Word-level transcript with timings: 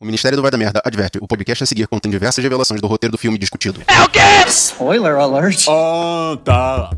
O 0.00 0.04
Ministério 0.04 0.36
do 0.36 0.42
Vai 0.42 0.50
da 0.50 0.58
Merda 0.58 0.82
adverte: 0.84 1.18
o 1.20 1.26
podcast 1.26 1.62
a 1.62 1.66
seguir 1.66 1.86
contém 1.86 2.10
diversas 2.10 2.42
revelações 2.42 2.80
do 2.80 2.86
roteiro 2.86 3.12
do 3.12 3.18
filme 3.18 3.38
discutido. 3.38 3.80
Spoiler 4.48 5.14
alert. 5.14 5.66
Ah, 5.68 6.36
tá. 6.44 6.90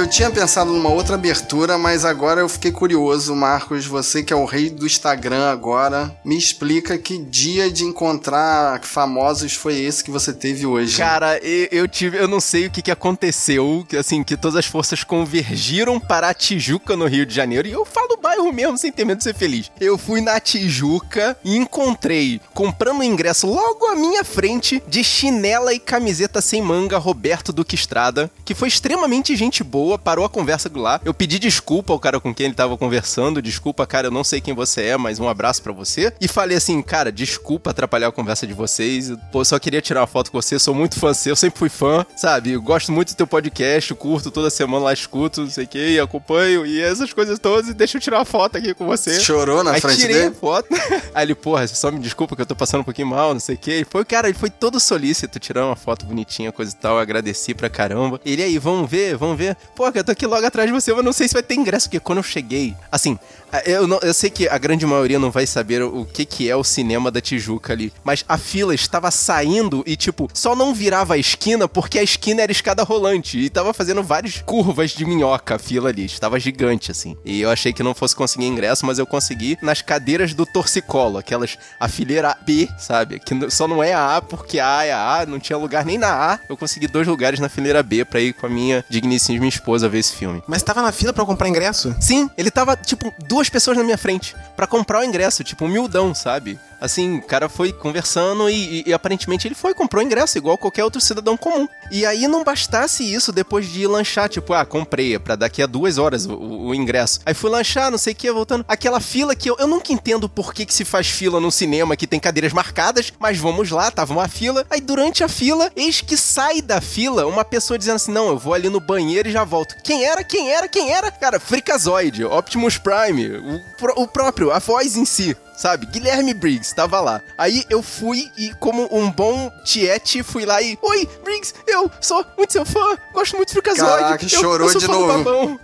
Eu 0.00 0.06
tinha 0.06 0.30
pensado 0.30 0.72
numa 0.72 0.88
outra 0.88 1.16
abertura, 1.16 1.76
mas 1.76 2.06
agora 2.06 2.40
eu 2.40 2.48
fiquei 2.48 2.72
curioso, 2.72 3.36
Marcos. 3.36 3.84
Você 3.84 4.22
que 4.22 4.32
é 4.32 4.36
o 4.36 4.46
rei 4.46 4.70
do 4.70 4.86
Instagram 4.86 5.50
agora, 5.50 6.10
me 6.24 6.38
explica 6.38 6.96
que 6.96 7.18
dia 7.18 7.70
de 7.70 7.84
encontrar 7.84 8.82
famosos 8.82 9.52
foi 9.52 9.78
esse 9.78 10.02
que 10.02 10.10
você 10.10 10.32
teve 10.32 10.64
hoje. 10.64 10.96
Cara, 10.96 11.36
eu, 11.44 11.68
eu 11.70 11.86
tive, 11.86 12.16
eu 12.16 12.26
não 12.26 12.40
sei 12.40 12.66
o 12.66 12.70
que, 12.70 12.80
que 12.80 12.90
aconteceu, 12.90 13.86
assim, 13.98 14.24
que 14.24 14.38
todas 14.38 14.56
as 14.56 14.64
forças 14.64 15.04
convergiram 15.04 16.00
para 16.00 16.30
a 16.30 16.34
Tijuca 16.34 16.96
no 16.96 17.06
Rio 17.06 17.26
de 17.26 17.34
Janeiro, 17.34 17.68
e 17.68 17.72
eu 17.72 17.84
falo 17.84 18.16
bairro 18.16 18.50
mesmo, 18.52 18.78
sem 18.78 18.90
ter 18.90 19.04
medo 19.04 19.18
de 19.18 19.24
ser 19.24 19.34
feliz. 19.34 19.70
Eu 19.78 19.98
fui 19.98 20.22
na 20.22 20.38
Tijuca 20.40 21.36
e 21.44 21.56
encontrei, 21.56 22.40
comprando 22.54 23.02
ingresso 23.02 23.46
logo 23.46 23.86
à 23.86 23.94
minha 23.94 24.24
frente, 24.24 24.82
de 24.88 25.02
chinela 25.04 25.74
e 25.74 25.78
camiseta 25.78 26.40
sem 26.40 26.62
manga, 26.62 26.96
Roberto 26.96 27.52
Duque 27.52 27.74
Estrada, 27.74 28.30
que 28.46 28.54
foi 28.54 28.68
extremamente 28.68 29.36
gente 29.36 29.62
boa, 29.62 29.89
parou 29.98 30.24
a 30.24 30.28
conversa 30.28 30.70
lá. 30.74 31.00
Eu 31.04 31.12
pedi 31.14 31.38
desculpa 31.38 31.92
ao 31.92 31.98
cara 31.98 32.20
com 32.20 32.34
quem 32.34 32.46
ele 32.46 32.54
tava 32.54 32.76
conversando, 32.76 33.42
desculpa, 33.42 33.86
cara, 33.86 34.06
eu 34.08 34.10
não 34.10 34.24
sei 34.24 34.40
quem 34.40 34.54
você 34.54 34.82
é, 34.82 34.96
mas 34.96 35.18
um 35.18 35.28
abraço 35.28 35.62
para 35.62 35.72
você. 35.72 36.12
E 36.20 36.28
falei 36.28 36.56
assim, 36.56 36.80
cara, 36.82 37.10
desculpa 37.10 37.70
atrapalhar 37.70 38.08
a 38.08 38.12
conversa 38.12 38.46
de 38.46 38.52
vocês, 38.54 39.12
pô, 39.32 39.44
só 39.44 39.58
queria 39.58 39.80
tirar 39.80 40.00
uma 40.00 40.06
foto 40.06 40.30
com 40.30 40.40
você, 40.40 40.58
sou 40.58 40.74
muito 40.74 40.98
fã 40.98 41.12
seu, 41.14 41.34
sempre 41.34 41.58
fui 41.58 41.68
fã, 41.68 42.04
sabe? 42.16 42.52
Eu 42.52 42.62
gosto 42.62 42.92
muito 42.92 43.12
do 43.12 43.16
teu 43.16 43.26
podcast, 43.26 43.94
curto 43.94 44.30
toda 44.30 44.50
semana 44.50 44.84
lá, 44.86 44.92
escuto, 44.92 45.42
não 45.42 45.50
sei 45.50 45.64
o 45.64 45.68
que, 45.68 45.98
acompanho, 45.98 46.64
e 46.66 46.80
essas 46.80 47.12
coisas 47.12 47.38
todas, 47.38 47.68
e 47.68 47.74
deixa 47.74 47.96
eu 47.96 48.00
tirar 48.00 48.18
uma 48.18 48.24
foto 48.24 48.56
aqui 48.58 48.74
com 48.74 48.86
você. 48.86 49.20
Chorou 49.20 49.62
na 49.64 49.72
Aí 49.72 49.80
frente 49.80 50.00
tirei 50.00 50.16
dele? 50.22 50.34
foto. 50.34 50.68
Aí 51.14 51.24
ele, 51.24 51.34
porra, 51.34 51.66
só 51.66 51.90
me 51.90 51.98
desculpa 51.98 52.34
que 52.36 52.42
eu 52.42 52.46
tô 52.46 52.54
passando 52.56 52.80
um 52.80 52.84
pouquinho 52.84 53.08
mal, 53.08 53.32
não 53.32 53.40
sei 53.40 53.54
o 53.54 53.58
que. 53.58 53.70
Ele 53.70 53.86
foi, 53.88 54.04
cara, 54.04 54.28
ele 54.28 54.38
foi 54.38 54.50
todo 54.50 54.78
solícito, 54.80 55.38
tirando 55.38 55.66
uma 55.66 55.76
foto 55.76 56.04
bonitinha, 56.06 56.52
coisa 56.52 56.72
e 56.72 56.76
tal. 56.76 56.94
Eu 56.96 57.00
agradeci 57.00 57.54
pra 57.54 57.68
caramba. 57.68 58.20
Ele 58.24 58.42
aí, 58.42 58.58
vamos 58.58 58.88
ver, 58.90 59.16
vamos 59.16 59.36
ver. 59.36 59.56
Pô, 59.80 59.90
eu 59.94 60.04
tô 60.04 60.12
aqui 60.12 60.26
logo 60.26 60.46
atrás 60.46 60.68
de 60.68 60.74
você, 60.74 60.92
mas 60.92 61.02
não 61.02 61.10
sei 61.10 61.26
se 61.26 61.32
vai 61.32 61.42
ter 61.42 61.54
ingresso, 61.54 61.88
porque 61.88 61.98
quando 61.98 62.18
eu 62.18 62.22
cheguei, 62.22 62.76
assim, 62.92 63.18
eu, 63.64 63.86
não- 63.86 63.98
eu 64.02 64.12
sei 64.14 64.30
que 64.30 64.48
a 64.48 64.58
grande 64.58 64.86
maioria 64.86 65.18
não 65.18 65.30
vai 65.30 65.46
saber 65.46 65.82
o 65.82 66.04
que, 66.04 66.24
que 66.24 66.48
é 66.50 66.56
o 66.56 66.64
cinema 66.64 67.10
da 67.10 67.20
Tijuca 67.20 67.72
ali, 67.72 67.92
mas 68.04 68.24
a 68.28 68.36
fila 68.38 68.74
estava 68.74 69.10
saindo 69.10 69.82
e, 69.86 69.96
tipo, 69.96 70.28
só 70.34 70.54
não 70.54 70.74
virava 70.74 71.14
a 71.14 71.18
esquina 71.18 71.68
porque 71.68 71.98
a 71.98 72.02
esquina 72.02 72.42
era 72.42 72.52
escada 72.52 72.82
rolante 72.82 73.38
e 73.38 73.48
tava 73.50 73.72
fazendo 73.72 74.02
várias 74.02 74.40
curvas 74.42 74.90
de 74.90 75.04
minhoca 75.04 75.56
a 75.56 75.58
fila 75.58 75.88
ali, 75.88 76.04
estava 76.04 76.38
gigante, 76.38 76.90
assim. 76.90 77.16
E 77.24 77.40
eu 77.40 77.50
achei 77.50 77.72
que 77.72 77.82
não 77.82 77.94
fosse 77.94 78.14
conseguir 78.16 78.46
ingresso, 78.46 78.84
mas 78.86 78.98
eu 78.98 79.06
consegui 79.06 79.56
nas 79.62 79.82
cadeiras 79.82 80.34
do 80.34 80.44
torcicolo, 80.46 81.18
aquelas, 81.18 81.56
a 81.78 81.88
fileira 81.88 82.36
B, 82.46 82.68
sabe? 82.78 83.18
Que 83.18 83.50
só 83.50 83.66
não 83.66 83.82
é 83.82 83.92
a 83.92 84.16
A 84.16 84.22
porque 84.22 84.58
a 84.58 84.78
A 84.78 84.84
é 84.84 84.92
a 84.92 85.20
A, 85.20 85.26
não 85.26 85.38
tinha 85.38 85.56
lugar 85.56 85.84
nem 85.84 85.98
na 85.98 86.32
A. 86.34 86.38
Eu 86.48 86.56
consegui 86.56 86.86
dois 86.86 87.06
lugares 87.06 87.40
na 87.40 87.48
fileira 87.48 87.82
B 87.82 88.04
pra 88.04 88.20
ir 88.20 88.32
com 88.32 88.46
a 88.46 88.50
minha 88.50 88.84
digníssima 88.88 89.46
esposa 89.46 89.88
ver 89.88 89.98
esse 89.98 90.12
filme. 90.14 90.42
Mas 90.46 90.62
tava 90.62 90.82
na 90.82 90.92
fila 90.92 91.12
pra 91.12 91.22
eu 91.22 91.26
comprar 91.26 91.48
ingresso? 91.48 91.94
Sim, 92.00 92.28
ele 92.36 92.50
tava, 92.50 92.76
tipo, 92.76 93.12
duas 93.26 93.39
pessoas 93.48 93.76
na 93.76 93.84
minha 93.84 93.98
frente 93.98 94.34
pra 94.56 94.66
comprar 94.66 95.00
o 95.00 95.04
ingresso, 95.04 95.42
tipo, 95.44 95.64
humildão, 95.64 96.14
sabe? 96.14 96.58
Assim, 96.80 97.18
o 97.18 97.22
cara 97.22 97.48
foi 97.48 97.72
conversando 97.72 98.48
e, 98.48 98.80
e- 98.80 98.84
e 98.86 98.92
aparentemente 98.92 99.46
ele 99.46 99.54
foi, 99.54 99.74
comprou 99.74 100.02
ingresso, 100.02 100.38
igual 100.38 100.56
qualquer 100.56 100.84
outro 100.84 101.00
cidadão 101.00 101.36
comum. 101.36 101.68
E 101.90 102.06
aí 102.06 102.26
não 102.26 102.42
bastasse 102.42 103.02
isso 103.12 103.32
depois 103.32 103.68
de 103.70 103.86
lanchar, 103.86 104.28
tipo, 104.28 104.52
ah, 104.54 104.64
comprei, 104.64 105.14
é 105.14 105.18
pra 105.18 105.36
daqui 105.36 105.62
a 105.62 105.66
duas 105.66 105.98
horas 105.98 106.26
o, 106.26 106.34
o- 106.34 106.74
ingresso. 106.74 107.20
Aí 107.26 107.34
fui 107.34 107.50
lanchar, 107.50 107.90
não 107.90 107.98
sei 107.98 108.12
o 108.12 108.16
que, 108.16 108.30
voltando. 108.32 108.64
Aquela 108.68 109.00
fila 109.00 109.34
que 109.36 109.50
eu, 109.50 109.56
eu 109.58 109.66
nunca 109.66 109.92
entendo 109.92 110.28
por 110.28 110.54
que, 110.54 110.64
que 110.64 110.72
se 110.74 110.84
faz 110.84 111.06
fila 111.08 111.38
no 111.40 111.50
cinema 111.50 111.96
que 111.96 112.06
tem 112.06 112.18
cadeiras 112.20 112.52
marcadas, 112.52 113.12
mas 113.18 113.36
vamos 113.38 113.70
lá, 113.70 113.90
tava 113.90 114.12
uma 114.12 114.28
fila. 114.28 114.64
Aí 114.70 114.80
durante 114.80 115.22
a 115.24 115.28
fila, 115.28 115.70
eis 115.76 116.00
que 116.00 116.16
sai 116.16 116.62
da 116.62 116.80
fila 116.80 117.26
uma 117.26 117.44
pessoa 117.44 117.78
dizendo 117.78 117.96
assim: 117.96 118.12
não, 118.12 118.28
eu 118.28 118.38
vou 118.38 118.54
ali 118.54 118.68
no 118.68 118.80
banheiro 118.80 119.28
e 119.28 119.32
já 119.32 119.44
volto. 119.44 119.76
Quem 119.82 120.04
era? 120.04 120.24
Quem 120.24 120.50
era? 120.50 120.68
Quem 120.68 120.90
era? 120.92 121.10
Cara, 121.10 121.38
Freakazoid, 121.40 122.24
Optimus 122.24 122.78
Prime, 122.78 123.26
o, 123.36 124.02
o 124.02 124.06
próprio, 124.06 124.50
a 124.50 124.58
voz 124.58 124.96
em 124.96 125.04
si. 125.04 125.36
Sabe? 125.60 125.84
Guilherme 125.84 126.32
Briggs 126.32 126.74
tava 126.74 127.00
lá. 127.00 127.20
Aí 127.36 127.66
eu 127.68 127.82
fui 127.82 128.30
e, 128.34 128.50
como 128.54 128.88
um 128.90 129.10
bom 129.10 129.52
tiete, 129.62 130.22
fui 130.22 130.46
lá 130.46 130.62
e. 130.62 130.78
Oi, 130.80 131.06
Briggs, 131.22 131.52
eu 131.66 131.90
sou 132.00 132.24
muito 132.34 132.50
seu 132.50 132.64
fã, 132.64 132.96
gosto 133.12 133.36
muito 133.36 133.48
de 133.48 133.52
Freakazoid. 133.60 134.02
Caraca, 134.04 134.24
eu, 134.24 134.28
chorou 134.30 134.72
eu 134.72 134.78
de 134.78 134.88
novo. 134.88 135.06
babão." 135.06 135.60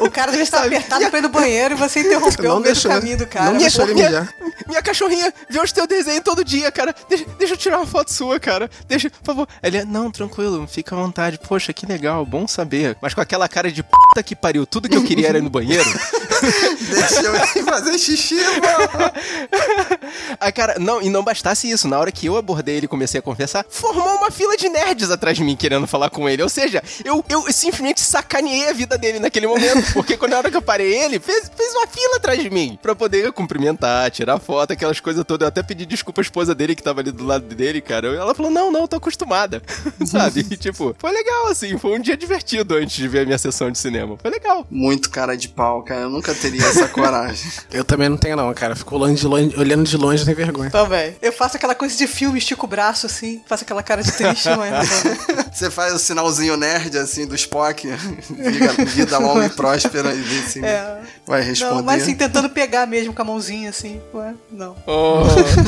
O 0.00 0.10
cara 0.10 0.32
deve 0.32 0.42
estar 0.42 0.64
apertado 0.64 1.08
pra 1.08 1.20
ir 1.20 1.22
no 1.22 1.28
banheiro 1.28 1.74
e 1.74 1.78
você 1.78 2.00
interrompeu 2.00 2.50
Não 2.50 2.56
o 2.58 2.62
deixou- 2.62 2.90
caminho 2.90 3.16
do 3.16 3.26
cara. 3.28 3.52
não 3.52 3.58
deixou 3.58 3.84
ele 3.84 3.94
minha, 3.94 4.28
minha 4.66 4.82
cachorrinha 4.82 5.32
vê 5.48 5.60
os 5.60 5.70
teus 5.72 5.86
desenhos 5.86 6.22
todo 6.24 6.44
dia, 6.44 6.70
cara. 6.72 6.92
Deixa, 7.08 7.24
deixa 7.38 7.54
eu 7.54 7.58
tirar 7.58 7.78
uma 7.78 7.86
foto 7.86 8.12
sua, 8.12 8.40
cara. 8.40 8.68
Deixa, 8.88 9.08
por 9.08 9.24
favor. 9.24 9.48
Ele, 9.62 9.84
não, 9.84 10.10
tranquilo, 10.10 10.66
fica 10.66 10.94
à 10.96 10.98
vontade. 10.98 11.38
Poxa, 11.48 11.72
que 11.72 11.86
legal, 11.86 12.26
bom 12.26 12.46
saber. 12.48 12.96
Mas 13.00 13.14
com 13.14 13.20
aquela 13.20 13.48
cara 13.48 13.70
de 13.70 13.82
puta 13.84 14.20
que 14.22 14.34
pariu, 14.34 14.66
tudo 14.66 14.88
que 14.88 14.96
eu 14.96 15.04
queria 15.04 15.28
era 15.28 15.38
ir 15.38 15.42
no 15.42 15.50
banheiro. 15.50 15.88
Deixa 16.90 17.22
eu 17.22 17.34
ir 17.36 17.64
fazer 17.64 17.96
xixi, 17.98 18.34
mano. 18.36 19.12
Aí, 20.40 20.52
cara, 20.52 20.78
não, 20.78 21.02
e 21.02 21.08
não 21.08 21.22
bastasse 21.22 21.70
isso, 21.70 21.88
na 21.88 21.98
hora 21.98 22.12
que 22.12 22.26
eu 22.26 22.36
abordei 22.36 22.76
ele 22.76 22.86
e 22.86 22.88
comecei 22.88 23.18
a 23.18 23.22
conversar, 23.22 23.64
formou 23.68 24.16
uma 24.16 24.30
fila 24.30 24.56
de 24.56 24.68
nerds 24.68 25.10
atrás 25.10 25.36
de 25.36 25.44
mim 25.44 25.56
querendo 25.56 25.86
falar 25.86 26.10
com 26.10 26.28
ele. 26.28 26.42
Ou 26.42 26.48
seja, 26.48 26.82
eu, 27.04 27.24
eu 27.28 27.52
simplesmente 27.52 28.00
sacaneei 28.00 28.68
a 28.68 28.72
vida 28.72 28.96
dele 28.96 29.18
naquele 29.18 29.46
momento, 29.46 29.92
porque 29.94 30.16
quando 30.16 30.32
na 30.32 30.38
hora 30.38 30.50
que 30.50 30.56
eu 30.56 30.62
parei 30.62 30.94
ele, 30.94 31.18
fez, 31.18 31.50
fez 31.54 31.74
uma 31.74 31.86
fila 31.86 32.16
atrás 32.16 32.42
de 32.42 32.50
mim 32.50 32.78
pra 32.80 32.94
poder 32.94 33.32
cumprimentar, 33.32 34.10
tirar 34.10 34.38
foto, 34.38 34.72
aquelas 34.72 35.00
coisas 35.00 35.24
todas. 35.24 35.46
Eu 35.46 35.48
até 35.48 35.62
pedi 35.62 35.86
desculpa 35.86 36.20
à 36.20 36.22
esposa 36.22 36.54
dele 36.54 36.74
que 36.74 36.82
tava 36.82 37.00
ali 37.00 37.10
do 37.10 37.24
lado 37.24 37.54
dele, 37.54 37.80
cara. 37.80 38.08
Ela 38.08 38.34
falou: 38.34 38.50
não, 38.50 38.70
não, 38.70 38.86
tô 38.86 38.96
acostumada. 38.96 39.62
Sabe? 40.06 40.46
E, 40.50 40.56
tipo, 40.56 40.94
foi 40.98 41.12
legal, 41.12 41.48
assim, 41.48 41.76
foi 41.78 41.98
um 41.98 42.00
dia 42.00 42.16
divertido 42.16 42.74
antes 42.74 42.96
de 42.96 43.08
ver 43.08 43.20
a 43.20 43.24
minha 43.24 43.38
sessão 43.38 43.70
de 43.70 43.78
cinema. 43.78 44.16
Foi 44.20 44.30
legal. 44.30 44.66
Muito 44.70 45.10
cara 45.10 45.36
de 45.36 45.48
pau, 45.48 45.82
cara. 45.82 46.02
Eu 46.02 46.10
nunca 46.10 46.34
teria 46.34 46.64
essa 46.64 46.88
coragem. 46.88 47.50
Eu 47.72 47.84
também 47.84 48.08
não 48.08 48.16
tenho, 48.16 48.36
não, 48.36 48.52
cara. 48.54 48.74
Fico 48.76 48.96
olhando 48.96 49.17
de 49.18 49.26
longe, 49.26 49.54
olhando 49.58 49.84
de 49.84 49.96
longe, 49.96 50.24
tem 50.24 50.34
vergonha. 50.34 50.70
Também. 50.70 51.16
Eu 51.20 51.32
faço 51.32 51.56
aquela 51.56 51.74
coisa 51.74 51.96
de 51.96 52.06
filme, 52.06 52.38
estico 52.38 52.66
o 52.66 52.68
braço 52.68 53.06
assim, 53.06 53.42
faço 53.46 53.64
aquela 53.64 53.82
cara 53.82 54.02
de 54.02 54.12
triste, 54.12 54.48
mas. 54.56 54.88
Você 55.52 55.70
faz 55.70 55.92
o 55.94 55.98
sinalzinho 55.98 56.56
nerd, 56.56 56.96
assim, 56.98 57.26
do 57.26 57.34
Spock. 57.34 57.86
Vida, 57.88 58.72
vida 58.84 59.18
longa 59.18 59.46
e 59.46 59.50
próspera 59.50 60.12
e 60.14 60.20
vê 60.20 60.42
se 60.48 60.64
É. 60.64 61.00
vai 61.26 61.42
responder. 61.42 61.74
Não, 61.74 61.82
mas 61.82 62.02
assim, 62.02 62.14
tentando 62.14 62.48
pegar 62.50 62.86
mesmo 62.86 63.12
com 63.12 63.22
a 63.22 63.24
mãozinha 63.24 63.70
assim. 63.70 64.00
Ué, 64.14 64.34
não. 64.50 64.76
Oh, 64.86 65.22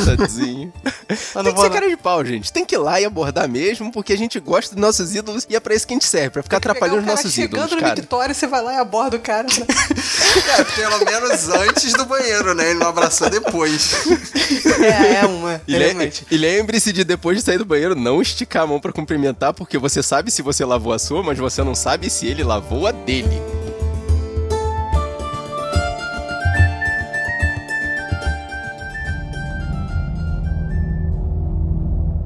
tadinho. 0.05 0.73
Mas 1.09 1.33
Tem 1.45 1.55
que 1.55 1.61
ser 1.61 1.71
cara 1.71 1.89
de 1.89 1.97
pau, 1.97 2.25
gente. 2.25 2.53
Tem 2.53 2.65
que 2.65 2.75
ir 2.75 2.79
lá 2.79 3.01
e 3.01 3.05
abordar 3.05 3.49
mesmo, 3.49 3.91
porque 3.91 4.13
a 4.13 4.19
gente 4.19 4.39
gosta 4.39 4.75
dos 4.75 4.81
nossos 4.81 5.15
ídolos 5.15 5.47
e 5.49 5.57
é 5.57 5.61
pra 5.61 5.75
isso 5.75 5.87
que 5.87 5.93
a 5.93 5.97
gente 5.97 6.07
serve, 6.07 6.31
pra 6.31 6.43
ficar 6.43 6.59
atrapalhando 6.59 7.01
os 7.01 7.07
nossos 7.07 7.33
chegando 7.33 7.65
ídolos, 7.65 7.73
no 7.73 7.81
cara. 7.81 7.95
Victória, 7.95 8.35
você 8.35 8.47
vai 8.47 8.63
lá 8.63 8.75
e 8.75 8.77
aborda 8.79 9.17
o 9.17 9.21
cara. 9.21 9.47
né? 9.49 9.67
É, 10.59 10.65
pelo 10.65 11.05
menos 11.05 11.49
antes 11.49 11.93
do 11.93 12.05
banheiro, 12.05 12.55
né? 12.55 12.71
Ele 12.71 12.79
não 12.79 12.89
abraçou 12.89 13.29
depois. 13.31 14.07
é, 14.83 15.15
é 15.23 15.27
uma. 15.27 15.61
E, 15.67 15.77
le- 15.77 16.13
e 16.31 16.37
lembre-se 16.37 16.93
de 16.93 17.05
depois 17.05 17.39
de 17.39 17.45
sair 17.45 17.59
do 17.59 17.65
banheiro 17.65 17.95
não 17.95 18.21
esticar 18.21 18.65
a 18.65 18.67
mão 18.67 18.81
pra 18.81 18.93
cumprimentar, 18.93 19.53
porque 19.55 19.79
você 19.79 20.03
sabe 20.03 20.31
se 20.31 20.43
você 20.43 20.65
lavou 20.65 20.93
a 20.93 20.99
sua, 20.99 21.23
mas 21.23 21.39
você 21.39 21.63
não 21.63 21.75
sabe 21.75 22.11
se 22.11 22.27
ele 22.27 22.43
lavou 22.43 22.87
a 22.87 22.93
dele. 22.93 23.41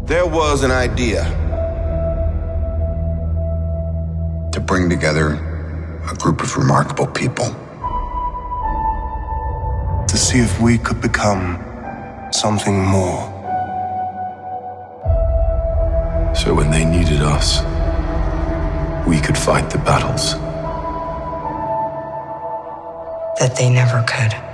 There 0.07 0.27
was 0.27 0.63
an 0.63 0.71
idea 0.71 1.25
to 4.53 4.61
bring 4.61 4.89
together 4.91 5.33
a 6.11 6.15
group 6.15 6.43
of 6.43 6.57
remarkable 6.57 7.07
people. 7.07 7.47
To 10.15 10.21
see 10.21 10.39
if 10.39 10.61
we 10.61 10.79
could 10.79 11.01
become 11.01 11.59
something 12.31 12.85
more. 12.85 13.23
So 16.37 16.55
when 16.55 16.71
they 16.71 16.85
needed 16.85 17.21
us, 17.21 17.63
we 19.09 19.21
could 19.21 19.37
fight 19.37 19.71
the 19.71 19.79
battles. 19.79 20.35
that 23.41 23.57
they 23.57 23.69
never 23.69 24.01
could. 24.07 24.54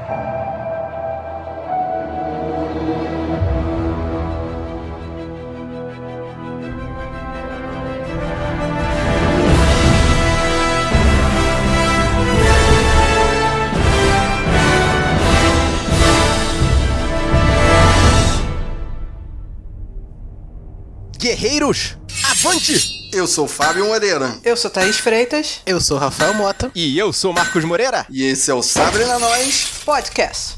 Guerreiros, 21.41 21.97
avante! 22.31 23.09
Eu 23.11 23.27
sou 23.27 23.47
o 23.47 23.49
Fábio 23.49 23.87
Moreira. 23.87 24.39
Eu 24.45 24.55
sou 24.59 24.71
Thaís 24.71 24.99
Freitas. 24.99 25.63
Eu 25.65 25.81
sou 25.81 25.97
Rafael 25.97 26.35
Mota. 26.35 26.71
E 26.75 26.99
eu 26.99 27.15
sou 27.15 27.33
Marcos 27.33 27.65
Moreira. 27.65 28.05
E 28.11 28.25
esse 28.25 28.51
é 28.51 28.55
o 28.55 28.63
Sabre 28.63 29.07
na 29.07 29.19
Nós. 29.19 29.69
Podcast. 29.83 30.57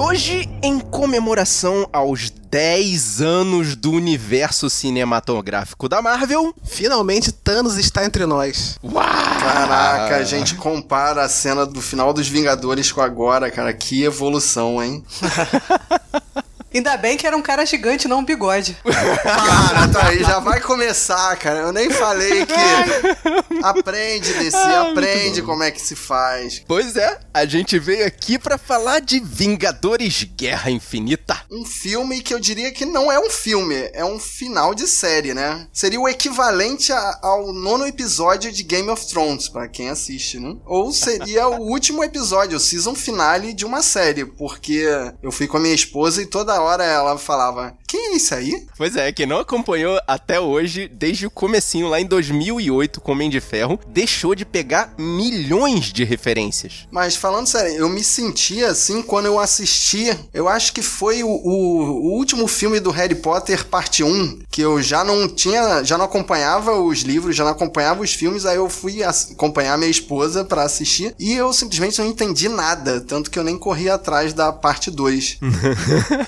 Hoje, 0.00 0.48
em 0.62 0.80
comemoração 0.80 1.86
aos 1.92 2.30
10 2.30 3.20
anos 3.20 3.76
do 3.76 3.92
universo 3.92 4.70
cinematográfico 4.70 5.88
da 5.88 6.00
Marvel. 6.00 6.54
Finalmente 6.64 7.30
Thanos 7.30 7.76
está 7.76 8.04
entre 8.04 8.24
nós. 8.24 8.78
Uau! 8.82 9.04
Caraca, 9.04 10.16
a 10.16 10.24
gente 10.24 10.54
compara 10.54 11.22
a 11.22 11.28
cena 11.28 11.66
do 11.66 11.82
final 11.82 12.14
dos 12.14 12.28
Vingadores 12.28 12.90
com 12.90 13.02
agora, 13.02 13.50
cara. 13.50 13.74
Que 13.74 14.02
evolução, 14.02 14.82
hein? 14.82 15.04
Ainda 16.72 16.96
bem 16.96 17.16
que 17.16 17.26
era 17.26 17.36
um 17.36 17.42
cara 17.42 17.64
gigante, 17.66 18.06
não 18.08 18.18
um 18.20 18.24
bigode. 18.24 18.76
Cara, 19.22 19.88
tá 19.88 20.06
aí, 20.08 20.20
já 20.22 20.38
vai 20.38 20.60
começar, 20.60 21.36
cara. 21.36 21.60
Eu 21.60 21.72
nem 21.72 21.90
falei 21.90 22.46
que. 22.46 22.54
Aprende, 23.62 24.32
DC, 24.34 24.56
aprende 24.56 25.42
como 25.42 25.62
é 25.62 25.70
que 25.70 25.80
se 25.80 25.94
faz. 25.94 26.62
Pois 26.66 26.96
é, 26.96 27.18
a 27.34 27.44
gente 27.44 27.78
veio 27.78 28.06
aqui 28.06 28.38
pra 28.38 28.56
falar 28.56 29.00
de 29.00 29.20
Vingadores 29.20 30.24
Guerra 30.24 30.70
Infinita. 30.70 31.36
Um 31.50 31.64
filme 31.64 32.20
que 32.22 32.32
eu 32.32 32.40
diria 32.40 32.70
que 32.72 32.84
não 32.86 33.10
é 33.12 33.18
um 33.18 33.28
filme, 33.28 33.90
é 33.92 34.04
um 34.04 34.18
final 34.18 34.74
de 34.74 34.86
série, 34.86 35.34
né? 35.34 35.66
Seria 35.72 36.00
o 36.00 36.08
equivalente 36.08 36.92
a- 36.92 37.18
ao 37.22 37.52
nono 37.52 37.86
episódio 37.86 38.50
de 38.50 38.62
Game 38.62 38.88
of 38.88 39.06
Thrones, 39.08 39.48
pra 39.48 39.68
quem 39.68 39.90
assiste, 39.90 40.38
né? 40.38 40.56
Ou 40.64 40.90
seria 40.92 41.48
o 41.48 41.60
último 41.68 42.02
episódio, 42.02 42.56
o 42.56 42.60
season 42.60 42.94
finale 42.94 43.52
de 43.52 43.64
uma 43.66 43.82
série, 43.82 44.24
porque 44.24 44.84
eu 45.22 45.30
fui 45.30 45.46
com 45.46 45.56
a 45.56 45.60
minha 45.60 45.74
esposa 45.74 46.22
e 46.22 46.26
toda 46.26 46.59
hora 46.60 46.84
ela 46.84 47.18
falava: 47.18 47.76
Quem 47.90 48.12
é 48.12 48.16
isso 48.16 48.34
aí? 48.34 48.66
Pois 48.76 48.94
é, 48.94 49.10
quem 49.10 49.26
não 49.26 49.40
acompanhou 49.40 50.00
até 50.06 50.38
hoje, 50.38 50.88
desde 50.88 51.26
o 51.26 51.30
comecinho 51.30 51.88
lá 51.88 52.00
em 52.00 52.06
2008 52.06 53.00
com 53.00 53.10
Homem 53.12 53.28
de 53.28 53.40
Ferro, 53.40 53.80
deixou 53.88 54.34
de 54.34 54.44
pegar 54.44 54.94
milhões 54.96 55.92
de 55.92 56.04
referências. 56.04 56.86
Mas 56.90 57.16
falando 57.16 57.48
sério, 57.48 57.74
eu 57.76 57.88
me 57.88 58.04
senti 58.04 58.62
assim 58.62 59.02
quando 59.02 59.26
eu 59.26 59.38
assisti. 59.40 60.16
Eu 60.32 60.48
acho 60.48 60.72
que 60.72 60.82
foi 60.82 61.22
o, 61.24 61.28
o- 61.28 62.10
o 62.12 62.12
último 62.16 62.46
filme 62.46 62.78
do 62.78 62.90
Harry 62.90 63.16
Potter, 63.16 63.64
parte 63.66 64.04
1, 64.04 64.42
que 64.50 64.60
eu 64.60 64.80
já 64.80 65.02
não 65.02 65.28
tinha, 65.28 65.82
já 65.82 65.98
não 65.98 66.04
acompanhava 66.04 66.78
os 66.80 67.00
livros, 67.00 67.34
já 67.34 67.42
não 67.44 67.50
acompanhava 67.52 68.02
os 68.02 68.14
filmes, 68.14 68.46
aí 68.46 68.56
eu 68.56 68.70
fui 68.70 69.02
acompanhar 69.02 69.76
minha 69.76 69.90
esposa 69.90 70.44
pra 70.44 70.62
assistir 70.62 71.12
e 71.18 71.32
eu 71.32 71.52
simplesmente 71.52 71.98
não 71.98 72.06
entendi 72.06 72.48
nada, 72.48 73.00
tanto 73.00 73.30
que 73.30 73.38
eu 73.38 73.42
nem 73.44 73.58
corri 73.58 73.90
atrás 73.90 74.32
da 74.32 74.52
parte 74.52 74.90
2. 74.92 75.38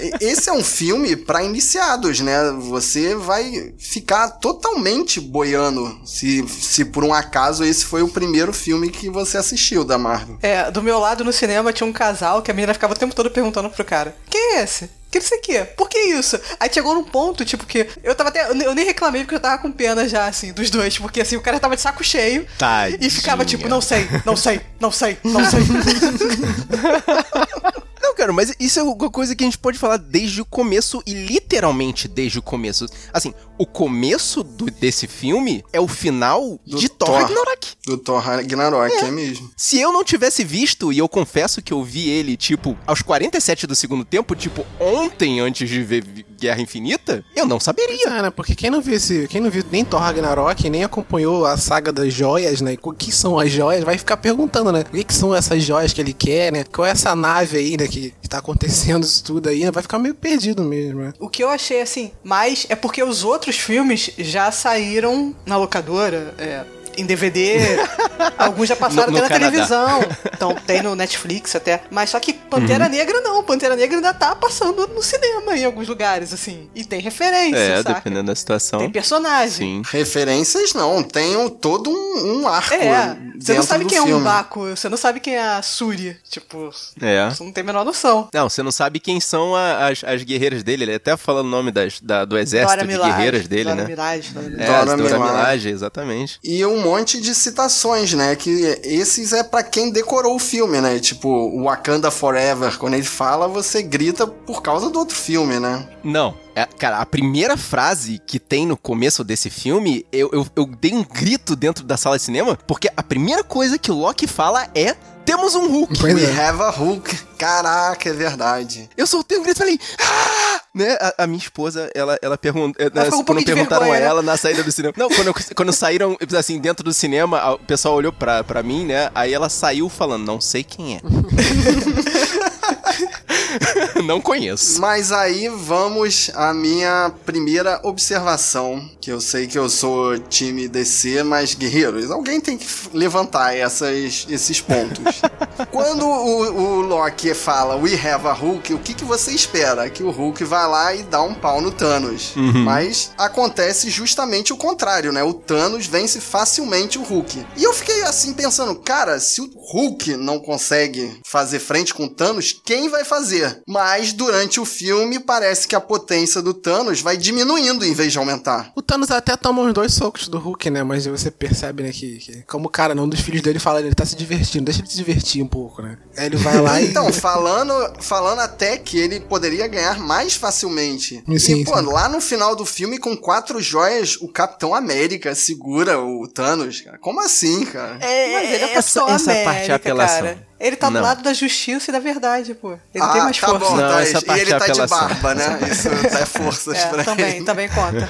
E- 0.00 0.12
Esse 0.32 0.48
é 0.48 0.52
um 0.52 0.64
filme 0.64 1.14
pra 1.16 1.42
iniciados, 1.52 2.20
né? 2.20 2.50
Você 2.68 3.14
vai 3.14 3.72
ficar 3.78 4.28
totalmente 4.28 5.20
boiando 5.20 6.00
se, 6.04 6.46
se 6.48 6.84
por 6.84 7.04
um 7.04 7.12
acaso 7.14 7.64
esse 7.64 7.84
foi 7.84 8.02
o 8.02 8.08
primeiro 8.08 8.52
filme 8.52 8.90
que 8.90 9.08
você 9.10 9.36
assistiu 9.38 9.84
da 9.84 9.96
Marvel. 9.98 10.38
É, 10.42 10.70
do 10.70 10.82
meu 10.82 10.98
lado 10.98 11.24
no 11.24 11.32
cinema 11.32 11.72
tinha 11.72 11.86
um 11.86 11.92
casal 11.92 12.42
que 12.42 12.50
a 12.50 12.54
menina 12.54 12.74
ficava 12.74 12.94
o 12.94 12.98
tempo 12.98 13.14
todo 13.14 13.30
perguntando 13.30 13.70
pro 13.70 13.84
cara: 13.84 14.16
Quem 14.28 14.56
é 14.56 14.62
esse? 14.64 14.90
Que 15.10 15.18
não 15.18 15.26
sei 15.26 15.38
o 15.38 15.42
quê? 15.42 15.64
Por 15.76 15.90
que 15.90 15.98
isso? 15.98 16.40
Aí 16.58 16.70
chegou 16.72 16.94
num 16.94 17.04
ponto, 17.04 17.44
tipo, 17.44 17.66
que 17.66 17.86
eu 18.02 18.14
tava 18.14 18.30
até. 18.30 18.48
Eu 18.48 18.54
ne- 18.54 18.64
eu 18.64 18.74
nem 18.74 18.86
reclamei 18.86 19.22
porque 19.24 19.34
eu 19.34 19.40
tava 19.40 19.60
com 19.60 19.70
pena 19.70 20.08
já, 20.08 20.26
assim, 20.26 20.54
dos 20.54 20.70
dois. 20.70 20.96
Porque 20.98 21.20
assim, 21.20 21.36
o 21.36 21.42
cara 21.42 21.60
tava 21.60 21.76
de 21.76 21.82
saco 21.82 22.02
cheio. 22.02 22.46
Tadinha. 22.56 22.98
E 22.98 23.10
ficava 23.10 23.44
tipo, 23.44 23.68
não 23.68 23.82
sei, 23.82 24.08
não 24.24 24.34
sei, 24.36 24.62
não 24.80 24.90
sei, 24.90 25.18
não 25.22 25.44
sei. 25.44 25.60
Não, 28.12 28.16
cara, 28.18 28.30
mas 28.30 28.54
isso 28.60 28.78
é 28.78 28.82
uma 28.82 29.10
coisa 29.10 29.34
que 29.34 29.42
a 29.42 29.46
gente 29.46 29.56
pode 29.56 29.78
falar 29.78 29.96
desde 29.96 30.42
o 30.42 30.44
começo 30.44 31.02
e 31.06 31.14
literalmente 31.14 32.06
desde 32.06 32.38
o 32.38 32.42
começo. 32.42 32.84
Assim, 33.10 33.32
o 33.62 33.66
começo 33.66 34.42
do- 34.42 34.66
desse 34.66 35.06
filme 35.06 35.64
é 35.72 35.80
o 35.80 35.86
final 35.86 36.58
Do 36.66 36.78
de 36.78 36.88
Thor, 36.88 37.08
Thor. 37.08 37.20
Ragnarok. 37.20 37.68
Do 37.86 37.98
Thor 37.98 38.18
Ragnarok, 38.20 38.92
é, 38.96 39.10
mesmo. 39.10 39.50
Se 39.56 39.78
eu 39.80 39.92
não 39.92 40.02
tivesse 40.02 40.42
visto, 40.44 40.92
e 40.92 40.98
eu 40.98 41.08
confesso 41.08 41.62
que 41.62 41.72
eu 41.72 41.82
vi 41.84 42.08
ele, 42.08 42.36
tipo, 42.36 42.76
aos 42.86 43.02
47 43.02 43.66
do 43.66 43.74
segundo 43.76 44.04
tempo, 44.04 44.34
tipo, 44.34 44.64
ontem 44.80 45.40
antes 45.40 45.68
de 45.68 45.82
ver 45.82 46.04
Guerra 46.40 46.60
Infinita, 46.60 47.24
eu 47.36 47.46
não 47.46 47.60
saberia. 47.60 48.08
Ah, 48.08 48.22
né? 48.22 48.30
Porque 48.30 48.54
quem 48.56 48.68
não 48.70 48.80
viu 48.80 48.94
esse, 48.94 49.28
quem 49.28 49.40
não 49.40 49.48
viu 49.50 49.64
nem 49.70 49.84
Thor 49.84 50.00
Ragnarok, 50.00 50.68
nem 50.68 50.82
acompanhou 50.82 51.46
a 51.46 51.56
saga 51.56 51.92
das 51.92 52.12
joias, 52.12 52.60
né? 52.60 52.76
O 52.82 52.92
que 52.92 53.12
são 53.12 53.38
as 53.38 53.50
joias, 53.50 53.84
vai 53.84 53.96
ficar 53.96 54.16
perguntando, 54.16 54.72
né? 54.72 54.80
O 54.80 54.96
que, 54.96 55.04
que 55.04 55.14
são 55.14 55.32
essas 55.34 55.62
joias 55.62 55.92
que 55.92 56.00
ele 56.00 56.12
quer, 56.12 56.50
né? 56.52 56.64
Qual 56.64 56.84
é 56.86 56.90
essa 56.90 57.14
nave 57.14 57.58
aí, 57.58 57.76
né? 57.76 57.86
Que 57.86 58.12
tá 58.28 58.38
acontecendo 58.38 59.04
isso 59.04 59.22
tudo 59.22 59.48
aí, 59.48 59.64
né? 59.64 59.70
Vai 59.70 59.82
ficar 59.82 59.98
meio 60.00 60.14
perdido 60.16 60.64
mesmo, 60.64 61.00
né? 61.02 61.12
O 61.20 61.28
que 61.28 61.44
eu 61.44 61.48
achei 61.48 61.80
assim, 61.80 62.10
mais 62.24 62.66
é 62.68 62.74
porque 62.74 63.02
os 63.02 63.22
outros 63.22 63.51
filmes 63.58 64.10
já 64.18 64.50
saíram 64.50 65.34
na 65.46 65.56
locadora, 65.56 66.34
é, 66.38 66.64
em 66.96 67.06
DVD, 67.06 67.56
alguns 68.38 68.68
já 68.68 68.76
passaram 68.76 69.12
No- 69.12 69.18
no 69.18 69.24
até 69.24 69.38
na 69.38 69.50
Canadá. 69.50 69.66
televisão. 69.66 70.00
Então 70.34 70.54
tem 70.66 70.82
no 70.82 70.94
Netflix 70.94 71.54
até. 71.56 71.82
Mas 71.90 72.10
só 72.10 72.20
que 72.20 72.32
Pantera 72.32 72.88
Negra 72.88 73.20
não, 73.20 73.42
Pantera 73.42 73.76
Negra 73.76 73.96
ainda 73.96 74.12
tá 74.14 74.34
passando 74.34 74.86
no 74.88 75.02
cinema 75.02 75.56
em 75.56 75.64
alguns 75.64 75.88
lugares, 75.88 76.32
assim. 76.32 76.68
E 76.74 76.84
tem 76.84 77.00
referência, 77.00 77.56
É, 77.58 77.76
saca? 77.82 77.94
dependendo 77.94 78.26
da 78.26 78.34
situação. 78.34 78.80
Tem 78.80 78.90
personagem. 78.90 79.50
Sim. 79.50 79.82
Referências 79.90 80.74
não, 80.74 81.02
tem 81.02 81.36
um- 81.36 81.48
todo 81.48 81.90
um, 81.90 82.40
um 82.42 82.48
arco. 82.48 82.74
É, 82.74 83.16
você 83.40 83.54
não 83.54 83.62
sabe 83.62 83.84
quem 83.86 83.98
é 83.98 84.02
um 84.02 84.06
filme. 84.06 84.24
Baco, 84.24 84.66
você 84.70 84.88
não 84.88 84.96
sabe 84.96 85.20
quem 85.20 85.34
é 85.36 85.42
a 85.42 85.62
Suri. 85.62 86.16
Tipo, 86.28 86.70
É. 87.00 87.28
você 87.30 87.42
não 87.44 87.52
tem 87.52 87.62
a 87.62 87.64
menor 87.66 87.84
noção. 87.84 88.28
Não, 88.32 88.48
você 88.48 88.62
não 88.62 88.72
sabe 88.72 89.00
quem 89.00 89.20
são 89.20 89.54
a- 89.56 89.88
as, 89.88 90.04
as 90.04 90.22
guerreiras 90.22 90.62
dele. 90.62 90.84
Ele 90.84 90.94
até 90.94 91.16
fala 91.16 91.40
o 91.40 91.44
nome 91.44 91.70
das, 91.70 92.00
da- 92.00 92.24
do 92.24 92.38
exército 92.38 92.76
Dora 92.84 92.86
de 92.86 92.98
guerreiras 92.98 93.48
dele, 93.48 93.64
Dora 93.64 93.74
né? 93.76 93.82
Dora 93.82 93.90
Milaje. 93.90 94.32
É, 94.58 94.66
Dora 94.66 95.56
exatamente. 95.70 96.38
E 96.42 96.64
um 96.64 96.80
monte 96.82 97.20
de 97.20 97.34
citações, 97.34 98.11
né? 98.16 98.36
Que 98.36 98.50
esses 98.82 99.32
é 99.32 99.42
pra 99.42 99.62
quem 99.62 99.90
decorou 99.90 100.36
o 100.36 100.38
filme, 100.38 100.80
né? 100.80 100.98
Tipo, 100.98 101.28
o 101.28 101.64
Wakanda 101.64 102.10
Forever, 102.10 102.78
quando 102.78 102.94
ele 102.94 103.02
fala, 103.02 103.48
você 103.48 103.82
grita 103.82 104.26
por 104.26 104.62
causa 104.62 104.90
do 104.90 104.98
outro 104.98 105.16
filme, 105.16 105.58
né? 105.58 105.88
Não. 106.02 106.34
É, 106.54 106.66
cara, 106.66 106.98
a 106.98 107.06
primeira 107.06 107.56
frase 107.56 108.20
que 108.26 108.38
tem 108.38 108.66
no 108.66 108.76
começo 108.76 109.24
desse 109.24 109.48
filme, 109.48 110.04
eu, 110.12 110.28
eu, 110.32 110.46
eu 110.54 110.66
dei 110.66 110.92
um 110.92 111.02
grito 111.02 111.56
dentro 111.56 111.84
da 111.84 111.96
sala 111.96 112.18
de 112.18 112.22
cinema, 112.22 112.58
porque 112.66 112.90
a 112.94 113.02
primeira 113.02 113.42
coisa 113.42 113.78
que 113.78 113.90
o 113.90 113.94
Loki 113.94 114.26
fala 114.26 114.68
é: 114.74 114.94
temos 115.24 115.54
um 115.54 115.68
Hulk. 115.68 115.98
Pois 116.00 116.14
We 116.14 116.24
é. 116.24 116.30
have 116.48 116.62
a 116.62 116.70
Hulk. 116.70 117.16
Caraca, 117.38 118.08
é 118.08 118.12
verdade. 118.12 118.88
Eu 118.96 119.06
soltei 119.06 119.38
um 119.38 119.42
grito 119.42 119.56
e 119.56 119.58
falei, 119.58 119.78
ah! 120.00 120.60
Né? 120.74 120.96
A, 121.00 121.24
a 121.24 121.26
minha 121.26 121.38
esposa, 121.38 121.90
ela, 121.94 122.18
ela 122.22 122.38
perguntou. 122.38 122.74
ficou 122.82 123.20
um 123.20 123.24
quando 123.24 123.44
perguntaram 123.44 123.84
vergonha, 123.86 123.98
a 123.98 124.04
né? 124.04 124.10
ela 124.10 124.22
na 124.22 124.36
saída 124.36 124.62
do 124.62 124.70
cinema. 124.72 124.94
Não, 124.96 125.08
quando, 125.08 125.34
quando 125.54 125.72
saíram, 125.72 126.16
assim, 126.38 126.58
dentro 126.58 126.84
do 126.84 126.94
cinema, 126.94 127.38
a- 127.38 127.54
o 127.54 127.58
pessoal 127.58 127.94
olhou 127.94 128.12
pra, 128.12 128.42
pra 128.44 128.62
mim, 128.62 128.84
né? 128.86 129.10
Aí 129.14 129.32
ela 129.34 129.48
saiu 129.48 129.88
falando, 129.88 130.24
não 130.24 130.40
sei 130.40 130.62
quem 130.64 130.96
é. 130.96 131.00
não 134.02 134.20
conheço. 134.20 134.80
Mas 134.80 135.12
aí 135.12 135.48
vamos 135.48 136.30
à 136.34 136.54
minha 136.54 137.12
primeira 137.26 137.80
observação, 137.82 138.88
que 139.02 139.10
eu 139.10 139.20
sei 139.20 139.48
que 139.48 139.58
eu 139.58 139.68
sou 139.68 140.16
time 140.16 140.68
DC, 140.68 141.24
mas 141.24 141.54
guerreiros, 141.54 142.08
alguém 142.08 142.40
tem 142.40 142.56
que 142.56 142.64
levantar 142.94 143.52
essas, 143.52 144.24
esses 144.30 144.60
pontos. 144.60 145.20
Quando 145.72 146.06
o, 146.06 146.76
o 146.76 146.80
Loki 146.82 147.34
fala 147.34 147.74
We 147.74 147.94
have 147.94 148.28
a 148.28 148.32
Hulk, 148.32 148.72
o 148.74 148.78
que, 148.78 148.94
que 148.94 149.04
você 149.04 149.32
espera? 149.32 149.90
Que 149.90 150.04
o 150.04 150.10
Hulk 150.12 150.44
vai 150.44 150.68
lá 150.68 150.94
e 150.94 151.02
dá 151.02 151.20
um 151.20 151.34
pau 151.34 151.60
no 151.60 151.72
Thanos. 151.72 152.32
Mas 152.64 153.10
acontece 153.18 153.90
justamente 153.90 154.52
o 154.52 154.56
contrário, 154.56 155.12
né? 155.12 155.24
O 155.24 155.34
Thanos 155.34 155.86
vence 155.86 156.20
facilmente 156.20 156.96
o 156.96 157.02
Hulk. 157.02 157.44
E 157.56 157.64
eu 157.64 157.74
fiquei 157.74 158.04
assim 158.04 158.32
pensando, 158.32 158.76
cara, 158.76 159.18
se 159.18 159.40
o 159.40 159.50
Hulk 159.52 160.16
não 160.16 160.38
consegue 160.38 161.20
fazer 161.26 161.58
frente 161.58 161.92
com 161.92 162.04
o 162.04 162.08
Thanos, 162.08 162.60
quem 162.64 162.88
vai 162.88 163.04
fazer? 163.04 163.62
Mas 163.66 164.12
durante 164.12 164.60
o 164.60 164.64
filme 164.64 165.18
parece 165.18 165.66
que 165.66 165.74
a 165.74 165.80
potência 165.80 166.40
do 166.40 166.54
Thanos 166.54 167.00
vai 167.00 167.16
diminuindo 167.16 167.84
em 167.84 167.94
vez 167.94 168.12
de 168.12 168.18
aumentar. 168.18 168.70
O 168.76 168.91
Thanos 168.92 169.10
até 169.10 169.34
toma 169.38 169.62
uns 169.62 169.72
dois 169.72 169.94
socos 169.94 170.28
do 170.28 170.38
Hulk, 170.38 170.68
né? 170.68 170.82
Mas 170.82 171.06
você 171.06 171.30
percebe, 171.30 171.82
né, 171.82 171.90
que, 171.90 172.18
que 172.18 172.42
como 172.42 172.66
o 172.66 172.70
cara, 172.70 172.94
não 172.94 173.04
um 173.04 173.08
dos 173.08 173.20
filhos 173.20 173.40
dele 173.40 173.58
fala, 173.58 173.80
ele 173.80 173.94
tá 173.94 174.04
se 174.04 174.14
divertindo, 174.14 174.66
deixa 174.66 174.80
ele 174.80 174.88
se 174.88 174.96
divertir 174.98 175.42
um 175.42 175.46
pouco, 175.46 175.80
né? 175.80 175.96
Aí 176.14 176.26
ele 176.26 176.36
vai 176.36 176.60
lá 176.60 176.78
e. 176.82 176.88
Então, 176.88 177.10
falando, 177.10 177.72
falando 178.02 178.40
até 178.40 178.76
que 178.76 178.98
ele 178.98 179.18
poderia 179.18 179.66
ganhar 179.66 179.98
mais 179.98 180.34
facilmente. 180.34 181.24
Sim, 181.38 181.62
e, 181.62 181.64
pô, 181.64 181.78
sim. 181.78 181.86
lá 181.86 182.06
no 182.06 182.20
final 182.20 182.54
do 182.54 182.66
filme, 182.66 182.98
com 182.98 183.16
quatro 183.16 183.62
joias, 183.62 184.18
o 184.20 184.28
Capitão 184.28 184.74
América 184.74 185.34
segura 185.34 185.98
o 185.98 186.28
Thanos, 186.28 186.82
cara. 186.82 186.98
Como 186.98 187.18
assim, 187.18 187.64
cara? 187.64 187.96
É, 187.98 188.34
Mas 188.34 188.52
ele 188.52 188.64
é 188.64 188.74
essa, 188.74 189.00
Capitão 189.00 189.16
essa 189.16 189.32
parte 189.32 189.38
é 189.38 189.46
América, 189.46 189.74
apelação. 189.76 190.22
cara. 190.22 190.46
Ele 190.64 190.76
tá 190.76 190.86
do 190.88 190.94
Não. 190.94 191.02
lado 191.02 191.22
da 191.24 191.32
justiça 191.34 191.90
e 191.90 191.92
da 191.92 191.98
verdade, 191.98 192.54
pô. 192.54 192.78
Ele 192.94 193.02
ah, 193.04 193.08
tem 193.08 193.22
mais 193.22 193.36
tá 193.38 193.48
força. 193.48 193.64
bom, 193.66 193.76
Não, 193.76 193.88
Thaís. 193.90 194.08
essa 194.10 194.18
E 194.18 194.24
parte 194.26 194.40
ele 194.42 194.52
é 194.52 194.58
tá 194.58 194.64
de 194.66 194.70
apelação. 194.80 195.08
barba, 195.08 195.34
né? 195.34 195.58
Isso 195.68 195.88
dá 196.08 196.24
forças 196.26 196.78
É, 196.78 196.86
pra 196.86 197.02
também, 197.04 197.36
ele. 197.36 197.44
também 197.44 197.68
conta. 197.68 198.08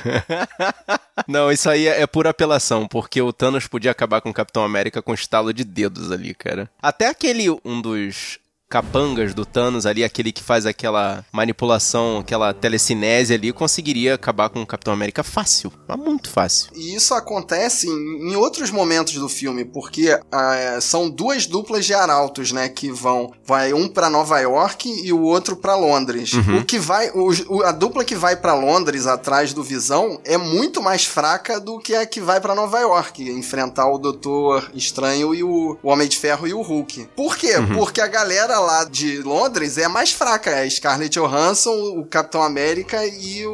Não, 1.27 1.51
isso 1.51 1.71
aí 1.71 1.87
é, 1.89 2.03
é 2.03 2.07
pura 2.07 2.29
apelação, 2.31 2.87
porque 2.87 3.23
o 3.23 3.33
Thanos 3.33 3.67
podia 3.67 3.91
acabar 3.91 4.21
com 4.21 4.29
o 4.31 4.35
Capitão 4.35 4.63
América 4.65 5.01
com 5.01 5.13
um 5.13 5.15
estalo 5.15 5.53
de 5.53 5.65
dedos 5.65 6.13
ali, 6.13 6.35
cara. 6.35 6.69
Até 6.83 7.07
aquele, 7.09 7.49
um 7.65 7.81
dos 7.81 8.39
capangas 8.73 9.35
do 9.35 9.45
Thanos 9.45 9.85
ali, 9.85 10.03
aquele 10.03 10.33
que 10.33 10.43
faz 10.43 10.65
aquela 10.65 11.23
manipulação, 11.31 12.19
aquela 12.21 12.55
telecinese 12.55 13.35
ali, 13.35 13.53
conseguiria 13.53 14.15
acabar 14.15 14.49
com 14.49 14.63
o 14.63 14.67
Capitão 14.67 14.95
América 14.95 15.23
fácil, 15.23 15.71
mas 15.87 15.99
muito 15.99 16.31
fácil. 16.31 16.71
E 16.75 16.95
isso 16.95 17.13
acontece 17.13 17.87
em, 17.87 18.31
em 18.33 18.35
outros 18.37 18.71
momentos 18.71 19.13
do 19.15 19.29
filme, 19.29 19.63
porque 19.65 20.19
ah, 20.33 20.79
são 20.81 21.11
duas 21.11 21.47
duplas 21.47 21.85
de 21.85 21.93
arautos, 21.93 22.51
né, 22.51 22.69
que 22.71 22.91
vão, 22.91 23.31
vai 23.45 23.75
um 23.75 23.87
pra 23.89 24.09
Nova 24.09 24.39
York 24.41 24.89
e 25.05 25.13
o 25.13 25.21
outro 25.21 25.55
pra 25.57 25.77
Londres. 25.77 26.33
O 26.33 26.65
que 26.65 26.79
vai, 26.79 27.11
o- 27.11 27.63
a 27.65 27.73
dupla 27.73 28.05
que 28.05 28.15
vai 28.15 28.37
pra 28.37 28.55
Londres 28.55 29.07
atrás 29.07 29.53
do 29.53 29.63
Visão 29.63 30.19
é 30.25 30.39
muito 30.39 30.83
mais 30.83 31.05
fraca 31.05 31.61
do 31.61 31.79
que 31.79 31.95
a 31.95 32.07
que 32.07 32.21
vai 32.21 32.41
pra 32.41 32.55
Nova 32.55 32.81
York 32.81 33.23
enfrentar 33.31 33.87
o 33.91 33.99
Doutor 33.99 34.71
Estranho 34.75 35.35
e 35.35 35.43
o, 35.45 35.77
o 35.83 35.89
Homem 35.91 36.09
de 36.09 36.17
Ferro 36.17 36.47
e 36.49 36.55
o 36.55 36.63
Hulk. 36.63 37.09
Por 37.15 37.37
quê? 37.37 37.53
Porque 37.77 38.01
a 38.01 38.07
galera 38.07 38.61
lá 38.63 38.85
de 38.85 39.19
Londres 39.23 39.77
é 39.79 39.89
mais 39.89 40.13
fraca, 40.13 40.51
é 40.51 40.63
a 40.65 40.71
Scarlett 40.71 41.19
Johansson, 41.19 41.71
o 41.99 42.05
Capitão 42.07 42.43
América 42.43 43.05
e 43.07 43.47
o, 43.47 43.53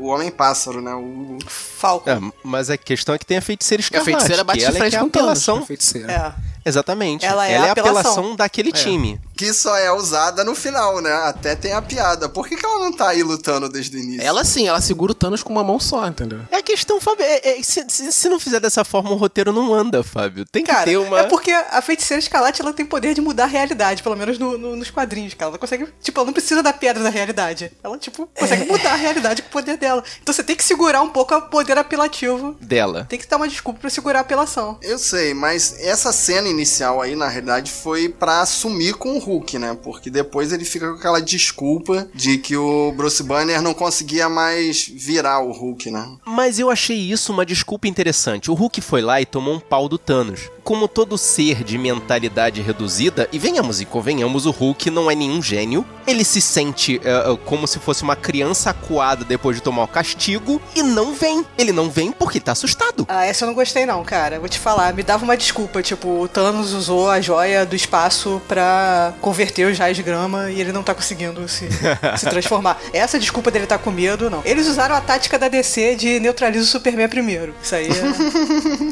o 0.00 0.04
Homem 0.06 0.30
Pássaro, 0.30 0.80
né? 0.80 0.94
O, 0.94 1.38
Falco. 1.48 2.08
É, 2.08 2.18
mas 2.42 2.70
a 2.70 2.76
questão 2.76 3.14
é 3.14 3.18
que 3.18 3.26
tem 3.26 3.36
a 3.36 3.42
feiticeira 3.42 3.80
A 3.80 3.84
escarlate. 3.84 4.10
feiticeira 4.12 4.44
bate 4.44 4.58
de 4.60 4.64
é 4.64 4.72
frente 4.72 4.90
que 4.90 4.96
é 4.96 4.98
a 4.98 5.02
com 5.02 5.08
apelação. 5.08 5.58
a 5.58 5.62
feiticeira. 5.66 6.12
É. 6.12 6.55
Exatamente. 6.66 7.24
Ela 7.24 7.48
é 7.48 7.52
ela 7.52 7.64
a 7.64 7.66
é 7.66 7.68
a 7.68 7.72
apelação. 7.72 8.00
apelação 8.12 8.36
daquele 8.36 8.72
time. 8.72 9.20
que 9.36 9.52
só 9.52 9.76
é 9.76 9.92
usada 9.92 10.42
no 10.44 10.54
final, 10.54 11.00
né? 11.00 11.12
Até 11.12 11.54
tem 11.54 11.72
a 11.72 11.80
piada. 11.82 12.28
Por 12.28 12.48
que, 12.48 12.56
que 12.56 12.64
ela 12.66 12.78
não 12.80 12.92
tá 12.92 13.10
aí 13.10 13.22
lutando 13.22 13.68
desde 13.68 13.96
o 13.96 14.00
início? 14.00 14.22
Ela 14.22 14.44
sim, 14.44 14.66
ela 14.66 14.80
segura 14.80 15.12
o 15.12 15.14
Thanos 15.14 15.42
com 15.42 15.52
uma 15.52 15.62
mão 15.62 15.78
só, 15.78 16.06
entendeu? 16.06 16.40
É 16.50 16.56
a 16.56 16.62
questão, 16.62 17.00
Fábio. 17.00 17.22
é- 17.24 17.58
é- 17.58 17.62
se, 17.62 17.84
se- 17.88 18.10
se 18.12 18.28
não 18.28 18.40
fizer 18.40 18.58
dessa 18.60 18.84
forma, 18.84 19.10
o 19.10 19.14
roteiro 19.14 19.52
não 19.52 19.72
anda, 19.74 20.02
Fábio. 20.02 20.44
Tem 20.50 20.64
que 20.64 20.70
Cara, 20.72 20.84
ter 20.84 20.96
uma. 20.96 21.20
é 21.20 21.22
porque 21.24 21.52
a 21.52 21.80
feiticeira 21.82 22.18
escarlate 22.20 22.60
ela 22.62 22.72
tem 22.72 22.84
poder 22.84 23.14
de 23.14 23.20
mudar 23.20 23.44
a 23.44 23.46
realidade, 23.46 24.02
pelo 24.02 24.16
menos 24.16 24.38
no- 24.38 24.56
no- 24.58 24.74
nos 24.76 24.90
quadrinhos, 24.90 25.34
cara. 25.34 25.50
Ela 25.50 25.58
consegue, 25.58 25.86
tipo, 26.02 26.18
ela 26.18 26.26
não 26.26 26.32
precisa 26.32 26.62
da 26.62 26.72
pedra 26.72 27.02
da 27.02 27.10
realidade. 27.10 27.70
Ela, 27.84 27.96
tipo, 27.98 28.28
consegue 28.38 28.64
mudar 28.64 28.92
a 28.92 28.96
realidade 28.96 29.42
com 29.42 29.48
o 29.48 29.52
poder 29.52 29.76
dela. 29.76 30.02
Então 30.22 30.34
você 30.34 30.42
tem 30.42 30.56
que 30.56 30.64
segurar 30.64 31.02
um 31.02 31.10
pouco 31.10 31.34
o 31.34 31.42
poder 31.42 31.76
apelativo. 31.78 32.56
Dela. 32.60 33.06
Tem 33.08 33.18
que 33.18 33.26
dar 33.28 33.36
uma 33.36 33.48
desculpa 33.48 33.80
pra 33.80 33.90
segurar 33.90 34.20
a 34.20 34.22
apelação. 34.22 34.78
Eu 34.82 34.98
sei, 34.98 35.34
mas 35.34 35.76
essa 35.80 36.10
cena 36.12 36.48
inicial 36.56 37.00
aí, 37.00 37.14
na 37.14 37.28
realidade, 37.28 37.70
foi 37.70 38.08
pra 38.08 38.40
assumir 38.40 38.94
com 38.94 39.16
o 39.16 39.18
Hulk, 39.18 39.58
né? 39.58 39.76
Porque 39.82 40.10
depois 40.10 40.52
ele 40.52 40.64
fica 40.64 40.88
com 40.90 40.98
aquela 40.98 41.20
desculpa 41.20 42.08
de 42.14 42.38
que 42.38 42.56
o 42.56 42.92
Bruce 42.92 43.22
Banner 43.22 43.62
não 43.62 43.74
conseguia 43.74 44.28
mais 44.28 44.88
virar 44.88 45.40
o 45.40 45.52
Hulk, 45.52 45.90
né? 45.90 46.16
Mas 46.26 46.58
eu 46.58 46.70
achei 46.70 46.96
isso 46.96 47.32
uma 47.32 47.46
desculpa 47.46 47.86
interessante. 47.86 48.50
O 48.50 48.54
Hulk 48.54 48.80
foi 48.80 49.02
lá 49.02 49.20
e 49.20 49.26
tomou 49.26 49.54
um 49.54 49.60
pau 49.60 49.88
do 49.88 49.98
Thanos. 49.98 50.50
Como 50.64 50.88
todo 50.88 51.16
ser 51.16 51.62
de 51.62 51.78
mentalidade 51.78 52.60
reduzida, 52.60 53.28
e 53.32 53.38
venhamos 53.38 53.80
e 53.80 53.84
convenhamos, 53.84 54.46
o 54.46 54.50
Hulk 54.50 54.90
não 54.90 55.08
é 55.08 55.14
nenhum 55.14 55.40
gênio. 55.40 55.86
Ele 56.06 56.24
se 56.24 56.40
sente 56.40 57.00
é, 57.04 57.36
como 57.44 57.66
se 57.68 57.78
fosse 57.78 58.02
uma 58.02 58.16
criança 58.16 58.70
acuada 58.70 59.24
depois 59.24 59.56
de 59.56 59.62
tomar 59.62 59.84
o 59.84 59.88
castigo 59.88 60.60
e 60.74 60.82
não 60.82 61.14
vem. 61.14 61.44
Ele 61.56 61.72
não 61.72 61.88
vem 61.88 62.10
porque 62.10 62.40
tá 62.40 62.52
assustado. 62.52 63.06
Ah, 63.08 63.24
essa 63.24 63.44
eu 63.44 63.48
não 63.48 63.54
gostei 63.54 63.86
não, 63.86 64.02
cara. 64.04 64.40
Vou 64.40 64.48
te 64.48 64.58
falar, 64.58 64.92
me 64.92 65.02
dava 65.02 65.24
uma 65.24 65.36
desculpa. 65.36 65.82
Tipo, 65.82 66.22
o 66.22 66.28
Thanos 66.28 66.45
usou 66.54 67.10
a 67.10 67.20
joia 67.20 67.64
do 67.64 67.74
espaço 67.74 68.40
pra 68.46 69.14
converter 69.20 69.66
os 69.66 69.78
raios 69.78 69.96
de 69.96 70.02
grama 70.02 70.50
e 70.50 70.60
ele 70.60 70.72
não 70.72 70.82
tá 70.82 70.94
conseguindo 70.94 71.48
se, 71.48 71.68
se 72.16 72.26
transformar. 72.30 72.78
Essa 72.92 73.18
desculpa 73.18 73.50
dele 73.50 73.66
tá 73.66 73.78
com 73.78 73.90
medo, 73.90 74.30
não. 74.30 74.42
Eles 74.44 74.66
usaram 74.66 74.94
a 74.94 75.00
tática 75.00 75.38
da 75.38 75.48
DC 75.48 75.94
de 75.96 76.20
neutraliza 76.20 76.64
o 76.64 76.68
Superman 76.68 77.08
primeiro. 77.08 77.54
Isso 77.62 77.74
aí 77.74 77.88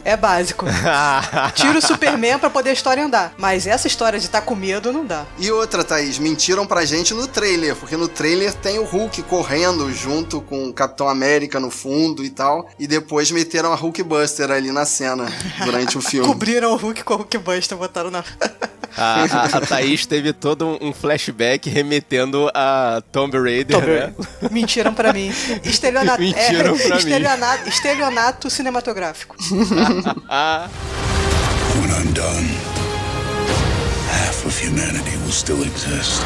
é, 0.05 0.13
é 0.13 0.17
básico. 0.17 0.67
Tira 1.55 1.79
o 1.79 1.83
Superman 1.83 2.39
pra 2.39 2.51
poder 2.51 2.71
a 2.71 2.73
história 2.73 3.05
andar. 3.05 3.35
Mas 3.39 3.67
essa 3.67 3.87
história 3.87 4.19
de 4.19 4.29
tá 4.29 4.41
com 4.41 4.55
medo 4.55 4.93
não 4.93 5.05
dá. 5.05 5.25
E 5.39 5.51
outra, 5.51 5.85
Thaís, 5.85 6.19
mentiram 6.19 6.67
pra 6.67 6.85
gente 6.85 7.15
no 7.15 7.27
trailer, 7.27 7.77
porque 7.77 7.97
no 7.97 8.09
trailer 8.09 8.53
tem 8.55 8.79
o 8.79 8.85
Hulk 8.85 9.23
correndo 9.25 9.93
junto 9.93 10.41
com 10.41 10.69
o 10.69 10.73
Capitão 10.73 11.09
América 11.09 11.61
no 11.61 11.71
fundo 11.71 12.25
e 12.25 12.31
tal, 12.31 12.69
e 12.79 12.87
depois 12.87 13.31
meteram 13.31 13.73
a 13.73 13.77
Hulk 13.77 14.03
Buster 14.03 14.51
ali 14.51 14.71
na 14.71 14.85
cena 14.85 15.27
durante 15.65 15.99
o 15.99 16.01
filme. 16.03 16.27
Cobriram 16.27 16.73
o 16.73 16.77
Hulk 16.77 17.05
com 17.05 17.15
o 17.15 17.17
Hulk 17.19 17.39
Buster, 17.45 17.77
botaram 17.79 18.11
na. 18.11 18.25
A, 18.97 19.25
a, 19.25 19.45
a 19.59 19.61
Thaís 19.61 20.07
teve 20.07 20.33
todo 20.33 20.79
um- 20.81 20.93
flashback 20.93 21.69
remetendo 21.69 22.49
a 22.55 23.03
Tomb 23.11 23.37
Raider, 23.37 23.85
né? 23.85 24.15
Mentiram 24.53 24.95
pra 24.95 25.13
mim. 25.13 25.35
Estelionato, 25.65 26.21
Mentiram 26.23 26.77
pra 26.77 26.89
mim. 26.91 26.97
estelionato, 26.99 27.69
estelionato 27.69 28.49
cinematográfico. 28.51 29.35
Ah, 30.31 30.69
When 31.81 31.91
I'm 31.91 32.13
done, 32.13 32.47
half 34.13 34.47
of 34.47 34.57
humanity 34.65 35.17
will 35.25 35.33
still 35.33 35.63
exist. 35.65 36.23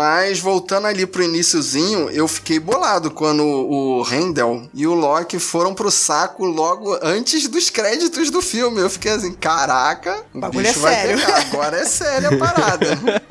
Mas 0.00 0.40
voltando 0.40 0.86
ali 0.86 1.04
pro 1.04 1.22
iniciozinho, 1.22 2.08
eu 2.08 2.26
fiquei 2.26 2.58
bolado 2.58 3.10
quando 3.10 3.44
o 3.44 4.00
Rendel 4.00 4.66
e 4.72 4.86
o 4.86 4.94
Loki 4.94 5.38
foram 5.38 5.74
pro 5.74 5.90
saco 5.90 6.46
logo 6.46 6.98
antes 7.02 7.46
dos 7.48 7.68
créditos 7.68 8.30
do 8.30 8.40
filme. 8.40 8.80
Eu 8.80 8.88
fiquei 8.88 9.12
assim, 9.12 9.34
caraca, 9.34 10.24
o 10.32 10.40
Bagulho 10.40 10.66
bicho 10.66 10.78
é 10.78 10.82
vai 10.82 10.94
sério. 10.94 11.20
pegar. 11.20 11.40
Agora 11.40 11.76
é 11.76 11.84
séria 11.84 12.30
a 12.30 12.38
parada. 12.38 12.86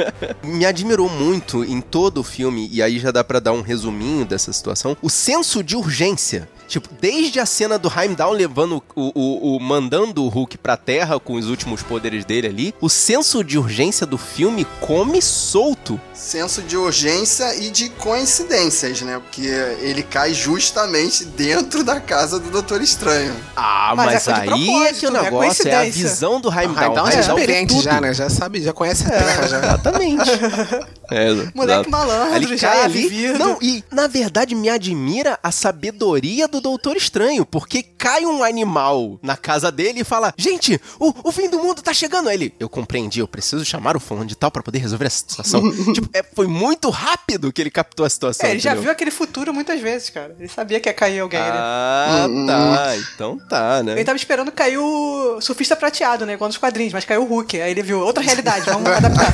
me 0.46 0.64
admirou 0.64 1.10
muito 1.10 1.64
em 1.64 1.82
todo 1.82 2.20
o 2.20 2.24
filme, 2.24 2.70
e 2.72 2.84
aí 2.84 3.00
já 3.00 3.10
dá 3.10 3.24
pra 3.24 3.40
dar 3.40 3.54
um 3.54 3.62
resuminho 3.62 4.24
dessa 4.24 4.54
situação, 4.54 4.96
o 5.02 5.10
senso 5.10 5.64
de 5.64 5.76
urgência. 5.76 6.48
Tipo, 6.70 6.88
desde 7.02 7.40
a 7.40 7.46
cena 7.46 7.78
do 7.78 7.92
Heimdall 7.94 8.32
levando 8.32 8.82
o, 8.96 9.12
o, 9.14 9.56
o- 9.56 9.60
mandando 9.60 10.24
o 10.24 10.30
Hulk 10.30 10.58
pra 10.60 10.78
terra 10.78 11.20
com 11.20 11.34
os 11.34 11.48
últimos 11.50 11.82
poderes 11.84 12.24
dele 12.24 12.48
ali, 12.48 12.76
o 12.80 12.88
senso 12.88 13.44
de 13.44 13.58
urgência 13.58 14.06
do 14.06 14.18
filme 14.20 14.66
come 14.80 15.20
solto. 15.22 16.00
Senso 16.14 16.62
de 16.62 16.78
urgência 16.78 17.56
e 17.56 17.70
de 17.72 17.90
coincidências, 17.90 19.02
né? 19.02 19.20
Porque 19.20 19.42
ele 19.82 20.04
cai 20.04 20.34
justamente 20.34 21.26
dentro 21.26 21.84
da 21.84 22.00
casa 22.00 22.40
do 22.40 22.50
Doutor 22.52 22.82
Estranho. 22.82 23.34
Ah, 23.56 23.94
Mas 23.96 24.06
mas, 24.14 24.28
é 24.28 24.34
aí 24.52 24.70
é 24.86 24.94
que 24.94 25.08
o 25.08 25.12
não 25.12 25.22
é 25.22 25.24
negócio 25.24 25.68
é 25.68 25.72
a 25.74 25.80
coincidência. 25.80 26.10
visão 26.10 26.40
do 26.40 26.50
O 26.50 26.52
Heimdall. 26.54 26.76
Raidal 26.76 27.08
é 27.08 27.14
Heimdall 27.16 27.36
vê 27.36 27.42
experiente 27.42 27.74
tudo. 27.74 27.84
já, 27.84 28.00
né? 28.02 28.14
Já 28.14 28.30
sabe, 28.30 28.62
já 28.62 28.72
conhece 28.74 29.06
a 29.08 29.10
terra 29.10 29.48
já. 29.48 29.58
Exatamente. 29.58 30.30
É, 31.12 31.34
Moleque 31.56 31.90
exato. 31.90 31.90
malandro, 31.90 32.36
Ele 32.36 32.56
já 32.56 32.70
cai 32.70 32.84
ali. 32.84 33.02
vivido. 33.10 33.40
Não, 33.40 33.58
e 33.60 33.84
na 33.92 34.06
verdade 34.06 34.54
me 34.54 34.70
admira 34.70 35.40
a 35.42 35.52
sabedoria 35.52 36.48
do 36.48 36.59
Doutor 36.60 36.98
Estranho, 36.98 37.46
porque 37.46 37.84
cai 37.84 38.26
um 38.26 38.44
animal 38.44 39.20
na 39.22 39.38
casa 39.38 39.72
dele 39.72 40.02
e 40.02 40.04
fala: 40.04 40.34
Gente, 40.38 40.80
o, 41.00 41.14
o 41.24 41.32
fim 41.32 41.50
do 41.50 41.60
mundo 41.60 41.82
tá 41.82 41.94
chegando. 41.94 42.30
Aí 42.30 42.36
ele, 42.36 42.54
eu 42.60 42.70
compreendi, 42.70 43.20
eu 43.20 43.28
preciso 43.28 43.64
chamar 43.66 43.96
o 43.96 44.00
fulano 44.00 44.26
de 44.26 44.36
tal 44.36 44.52
pra 44.52 44.64
poder 44.64 44.80
resolver 44.80 45.06
essa 45.06 45.20
situação. 45.20 45.62
tipo, 45.94 46.10
é, 46.14 46.24
foi 46.24 46.48
muito 46.48 46.90
rápido 46.90 47.52
que 47.52 47.62
ele 47.62 47.72
captou 47.72 48.06
a 48.06 48.10
situação. 48.10 48.48
É, 48.48 48.52
ele 48.52 48.60
já 48.60 48.72
entendeu? 48.72 48.84
viu 48.84 48.92
aquele 48.92 49.12
futuro 49.12 49.54
muitas 49.54 49.80
vezes, 49.80 50.10
cara. 50.10 50.36
Ele 50.40 50.48
sabia 50.48 50.80
que 50.80 50.90
ia 50.90 50.94
cair 50.94 51.20
alguém 51.20 51.40
ali. 51.40 51.58
Ah, 51.58 52.28
tá. 52.48 52.98
Então 53.14 53.38
tá, 53.50 53.84
né? 53.84 53.94
Ele 53.94 54.04
tava 54.04 54.18
esperando 54.18 54.52
cair 54.52 54.78
o 54.78 55.40
surfista 55.42 55.76
prateado, 55.76 56.26
né? 56.26 56.34
Igual 56.34 56.48
nos 56.48 56.58
quadrinhos, 56.58 56.94
mas 56.94 57.06
caiu 57.06 57.24
o 57.24 57.26
Hulk. 57.26 57.62
Aí 57.62 57.72
ele 57.72 57.84
viu 57.84 58.00
outra 58.00 58.24
realidade, 58.24 58.66
vamos 58.66 58.90
adaptar. 58.92 59.34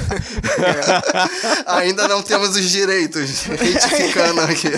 Ainda 1.65 2.07
não 2.07 2.21
temos 2.21 2.55
os 2.55 2.69
direitos. 2.69 3.43
Retificando 3.47 4.41
aqui. 4.41 4.69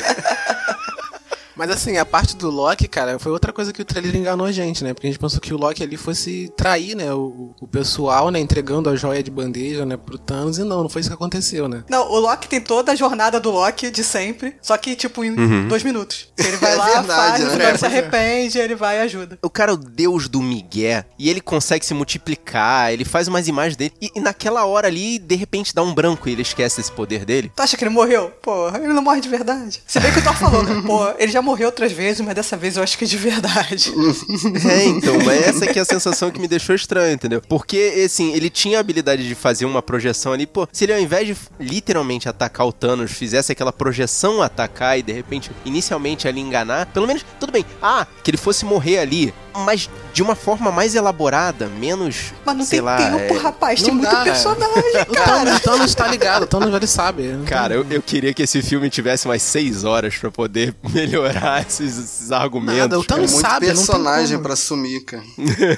Mas 1.58 1.70
assim, 1.72 1.98
a 1.98 2.06
parte 2.06 2.36
do 2.36 2.50
Loki, 2.50 2.88
cara, 2.88 3.18
foi 3.20 3.32
outra 3.32 3.52
coisa 3.52 3.74
que 3.74 3.82
o 3.82 3.86
trailer 3.86 4.16
enganou 4.16 4.46
a 4.46 4.52
gente, 4.52 4.84
né? 4.84 4.94
Porque 4.94 5.08
a 5.08 5.10
gente 5.10 5.20
pensou 5.20 5.40
que 5.40 5.54
o 5.54 5.58
Loki 5.58 5.84
ali 5.84 5.98
fosse 5.98 6.52
trair, 6.56 6.96
né? 6.96 7.12
O, 7.14 7.54
o 7.60 7.68
pessoal, 7.68 8.30
né? 8.30 8.40
Entregando 8.40 8.90
a 8.90 8.96
joia 8.96 9.24
de 9.24 9.32
bandeja, 9.32 9.86
né? 9.86 9.98
Pro 9.98 10.18
Thanos. 10.18 10.58
E 10.58 10.64
não, 10.64 10.84
não 10.84 10.90
foi 10.90 11.02
isso 11.02 11.10
que 11.10 11.16
aconteceu, 11.16 11.68
né? 11.68 11.84
Não, 11.90 12.10
o 12.12 12.20
Loki 12.20 12.48
tem 12.48 12.62
toda 12.62 12.92
a 12.92 12.96
jornada 12.96 13.40
do 13.40 13.52
Loki 13.52 13.90
de 13.90 14.04
sempre, 14.04 14.56
só 14.62 14.78
que, 14.78 14.96
tipo, 14.96 15.24
em 15.24 15.68
dois 15.68 15.84
minutos. 15.84 16.28
Ele 16.38 16.58
vai 16.58 16.68
É 16.78 16.80
lá, 16.80 16.86
verdade, 16.86 17.44
faz, 17.44 17.58
né? 17.58 17.70
ele 17.70 17.78
se 17.78 17.86
arrepende, 17.86 18.60
ele 18.60 18.76
vai 18.76 18.98
e 18.98 19.02
ajuda. 19.02 19.40
O 19.42 19.50
cara 19.50 19.72
é 19.72 19.74
o 19.74 19.78
deus 19.78 20.28
do 20.28 20.42
migué 20.42 21.06
e 21.18 21.30
ele 21.30 21.42
consegue 21.42 21.86
se 21.86 21.94
multiplicar, 21.94 22.94
ele 22.94 23.04
faz 23.06 23.28
umas 23.28 23.48
imagens 23.48 23.76
dele 23.76 23.94
e, 24.02 24.12
e 24.16 24.20
naquela 24.20 24.66
hora 24.66 24.88
ali, 24.88 25.18
de 25.18 25.36
repente 25.36 25.74
dá 25.74 25.82
um 25.82 25.94
branco 25.94 26.28
e 26.28 26.34
ele 26.34 26.42
esquece 26.42 26.82
esse 26.82 26.92
poder 26.92 27.26
dele. 27.26 27.52
Tu 27.56 27.62
acha 27.62 27.76
que 27.78 27.84
ele 27.84 27.90
morreu? 27.92 28.32
Pô, 28.42 28.68
ele 28.70 28.94
não 28.94 29.02
morre 29.02 29.22
de 29.22 29.30
verdade. 29.30 29.82
Se 29.88 30.00
bem 30.00 30.12
que 30.12 30.20
o 30.20 30.24
Thor 30.24 30.36
falou, 30.36 30.64
pô, 30.86 31.10
ele 31.18 31.32
já 31.32 31.42
morreu 31.48 31.68
outras 31.68 31.94
vezes, 31.94 32.20
mas 32.20 32.36
dessa 32.36 32.58
vez 32.58 32.76
eu 32.76 32.84
acho 32.84 32.98
que 32.98 33.06
é 33.06 33.08
de 33.08 33.18
verdade. 33.18 33.94
É, 34.68 34.86
então, 34.86 35.18
mas 35.26 35.48
essa 35.48 35.66
aqui 35.66 35.80
é 35.80 35.82
a 35.82 35.86
sensação 35.86 36.30
que 36.32 36.40
me 36.40 36.48
deixou 36.48 36.76
estranho, 36.76 37.14
entendeu? 37.14 37.42
Porque, 37.48 38.02
assim, 38.06 38.34
ele 38.34 38.50
tinha 38.50 38.78
a 38.78 38.82
habilidade 38.82 39.28
de 39.28 39.36
fazer 39.36 39.66
uma 39.66 39.82
projeção 39.82 40.34
ali, 40.34 40.46
pô, 40.46 40.68
se 40.72 40.86
ele 40.86 40.94
ao 40.94 41.00
invés 41.00 41.28
de 41.28 41.36
literalmente 41.60 42.28
atacar 42.28 42.68
o 42.68 42.74
Thanos, 42.74 43.12
fizesse 43.12 43.52
aquela 43.52 43.72
projeção 43.72 44.42
atacar 44.42 44.98
e 45.00 45.04
de 45.04 45.14
repente, 45.14 45.52
inicialmente 45.64 46.28
ali 46.28 46.42
enganar, 46.42 46.88
pelo 46.88 47.08
menos, 47.08 47.26
tudo 47.40 47.52
bem, 47.52 47.66
ah, 47.82 48.06
que 48.24 48.32
ele 48.32 48.38
fosse 48.38 48.66
morrer 48.66 49.00
ali, 49.00 49.34
mas 49.58 49.90
de 50.14 50.22
uma 50.24 50.36
forma 50.36 50.72
mais 50.72 50.96
elaborada, 50.96 51.68
menos. 51.68 52.34
Mas 52.46 52.58
não 52.58 52.66
sei 52.66 52.80
tem 52.80 52.86
lá, 52.86 52.98
tempo, 52.98 53.34
é- 53.36 53.38
rapaz. 53.38 53.82
Tem 53.82 53.94
Não 53.94 54.00
muito 54.00 54.12
dá, 54.12 54.22
é. 54.22 54.24
personagem, 54.26 55.02
O 55.10 55.14
cara. 55.14 55.28
Thanos, 55.46 55.58
o 55.58 55.60
Thanos 55.62 55.96
tá 55.96 56.08
ligado, 56.08 56.44
o 56.44 56.48
Thanos 56.48 56.74
ele 56.74 56.88
sabe. 56.88 57.40
Cara, 57.46 57.74
eu, 57.76 57.86
eu 57.90 58.02
queria 58.02 58.34
que 58.34 58.42
esse 58.44 58.62
filme 58.62 58.90
tivesse 58.90 59.28
mais 59.28 59.42
seis 59.42 59.84
horas 59.84 60.16
pra 60.18 60.32
poder 60.32 60.76
melhorar 60.94 61.66
esses, 61.68 61.98
esses 61.98 62.32
argumentos. 62.32 62.80
Nada, 62.80 63.00
o. 63.00 63.02
É 63.02 63.06
Thanos 63.06 63.32
muito 63.32 63.46
sabe, 63.48 63.66
tem 63.66 63.76
personagem 63.76 64.38
como. 64.38 64.44
pra 64.48 64.56
sumir, 64.56 65.04
cara. 65.06 65.24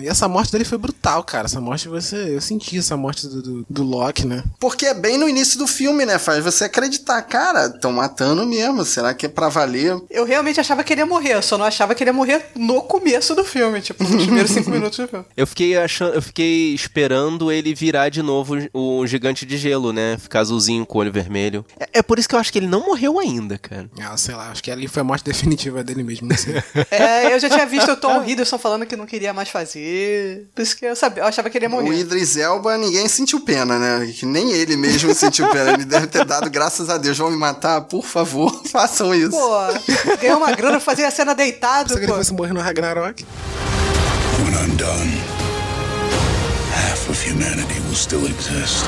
E 0.00 0.08
essa 0.08 0.26
morte 0.26 0.50
dele 0.50 0.64
foi 0.64 0.78
brutal, 0.78 1.22
cara. 1.22 1.44
Essa 1.46 1.60
morte 1.60 1.86
você. 1.88 2.34
Eu 2.34 2.40
senti 2.40 2.78
essa 2.78 2.96
morte 2.96 3.26
do, 3.26 3.42
do, 3.42 3.66
do 3.68 3.82
Loki, 3.82 4.26
né? 4.26 4.42
Porque 4.58 4.86
é 4.86 4.94
bem 4.94 5.18
no 5.18 5.28
início 5.28 5.58
do 5.58 5.66
filme, 5.66 6.04
né? 6.06 6.18
Faz 6.18 6.42
você 6.42 6.64
acreditar, 6.64 7.20
cara, 7.22 7.66
estão 7.66 7.92
matando 7.92 8.46
mesmo. 8.46 8.84
Será 8.84 9.12
que 9.12 9.26
é 9.26 9.28
pra 9.28 9.48
valer? 9.48 10.00
Eu 10.10 10.24
realmente 10.24 10.58
achava 10.58 10.82
que 10.82 10.92
ele 10.92 11.02
ia 11.02 11.06
morrer, 11.06 11.34
eu 11.34 11.42
só 11.42 11.58
não 11.58 11.66
achava 11.66 11.94
que 11.94 12.02
ele 12.02 12.10
ia 12.10 12.14
morrer 12.14 12.44
no 12.54 12.82
começo 12.82 13.34
do 13.34 13.44
filme, 13.44 13.80
tipo, 13.80 14.02
nos 14.04 14.24
primeiros 14.24 14.50
cinco 14.50 14.70
minutos 14.70 14.98
do 14.98 15.08
filme. 15.08 15.24
Eu 15.36 15.46
fiquei 15.46 15.76
achando, 15.76 16.14
eu 16.14 16.22
fiquei 16.22 16.74
esperando 16.74 17.50
ele 17.50 17.74
virar 17.74 18.08
de 18.08 18.22
novo 18.22 18.56
o 18.72 19.06
gigante 19.06 19.44
de 19.46 19.56
gelo, 19.56 19.92
né? 19.92 20.16
Ficar 20.18 20.40
azulzinho 20.40 20.84
com 20.86 20.98
o 20.98 21.00
olho 21.00 21.12
vermelho. 21.12 21.64
É, 21.78 21.98
é 21.98 22.02
por 22.02 22.18
isso 22.18 22.28
que 22.28 22.34
eu 22.34 22.38
acho 22.38 22.52
que 22.52 22.58
ele 22.58 22.66
não 22.66 22.86
morreu 22.86 23.18
ainda, 23.18 23.58
cara. 23.58 23.88
Ah, 24.00 24.16
sei 24.16 24.34
lá, 24.34 24.50
acho 24.50 24.62
que 24.62 24.70
ali 24.70 24.88
foi 24.88 25.00
a 25.00 25.04
morte 25.04 25.24
definitiva 25.24 25.82
dele 25.84 26.02
mesmo, 26.02 26.28
não 26.28 26.36
sei. 26.36 26.62
É, 26.90 27.32
eu 27.34 27.40
já 27.40 27.48
tinha 27.48 27.66
visto 27.66 27.90
o 27.90 27.96
Tom 27.96 28.22
Hiddleston 28.26 28.58
falando 28.58 28.86
que 28.86 28.96
não 28.96 29.06
queria 29.06 29.32
mais 29.32 29.48
fazer. 29.48 30.48
Por 30.54 30.62
isso 30.62 30.76
que 30.76 30.84
eu 30.84 30.94
sabia, 30.94 31.22
eu 31.22 31.26
achava 31.26 31.48
que 31.48 31.56
ele 31.58 31.64
ia 31.66 31.68
O 31.68 31.72
morrer. 31.72 31.98
Idris 32.00 32.36
Elba, 32.36 32.76
ninguém 32.76 33.08
sentiu 33.08 33.40
pena, 33.40 33.78
né? 33.78 34.12
Que 34.12 34.26
nem 34.26 34.52
ele 34.52 34.76
mesmo 34.76 35.14
sentiu 35.14 35.48
pena. 35.50 35.72
Ele 35.72 35.84
deve 35.84 36.06
ter 36.06 36.24
dado, 36.24 36.50
graças 36.50 36.88
a 36.90 36.98
Deus, 36.98 37.16
vão 37.16 37.30
me 37.30 37.36
matar, 37.36 37.82
por 37.82 38.04
favor, 38.04 38.62
façam 38.70 39.14
isso. 39.14 39.30
Pô, 39.30 40.16
ganhou 40.20 40.38
uma 40.38 40.52
grana 40.52 40.78
fazer 40.80 41.04
a 41.04 41.10
cena 41.10 41.34
deitado, 41.34 41.94
pô. 42.06 42.31
Fosse 42.32 42.36
morrer 42.36 42.52
no 42.52 42.60
Ragnarok. 42.60 43.24
When 44.38 44.54
I'm 44.54 44.76
done, 44.76 45.10
half 46.72 47.08
of 47.08 47.20
humanity 47.20 47.78
will 47.80 47.94
still 47.94 48.26
exist. 48.26 48.86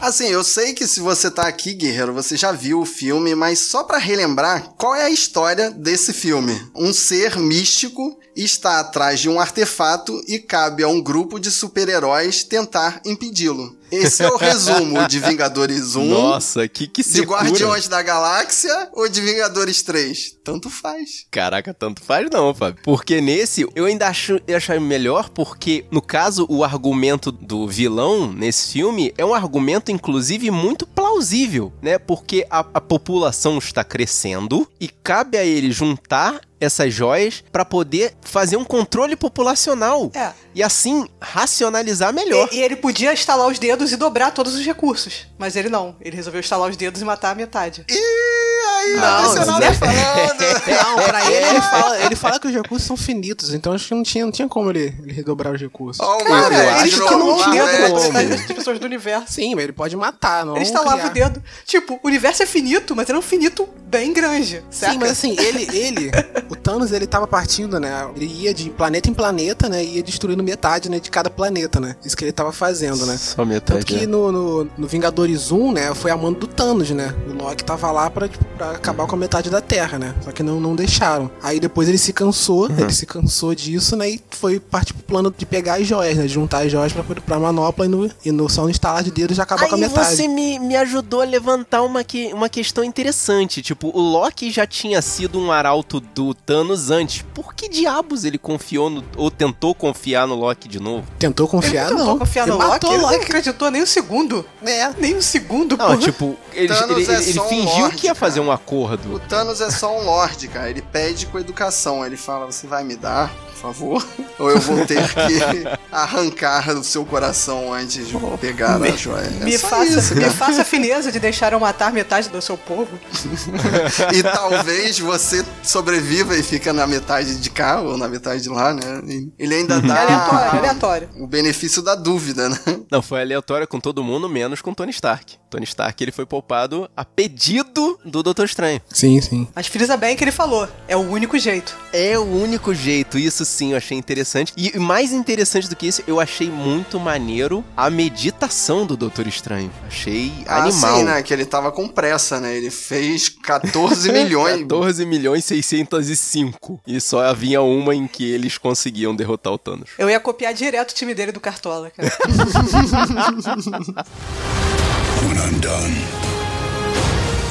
Assim, 0.00 0.28
eu 0.28 0.44
sei 0.44 0.74
que 0.74 0.86
se 0.86 1.00
você 1.00 1.30
tá 1.30 1.46
aqui, 1.48 1.72
guerreiro, 1.72 2.12
você 2.12 2.36
já 2.36 2.52
viu 2.52 2.80
o 2.80 2.84
filme, 2.84 3.34
mas 3.34 3.58
só 3.58 3.82
pra 3.84 3.96
relembrar, 3.96 4.74
qual 4.76 4.94
é 4.94 5.04
a 5.04 5.10
história 5.10 5.70
desse 5.70 6.12
filme? 6.12 6.60
Um 6.74 6.92
ser 6.92 7.38
místico 7.38 8.18
está 8.36 8.80
atrás 8.80 9.20
de 9.20 9.30
um 9.30 9.40
artefato 9.40 10.22
e 10.28 10.38
cabe 10.38 10.82
a 10.82 10.88
um 10.88 11.00
grupo 11.00 11.38
de 11.38 11.50
super-heróis 11.50 12.44
tentar 12.44 13.00
impedi-lo. 13.06 13.74
Esse 13.90 14.22
é 14.22 14.28
o 14.28 14.36
resumo 14.36 15.06
de 15.06 15.20
Vingadores 15.20 15.94
1, 15.96 16.04
Nossa, 16.04 16.66
que 16.68 16.86
que 16.86 17.02
de 17.02 17.08
secura. 17.08 17.40
Guardiões 17.40 17.88
da 17.88 18.02
Galáxia 18.02 18.88
ou 18.92 19.08
de 19.08 19.20
Vingadores 19.20 19.82
3. 19.82 20.36
Tanto 20.42 20.68
faz. 20.68 21.26
Caraca, 21.30 21.72
tanto 21.72 22.02
faz 22.02 22.28
não, 22.30 22.54
Fábio. 22.54 22.82
Porque 22.82 23.20
nesse, 23.20 23.66
eu 23.74 23.84
ainda 23.86 24.08
acho, 24.08 24.40
eu 24.46 24.80
melhor 24.80 25.28
porque, 25.30 25.84
no 25.90 26.02
caso, 26.02 26.46
o 26.48 26.64
argumento 26.64 27.30
do 27.30 27.66
vilão 27.68 28.32
nesse 28.32 28.72
filme 28.72 29.12
é 29.16 29.24
um 29.24 29.34
argumento, 29.34 29.90
inclusive, 29.90 30.50
muito 30.50 30.86
plausível, 30.86 31.72
né? 31.80 31.98
Porque 31.98 32.46
a, 32.50 32.60
a 32.60 32.80
população 32.80 33.58
está 33.58 33.84
crescendo 33.84 34.68
e 34.80 34.88
cabe 34.88 35.38
a 35.38 35.44
ele 35.44 35.70
juntar 35.70 36.40
essas 36.64 36.92
joias 36.92 37.44
pra 37.52 37.64
poder 37.64 38.14
fazer 38.20 38.56
um 38.56 38.64
controle 38.64 39.16
populacional. 39.16 40.10
É. 40.14 40.32
E 40.54 40.62
assim, 40.62 41.06
racionalizar 41.20 42.12
melhor. 42.12 42.48
E, 42.52 42.56
e 42.56 42.62
ele 42.62 42.76
podia 42.76 43.12
estalar 43.12 43.46
os 43.46 43.58
dedos 43.58 43.92
e 43.92 43.96
dobrar 43.96 44.30
todos 44.30 44.54
os 44.54 44.64
recursos. 44.64 45.26
Mas 45.38 45.56
ele 45.56 45.68
não. 45.68 45.96
Ele 46.00 46.16
resolveu 46.16 46.40
estalar 46.40 46.70
os 46.70 46.76
dedos 46.76 47.00
e 47.00 47.04
matar 47.04 47.30
a 47.30 47.34
metade. 47.34 47.84
E 47.88 48.43
aí, 48.84 48.96
Não, 48.96 49.18
adicional 49.30 49.60
Zé. 49.60 49.72
falando. 49.74 50.44
Não, 50.84 51.04
pra 51.04 51.24
ele, 51.30 51.46
ele 51.46 51.60
fala, 51.62 51.98
ele 52.00 52.16
fala 52.16 52.40
que 52.40 52.46
os 52.48 52.54
recursos 52.54 52.86
são 52.86 52.96
finitos, 52.96 53.52
então 53.54 53.72
acho 53.72 53.88
que 53.88 53.94
não 53.94 54.02
tinha, 54.02 54.24
não 54.24 54.32
tinha 54.32 54.48
como 54.48 54.70
ele, 54.70 54.94
ele 55.02 55.12
redobrar 55.12 55.52
os 55.52 55.60
recursos. 55.60 56.00
Ó, 56.04 56.14
o 56.16 56.18
Cara, 56.24 56.30
Marvel, 56.30 56.70
ele 56.80 56.90
de 56.90 57.00
que 57.00 57.14
não 57.16 57.36
tinha. 57.42 57.64
X-Men. 57.64 58.28
das 58.28 58.42
pessoas 58.46 58.78
do 58.78 58.86
universo. 58.86 59.32
Sim, 59.32 59.54
mas 59.54 59.64
ele 59.64 59.72
pode 59.72 59.96
matar, 59.96 60.44
não 60.44 60.56
Ele 60.56 60.64
estalava 60.64 61.08
criar. 61.10 61.26
o 61.28 61.30
dedo. 61.30 61.42
Tipo, 61.66 61.98
o 62.02 62.06
universo 62.06 62.42
é 62.42 62.46
finito, 62.46 62.94
mas 62.96 63.08
era 63.08 63.18
um 63.18 63.22
finito 63.22 63.68
bem 63.86 64.12
grande. 64.12 64.62
Certo? 64.70 64.92
Sim, 64.92 64.98
mas 64.98 65.10
assim, 65.10 65.36
ele, 65.38 65.68
ele, 65.76 66.10
o 66.50 66.56
Thanos, 66.56 66.92
ele 66.92 67.06
tava 67.06 67.26
partindo, 67.26 67.78
né? 67.78 68.08
Ele 68.16 68.26
ia 68.26 68.52
de 68.54 68.70
planeta 68.70 69.08
em 69.08 69.14
planeta, 69.14 69.68
né? 69.68 69.82
E 69.84 69.96
ia 69.96 70.02
destruindo 70.02 70.42
metade, 70.42 70.88
né, 70.88 70.98
de 71.00 71.10
cada 71.10 71.30
planeta, 71.30 71.78
né? 71.80 71.96
Isso 72.04 72.16
que 72.16 72.24
ele 72.24 72.32
tava 72.32 72.52
fazendo, 72.52 73.06
né? 73.06 73.16
Só 73.16 73.44
metade. 73.44 73.80
Tanto 73.80 73.86
que 73.86 74.06
no, 74.06 74.30
no, 74.32 74.70
no 74.76 74.86
Vingadores 74.86 75.50
1, 75.52 75.72
né, 75.72 75.94
foi 75.94 76.10
a 76.10 76.16
mando 76.16 76.40
do 76.40 76.46
Thanos, 76.46 76.90
né? 76.90 77.14
O 77.28 77.32
Loki 77.42 77.64
tava 77.64 77.90
lá 77.90 78.10
pra, 78.10 78.28
tipo, 78.28 78.44
pra 78.56 78.73
acabar 78.76 79.06
com 79.06 79.14
a 79.14 79.18
metade 79.18 79.50
da 79.50 79.60
Terra, 79.60 79.98
né? 79.98 80.14
Só 80.22 80.32
que 80.32 80.42
não, 80.42 80.60
não 80.60 80.74
deixaram. 80.74 81.30
Aí 81.42 81.60
depois 81.60 81.88
ele 81.88 81.98
se 81.98 82.12
cansou, 82.12 82.68
ele 82.70 82.92
se 82.92 83.06
cansou 83.06 83.54
disso, 83.54 83.96
né? 83.96 84.10
E 84.10 84.20
foi 84.34 84.58
partir 84.60 84.92
pro 84.94 85.02
plano 85.02 85.34
de 85.36 85.46
pegar 85.46 85.74
as 85.74 85.86
joias, 85.86 86.16
né? 86.16 86.22
De 86.24 86.28
juntar 86.32 86.64
as 86.64 86.70
joias 86.72 86.92
pra, 86.92 87.02
poder- 87.02 87.20
pra 87.20 87.38
manopla 87.38 87.86
e, 87.86 87.88
no, 87.88 88.10
e 88.24 88.32
no, 88.32 88.48
só 88.48 88.62
no 88.64 88.70
instalar 88.70 89.02
de 89.02 89.10
dedos 89.10 89.36
já 89.36 89.42
acabar 89.44 89.66
com 89.68 89.74
a 89.74 89.78
Aí 89.78 89.82
metade. 89.82 90.16
você 90.16 90.28
me, 90.28 90.58
me 90.58 90.76
ajudou 90.76 91.20
a 91.20 91.24
levantar 91.24 91.82
uma, 91.82 92.02
que, 92.04 92.32
uma 92.32 92.48
questão 92.48 92.82
interessante. 92.84 93.62
Tipo, 93.62 93.88
o 93.94 94.00
Loki 94.00 94.50
já 94.50 94.66
tinha 94.66 95.00
sido 95.02 95.38
um 95.38 95.50
arauto 95.52 96.00
do 96.00 96.34
Thanos 96.34 96.90
antes. 96.90 97.22
Por 97.34 97.54
que 97.54 97.68
diabos 97.68 98.24
ele 98.24 98.38
confiou 98.38 98.90
no, 98.90 99.04
ou 99.16 99.30
tentou 99.30 99.74
confiar 99.74 100.26
no 100.26 100.34
Loki 100.34 100.68
de 100.68 100.80
novo? 100.80 101.06
Tentou 101.18 101.46
confiar, 101.48 101.86
Ele 101.86 101.92
não. 101.94 101.98
tentou 102.00 102.18
confiar 102.18 102.42
ele 102.42 102.52
no 102.52 102.58
matou 102.58 102.72
Loki, 102.72 102.86
ele 102.88 102.96
o 102.96 103.00
não 103.06 103.12
Loki. 103.12 103.24
acreditou 103.24 103.70
nem 103.70 103.82
um 103.82 103.86
segundo. 103.86 104.44
É. 104.64 104.90
Nem 104.98 105.16
um 105.16 105.22
segundo, 105.22 105.76
Não, 105.76 105.86
porra. 105.86 105.98
tipo, 105.98 106.36
ele, 106.52 106.72
ele, 106.72 107.12
é 107.12 107.22
ele 107.28 107.40
um 107.40 107.44
fingiu 107.48 107.80
lorde, 107.80 107.96
que 107.96 108.06
ia 108.06 108.14
fazer 108.14 108.40
cara. 108.40 108.46
um 108.46 108.50
O 108.50 108.52
acordo. 108.52 109.20
Thanos 109.28 109.60
é 109.60 109.70
só 109.70 109.98
um 109.98 110.04
lorde, 110.04 110.48
cara. 110.48 110.70
Ele 110.70 110.82
pede 110.82 111.26
com 111.26 111.38
educação. 111.38 112.04
Ele 112.04 112.16
fala: 112.16 112.46
Você 112.46 112.66
vai 112.66 112.82
me 112.84 112.96
dar, 112.96 113.32
favor? 113.72 114.06
Ou 114.38 114.50
eu 114.50 114.60
vou 114.60 114.84
ter 114.86 115.02
que 115.08 115.64
arrancar 115.92 116.74
do 116.74 116.82
seu 116.84 117.04
coração 117.04 117.72
antes 117.72 118.06
de 118.08 118.16
pegar 118.40 118.76
a 118.82 118.90
joia? 118.90 119.30
É 119.40 119.44
me, 119.44 119.56
só 119.58 119.68
faça, 119.68 119.98
isso, 119.98 120.14
me 120.14 120.30
faça 120.30 120.62
a 120.62 120.64
fineza 120.64 121.10
de 121.12 121.18
deixar 121.20 121.52
eu 121.52 121.60
matar 121.60 121.92
metade 121.92 122.28
do 122.28 122.40
seu 122.42 122.56
povo. 122.56 122.88
E 124.14 124.22
talvez 124.22 124.98
você 124.98 125.44
sobreviva 125.62 126.36
e 126.36 126.42
fica 126.42 126.72
na 126.72 126.86
metade 126.86 127.36
de 127.36 127.50
cá 127.50 127.80
ou 127.80 127.96
na 127.96 128.08
metade 128.08 128.42
de 128.42 128.48
lá, 128.48 128.72
né? 128.74 129.02
E 129.06 129.32
Ele 129.38 129.54
ainda 129.54 129.76
É 129.76 129.80
dá 129.80 130.00
aleatório, 130.02 130.58
aleatório. 130.58 131.08
o 131.16 131.26
benefício 131.26 131.82
da 131.82 131.94
dúvida, 131.94 132.48
né? 132.48 132.58
Não, 132.90 133.00
foi 133.02 133.20
aleatória 133.20 133.66
com 133.66 133.80
todo 133.80 134.02
mundo, 134.04 134.28
menos 134.28 134.60
com 134.60 134.74
Tony 134.74 134.90
Stark. 134.90 135.36
Tony 135.54 135.64
Stark 135.64 136.02
ele 136.02 136.10
foi 136.10 136.26
poupado 136.26 136.90
a 136.96 137.04
pedido 137.04 137.98
do 138.04 138.24
Doutor 138.24 138.46
Estranho. 138.46 138.80
Sim, 138.90 139.20
sim. 139.20 139.46
Mas 139.54 139.68
frisa 139.68 139.96
bem 139.96 140.16
que 140.16 140.24
ele 140.24 140.32
falou. 140.32 140.68
É 140.88 140.96
o 140.96 141.00
único 141.00 141.38
jeito. 141.38 141.76
É 141.92 142.18
o 142.18 142.24
único 142.24 142.74
jeito, 142.74 143.16
isso 143.16 143.44
sim 143.44 143.70
eu 143.70 143.76
achei 143.76 143.96
interessante. 143.96 144.52
E 144.56 144.76
mais 144.78 145.12
interessante 145.12 145.68
do 145.68 145.76
que 145.76 145.86
isso, 145.86 146.02
eu 146.08 146.18
achei 146.18 146.50
muito 146.50 146.98
maneiro 146.98 147.64
a 147.76 147.88
meditação 147.88 148.84
do 148.84 148.96
Doutor 148.96 149.28
Estranho. 149.28 149.70
Achei 149.86 150.32
animal. 150.48 150.94
Ah, 150.94 150.98
sim, 150.98 151.04
né? 151.04 151.22
Que 151.22 151.32
ele 151.32 151.44
tava 151.44 151.70
com 151.70 151.86
pressa, 151.86 152.40
né? 152.40 152.56
Ele 152.56 152.70
fez 152.70 153.28
14 153.28 154.10
milhões. 154.10 154.58
14 154.66 155.06
milhões 155.06 155.44
605. 155.44 156.80
E 156.84 157.00
só 157.00 157.24
havia 157.24 157.62
uma 157.62 157.94
em 157.94 158.08
que 158.08 158.28
eles 158.28 158.58
conseguiam 158.58 159.14
derrotar 159.14 159.52
o 159.52 159.58
Thanos. 159.58 159.90
Eu 159.98 160.10
ia 160.10 160.18
copiar 160.18 160.52
direto 160.52 160.90
o 160.90 160.94
time 160.94 161.14
dele 161.14 161.30
do 161.30 161.38
Cartola, 161.38 161.90
cara. 161.90 162.12
When 165.26 165.38
I'm 165.38 165.58
done, 165.60 165.90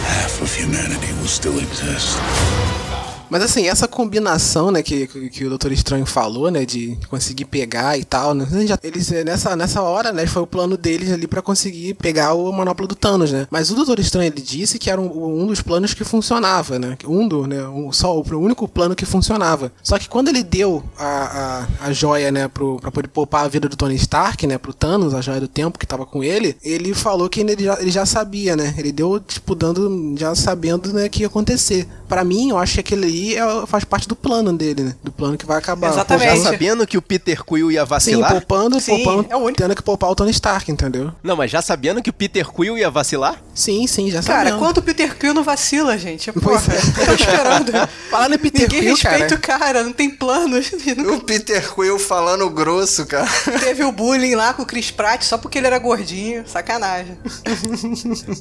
half 0.06 0.42
of 0.42 0.54
humanity 0.54 1.12
will 1.14 1.28
still 1.28 1.58
exist. 1.58 2.93
Mas 3.34 3.42
assim, 3.42 3.68
essa 3.68 3.88
combinação, 3.88 4.70
né, 4.70 4.84
que, 4.84 5.08
que, 5.08 5.44
o 5.44 5.50
Doutor 5.50 5.72
Estranho 5.72 6.06
falou, 6.06 6.52
né, 6.52 6.68
de 6.68 6.96
conseguir 7.10 7.46
pegar 7.46 7.98
e 7.98 8.04
tal, 8.04 8.36
né, 8.36 8.48
eles, 8.84 9.12
eh, 9.12 9.24
nessa, 9.24 9.56
nessa 9.56 9.82
hora, 9.82 10.14
né, 10.14 10.28
foi 10.28 10.44
o 10.44 10.46
plano 10.46 10.78
deles 10.78 11.12
ali 11.12 11.26
pra 11.26 11.42
conseguir 11.42 11.96
pegar 11.96 12.36
o 12.36 12.52
manopla 12.52 12.86
do 12.86 12.94
Thanos, 12.94 13.32
né. 13.32 13.48
Mas 13.50 13.72
o 13.72 13.76
Doutor 13.76 13.98
Estranho, 13.98 14.32
ele 14.32 14.40
disse 14.40 14.78
que 14.78 14.88
era 14.88 15.02
um, 15.02 15.42
um 15.42 15.48
dos 15.48 15.62
planos 15.62 15.96
que 15.96 16.04
funcionava, 16.04 16.78
né, 16.78 16.96
um 17.08 17.28
do, 17.28 17.48
né, 17.48 17.68
um, 17.68 17.92
só 17.92 18.16
o 18.16 18.24
único 18.38 18.68
plano 18.68 18.96
que 18.96 19.04
funcionava. 19.04 19.72
Só 19.82 19.98
que 19.98 20.08
quando 20.08 20.28
ele 20.28 20.44
deu 20.44 20.84
a, 20.96 21.66
a, 21.82 21.88
a 21.88 21.92
joia, 21.92 22.32
né, 22.32 22.48
pro, 22.48 22.80
pra 22.80 22.92
poder 22.92 23.08
poupar 23.08 23.46
a 23.46 23.48
vida 23.48 23.68
do 23.68 23.76
Tony 23.76 23.96
Stark, 23.96 24.46
né, 24.46 24.60
pro 24.60 24.76
Thanos, 24.76 25.16
a 25.16 25.22
joia 25.22 25.40
do 25.40 25.48
tempo 25.48 25.80
que 25.80 25.88
tava 25.88 26.06
com 26.06 26.24
ele, 26.24 26.56
ele 26.64 26.94
falou 26.94 27.28
que 27.28 27.40
ele 27.40 27.64
já, 27.64 27.82
ele 27.82 27.90
já 27.90 28.06
sabia, 28.06 28.56
né, 28.56 28.76
ele 28.78 28.92
deu, 28.92 29.20
tipo, 29.20 29.56
dando, 29.56 30.14
já 30.20 30.36
sabendo, 30.36 30.94
né, 30.94 31.10
que 31.10 31.22
ia 31.22 31.28
acontecer. 31.28 31.88
Pra 32.08 32.24
mim, 32.24 32.50
eu 32.50 32.58
acho 32.58 32.74
que 32.76 32.80
aquele 32.82 33.06
aí 33.06 33.36
é- 33.36 33.66
faz 33.66 33.84
parte 33.84 34.08
do 34.08 34.16
plano 34.16 34.52
dele, 34.54 34.84
né? 34.84 34.96
Do 35.04 35.12
plano 35.12 35.38
que 35.38 35.46
vai 35.46 35.58
acabar. 35.58 35.90
Exatamente. 35.90 36.38
Já 36.38 36.44
sabendo 36.52 36.86
que 36.86 36.98
o 36.98 37.02
Peter 37.02 37.44
Quill 37.44 37.72
ia 37.72 37.82
Sim, 37.82 37.88
vacilar? 37.88 38.32
poupando, 38.32 38.80
Sim, 38.80 39.04
poupando, 39.04 39.28
é 39.30 39.36
o 39.36 39.40
único. 39.40 39.58
tendo 39.62 39.76
que 39.76 39.82
poupar 39.82 40.10
o 40.12 40.16
Tony 40.16 40.32
Stark, 40.32 40.72
entendeu? 40.72 41.12
Não, 41.24 41.36
mas 41.36 41.50
já 41.50 41.62
sabendo 41.62 42.02
que 42.02 42.10
o 42.10 42.14
Peter 42.14 42.46
Quill 42.52 42.78
ia 42.78 42.90
vacilar? 42.92 43.42
Sim, 43.54 43.86
sim, 43.88 44.10
já 44.10 44.22
Cara, 44.24 44.50
sabemos. 44.50 44.60
quando 44.60 44.78
o 44.80 44.82
Peter 44.82 45.16
Quill 45.18 45.34
não 45.34 45.44
vacila, 45.44 45.98
gente? 45.98 46.32
Pois 46.32 46.64
Porra, 46.64 46.74
é. 46.76 47.06
tô 47.06 47.14
esperando. 47.14 47.72
Falando 48.10 48.34
em 48.36 48.38
Peter 48.38 48.62
Ninguém 48.62 48.80
Quill, 48.82 48.96
respeita 48.96 49.38
cara. 49.38 49.58
o 49.58 49.60
cara, 49.60 49.84
não 49.84 49.94
tem 49.94 50.10
planos. 50.10 50.72
O 51.08 51.20
Peter 51.22 51.74
Quill 51.74 51.98
falando 52.00 52.50
grosso, 52.50 53.06
cara. 53.06 53.28
Teve 53.60 53.84
o 53.84 53.92
bullying 53.92 54.36
lá 54.36 54.54
com 54.54 54.64
o 54.64 54.66
Chris 54.66 54.92
Pratt 54.92 55.24
só 55.24 55.38
porque 55.38 55.58
ele 55.58 55.68
era 55.68 55.78
gordinho. 55.80 56.48
Sacanagem. 56.48 57.18